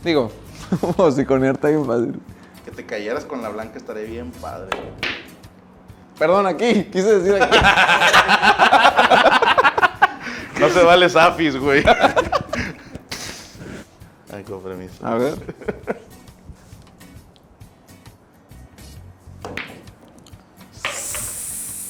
[0.05, 0.31] Digo,
[0.95, 2.21] o si con está bien fácil.
[2.63, 4.69] Que te cayeras con la blanca estaría bien padre.
[6.17, 6.85] Perdón, aquí.
[6.85, 7.57] Quise decir aquí.
[10.77, 11.83] Se vale Zafis, güey.
[14.31, 14.93] Ay, con permiso.
[15.03, 15.33] A ver.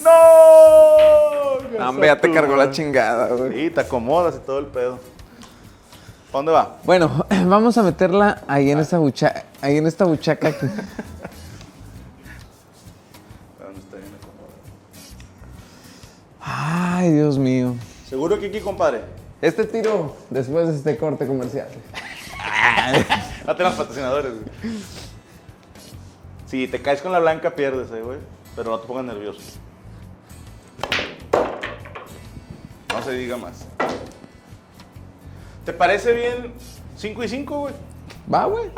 [0.01, 0.11] ¡No!
[1.85, 3.51] Hombre, ya te cargó la chingada, güey.
[3.51, 4.99] Sí, te acomodas y todo el pedo.
[6.31, 6.77] ¿Pa' dónde va?
[6.85, 9.43] Bueno, vamos a meterla ahí en esta buchaca.
[9.59, 10.47] Ahí en esta buchaca.
[10.47, 10.65] aquí.
[16.49, 17.57] Ay, Dios mío.
[18.10, 19.01] ¿Seguro que aquí, compadre?
[19.41, 21.68] Este tiro después de este corte comercial.
[23.45, 24.78] Date los patrocinadores, güey.
[26.45, 28.20] Si te caes con la blanca, pierdes, eh, güey.
[28.55, 29.41] Pero no te pongas nervioso.
[32.93, 33.66] No se diga más.
[35.66, 36.53] ¿Te parece bien
[36.95, 37.74] 5 y 5, güey?
[38.34, 38.70] Va, güey.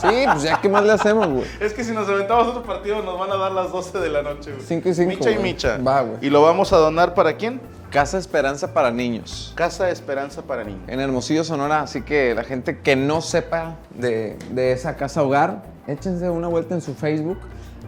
[0.00, 1.44] Sí, pues ya, ¿qué más le hacemos, güey?
[1.60, 4.22] Es que si nos aventamos otro partido nos van a dar las 12 de la
[4.22, 4.64] noche, güey.
[4.66, 5.38] Cinco y cinco, Micha y.
[5.38, 5.76] Micha.
[5.76, 6.18] Va, güey.
[6.22, 7.60] ¿Y lo vamos a donar para quién?
[7.94, 9.52] Casa Esperanza para niños.
[9.54, 10.82] Casa Esperanza para Niños.
[10.88, 11.82] En Hermosillo, Sonora.
[11.82, 16.74] Así que la gente que no sepa de, de esa casa hogar, échense una vuelta
[16.74, 17.38] en su Facebook.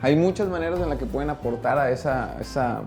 [0.02, 2.82] Hay muchas maneras en las que pueden aportar a esa, esa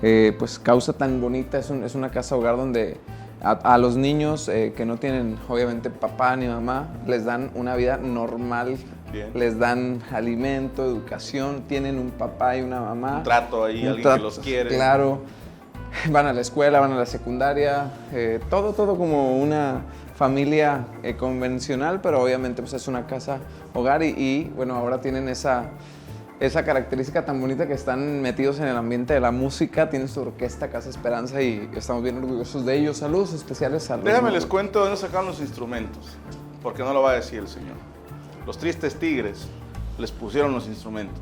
[0.00, 1.58] eh, pues, causa tan bonita.
[1.58, 2.98] Es, un- es una casa hogar donde
[3.42, 7.74] a, a los niños eh, que no tienen, obviamente, papá ni mamá, les dan una
[7.74, 8.76] vida normal.
[9.10, 9.30] Bien.
[9.34, 13.16] Les dan alimento, educación, tienen un papá y una mamá.
[13.16, 14.68] Un trato ahí, Un alguien trato, que los quiere.
[14.76, 15.22] Claro.
[16.10, 19.82] Van a la escuela, van a la secundaria, eh, todo, todo como una
[20.14, 23.38] familia eh, convencional, pero obviamente pues es una casa
[23.74, 25.70] hogar y, y, bueno, ahora tienen esa,
[26.40, 30.20] esa característica tan bonita que están metidos en el ambiente de la música, tienen su
[30.20, 32.98] orquesta Casa Esperanza y estamos bien orgullosos de ellos.
[32.98, 36.16] Saludos especiales a los Déjame les cuento de dónde sacaron los instrumentos,
[36.62, 37.76] porque no lo va a decir el señor.
[38.46, 39.48] Los tristes tigres
[39.98, 41.20] les pusieron los instrumentos,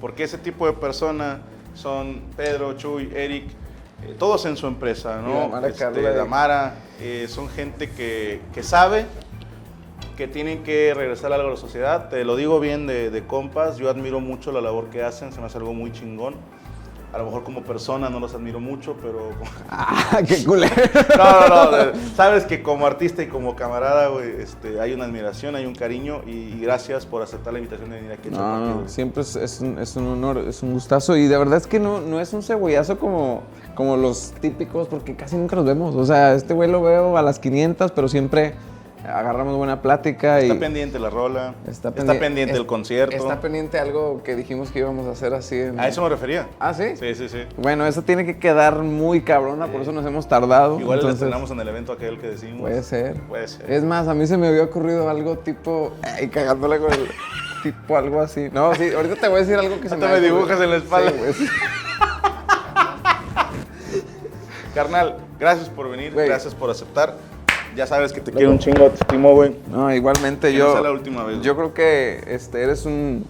[0.00, 1.40] porque ese tipo de persona
[1.74, 3.46] son Pedro, Chuy, Eric,
[4.06, 5.40] eh, todos en su empresa, ¿no?
[5.40, 9.06] Damara Este, Damara, eh, son gente que, que sabe
[10.16, 12.08] que tienen que regresar algo a la sociedad.
[12.08, 15.40] Te lo digo bien de, de compas, yo admiro mucho la labor que hacen, se
[15.40, 16.34] me hace algo muy chingón.
[17.12, 19.30] A lo mejor como persona no los admiro mucho, pero
[19.70, 20.74] ¡Ah, qué culero!
[21.18, 21.92] no, no, no.
[22.16, 26.22] Sabes que como artista y como camarada, güey, este, hay una admiración, hay un cariño
[26.26, 28.82] y, gracias por aceptar la invitación de venir aquí a No, Chapatío.
[28.82, 31.16] no, siempre es, es un, es un honor, es un gustazo.
[31.16, 33.42] Y de verdad es que no, no es un cebollazo como,
[33.74, 35.94] como los típicos, porque casi nunca los vemos.
[35.94, 38.54] O sea, este güey lo veo a las 500, pero siempre
[39.04, 40.40] agarramos buena plática.
[40.40, 43.16] Está y pendiente la rola, está, está, pendi- pendiente es- el concierto.
[43.16, 45.56] Está pendiente algo que dijimos que íbamos a hacer así.
[45.60, 46.48] en- A eso me refería.
[46.60, 46.96] ¿Ah, sí?
[46.96, 47.38] Sí, sí, sí.
[47.56, 50.78] Bueno, eso tiene que quedar muy cabrona, por eso nos hemos tardado.
[50.80, 52.60] Igual lo entonces, estrenamos en el evento aquel que decimos.
[52.60, 53.14] Puede ser.
[53.22, 53.70] Puede ser.
[53.70, 55.92] Es más, a mí se me había ocurrido algo tipo.
[56.02, 57.08] Ay, cagándola con el.
[57.62, 58.48] tipo algo así.
[58.52, 60.70] No, sí, ahorita te voy a decir algo que se Ahorita me me dibujas en
[60.70, 61.12] la espalda.
[61.32, 61.46] Sí.
[64.74, 67.14] Carnal, gracias por venir, gracias por aceptar.
[67.76, 69.56] Ya sabes que te quiero un chingo, te estimo, güey.
[69.70, 70.66] No, igualmente Que yo.
[70.66, 71.40] no sea la última vez.
[71.42, 73.24] Yo creo que este, eres un.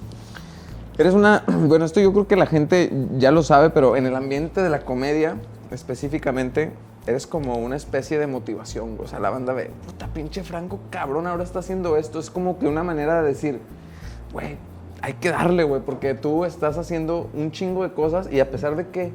[0.99, 1.45] Eres una.
[1.63, 4.69] Bueno, esto yo creo que la gente ya lo sabe, pero en el ambiente de
[4.69, 5.37] la comedia,
[5.71, 6.73] específicamente,
[7.07, 8.97] eres como una especie de motivación.
[8.97, 9.07] güey.
[9.07, 12.19] O sea, la banda ve, puta pinche Franco, cabrón, ahora está haciendo esto.
[12.19, 13.61] Es como que una manera de decir,
[14.33, 14.57] güey,
[15.03, 18.77] hay que darle, güey, porque tú estás haciendo un chingo de cosas y a pesar
[18.77, 19.13] de que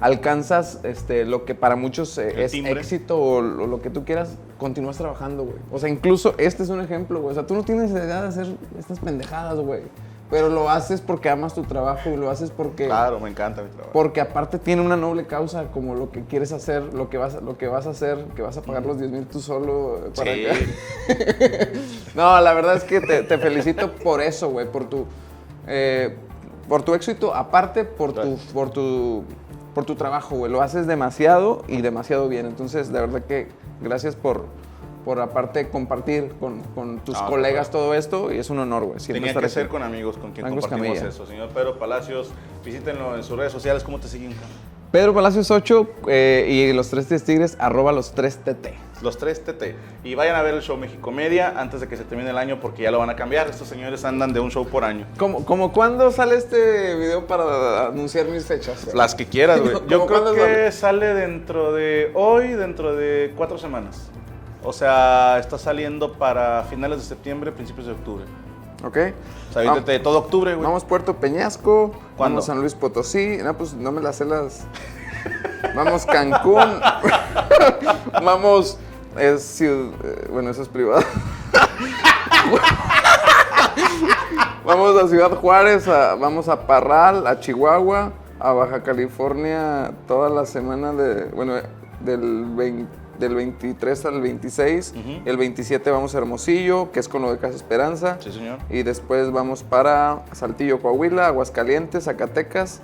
[0.00, 2.72] alcanzas este, lo que para muchos eh, es timbre.
[2.72, 5.58] éxito o lo, lo que tú quieras, continúas trabajando, güey.
[5.70, 7.32] O sea, incluso este es un ejemplo, güey.
[7.32, 8.46] O sea, tú no tienes idea de hacer
[8.78, 9.82] estas pendejadas, güey.
[10.30, 12.86] Pero lo haces porque amas tu trabajo y lo haces porque...
[12.86, 13.90] Claro, me encanta mi trabajo.
[13.92, 17.58] Porque aparte tiene una noble causa, como lo que quieres hacer, lo que vas, lo
[17.58, 20.12] que vas a hacer, que vas a pagar los 10 mil tú solo.
[20.14, 20.46] Para Sí.
[22.14, 25.04] no, la verdad es que te, te felicito por eso, güey, por tu,
[25.66, 26.14] eh,
[26.68, 29.24] por tu éxito, aparte por tu, por tu,
[29.74, 30.50] por tu trabajo, güey.
[30.50, 32.46] Lo haces demasiado y demasiado bien.
[32.46, 33.48] Entonces, de verdad que
[33.80, 34.46] gracias por,
[35.04, 37.84] por aparte compartir con, con tus colegas claro.
[37.84, 38.98] todo esto y es un honor, güey.
[38.98, 39.54] Tenía estar que aquí.
[39.54, 41.08] ser con amigos con quien compartimos Camilla.
[41.08, 41.26] eso.
[41.26, 42.30] Señor Pedro Palacios,
[42.64, 43.82] visítenlo en sus redes sociales.
[43.84, 44.34] ¿Cómo te siguen?
[44.90, 48.74] Pedro Palacios 8 eh, y los tres tigres, arroba los tres TT.
[49.02, 49.76] Los tres TT.
[50.02, 52.58] Y vayan a ver el show México Media antes de que se termine el año
[52.58, 53.48] porque ya lo van a cambiar.
[53.48, 55.06] Estos señores andan de un show por año.
[55.16, 58.92] ¿Cómo, como cuándo sale este video para anunciar mis fechas?
[58.92, 59.72] Las que quieras, güey.
[59.74, 60.72] ¿Cómo Yo creo que sale?
[60.72, 64.10] sale dentro de hoy, dentro de cuatro semanas.
[64.64, 68.24] O sea, está saliendo para finales de septiembre, principios de octubre.
[68.82, 68.98] ¿Ok?
[69.50, 70.64] O sea, aviéntate todo octubre, güey.
[70.64, 72.36] Vamos Puerto Peñasco, ¿Cuándo?
[72.36, 74.64] vamos San Luis Potosí, no, pues no me las sé las...
[75.74, 76.80] Vamos Cancún,
[78.24, 78.78] vamos...
[79.18, 79.90] Es eh,
[80.30, 81.02] Bueno, eso es privado.
[84.64, 90.46] vamos a Ciudad Juárez, a- vamos a Parral, a Chihuahua, a Baja California toda la
[90.46, 91.24] semana de...
[91.34, 91.54] Bueno,
[92.00, 92.88] del 20
[93.20, 94.94] del 23 al 26.
[94.96, 95.22] Ujú.
[95.24, 98.18] El 27 vamos a Hermosillo, que es con lo de Casa Esperanza.
[98.20, 98.58] Sí, señor.
[98.70, 102.80] Y después vamos para Saltillo, Coahuila, Aguascalientes, Zacatecas,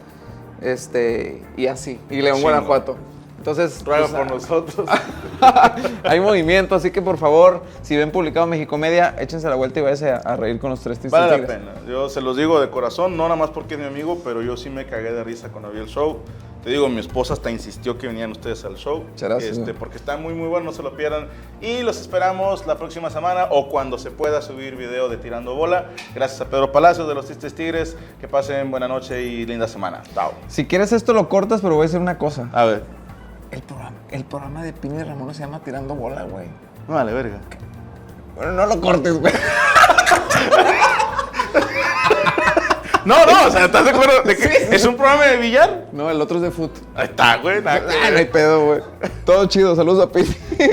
[0.61, 1.98] este, y así.
[2.11, 2.51] Y León, Chingo.
[2.51, 2.97] Guanajuato.
[3.39, 4.89] Entonces, Ruega pues, por nosotros.
[6.02, 9.82] hay movimiento, así que por favor, si ven publicado México Media, échense la vuelta y
[9.85, 11.74] váyanse a, a reír con los tres tristes Vale la pena.
[11.89, 14.56] Yo se los digo de corazón, no nada más porque es mi amigo, pero yo
[14.56, 16.19] sí me cagué de risa cuando vi el show.
[16.66, 19.05] Te digo, mi esposa hasta insistió que vinieran ustedes al show.
[19.09, 19.59] Muchas gracias.
[19.59, 21.28] Este, porque está muy, muy bueno, no se lo pierdan.
[21.60, 25.93] Y los esperamos la próxima semana o cuando se pueda subir video de Tirando Bola.
[26.12, 27.97] Gracias a Pedro Palacios de los Tristes Tigres.
[28.20, 30.02] Que pasen buena noche y linda semana.
[30.12, 30.32] Chao.
[30.48, 32.51] Si quieres esto lo cortas, pero voy a decir una cosa.
[32.52, 32.82] A ver.
[33.52, 36.48] El programa, el programa de Pini Ramón se llama Tirando Bola, güey.
[36.88, 37.43] No vale, verga.
[38.34, 39.32] Bueno, no lo cortes, güey.
[43.07, 44.23] No, no, o sea, ¿estás de acuerdo?
[44.24, 45.87] de que es un programa de billar?
[45.93, 46.73] No, el otro es de foot.
[46.95, 47.62] Ahí está, güey.
[47.62, 48.81] nada que Ah, no hay pedo, güey.
[49.24, 50.35] Todo chido, saludos a Pini.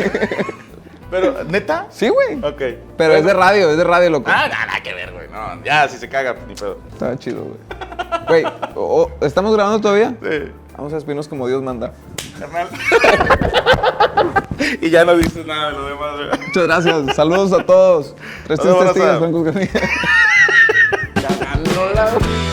[1.12, 1.86] Pero, ¿neta?
[1.92, 2.40] sí, güey.
[2.44, 2.62] Ok.
[2.98, 4.32] Pero es de radio, es de radio, loco.
[4.34, 5.28] Ah, nada, nada que ver, güey.
[5.30, 6.80] No, ya, si se caga, ni pedo.
[6.92, 7.58] Estaba chido, güey.
[8.28, 10.16] Güey, o- o- ¿estamos grabando todavía?
[10.24, 10.52] Sí.
[10.76, 11.94] Vamos a despedirnos como Dios manda.
[12.40, 12.68] carnal.
[14.82, 16.40] y ya no dices nada de lo demás, ¿verdad?
[16.48, 17.16] Muchas gracias.
[17.16, 18.16] Saludos a todos.
[18.48, 19.20] Tres Saludos, tristes tigres, raza.
[19.20, 19.90] Franco Escamilla.
[21.92, 22.53] love.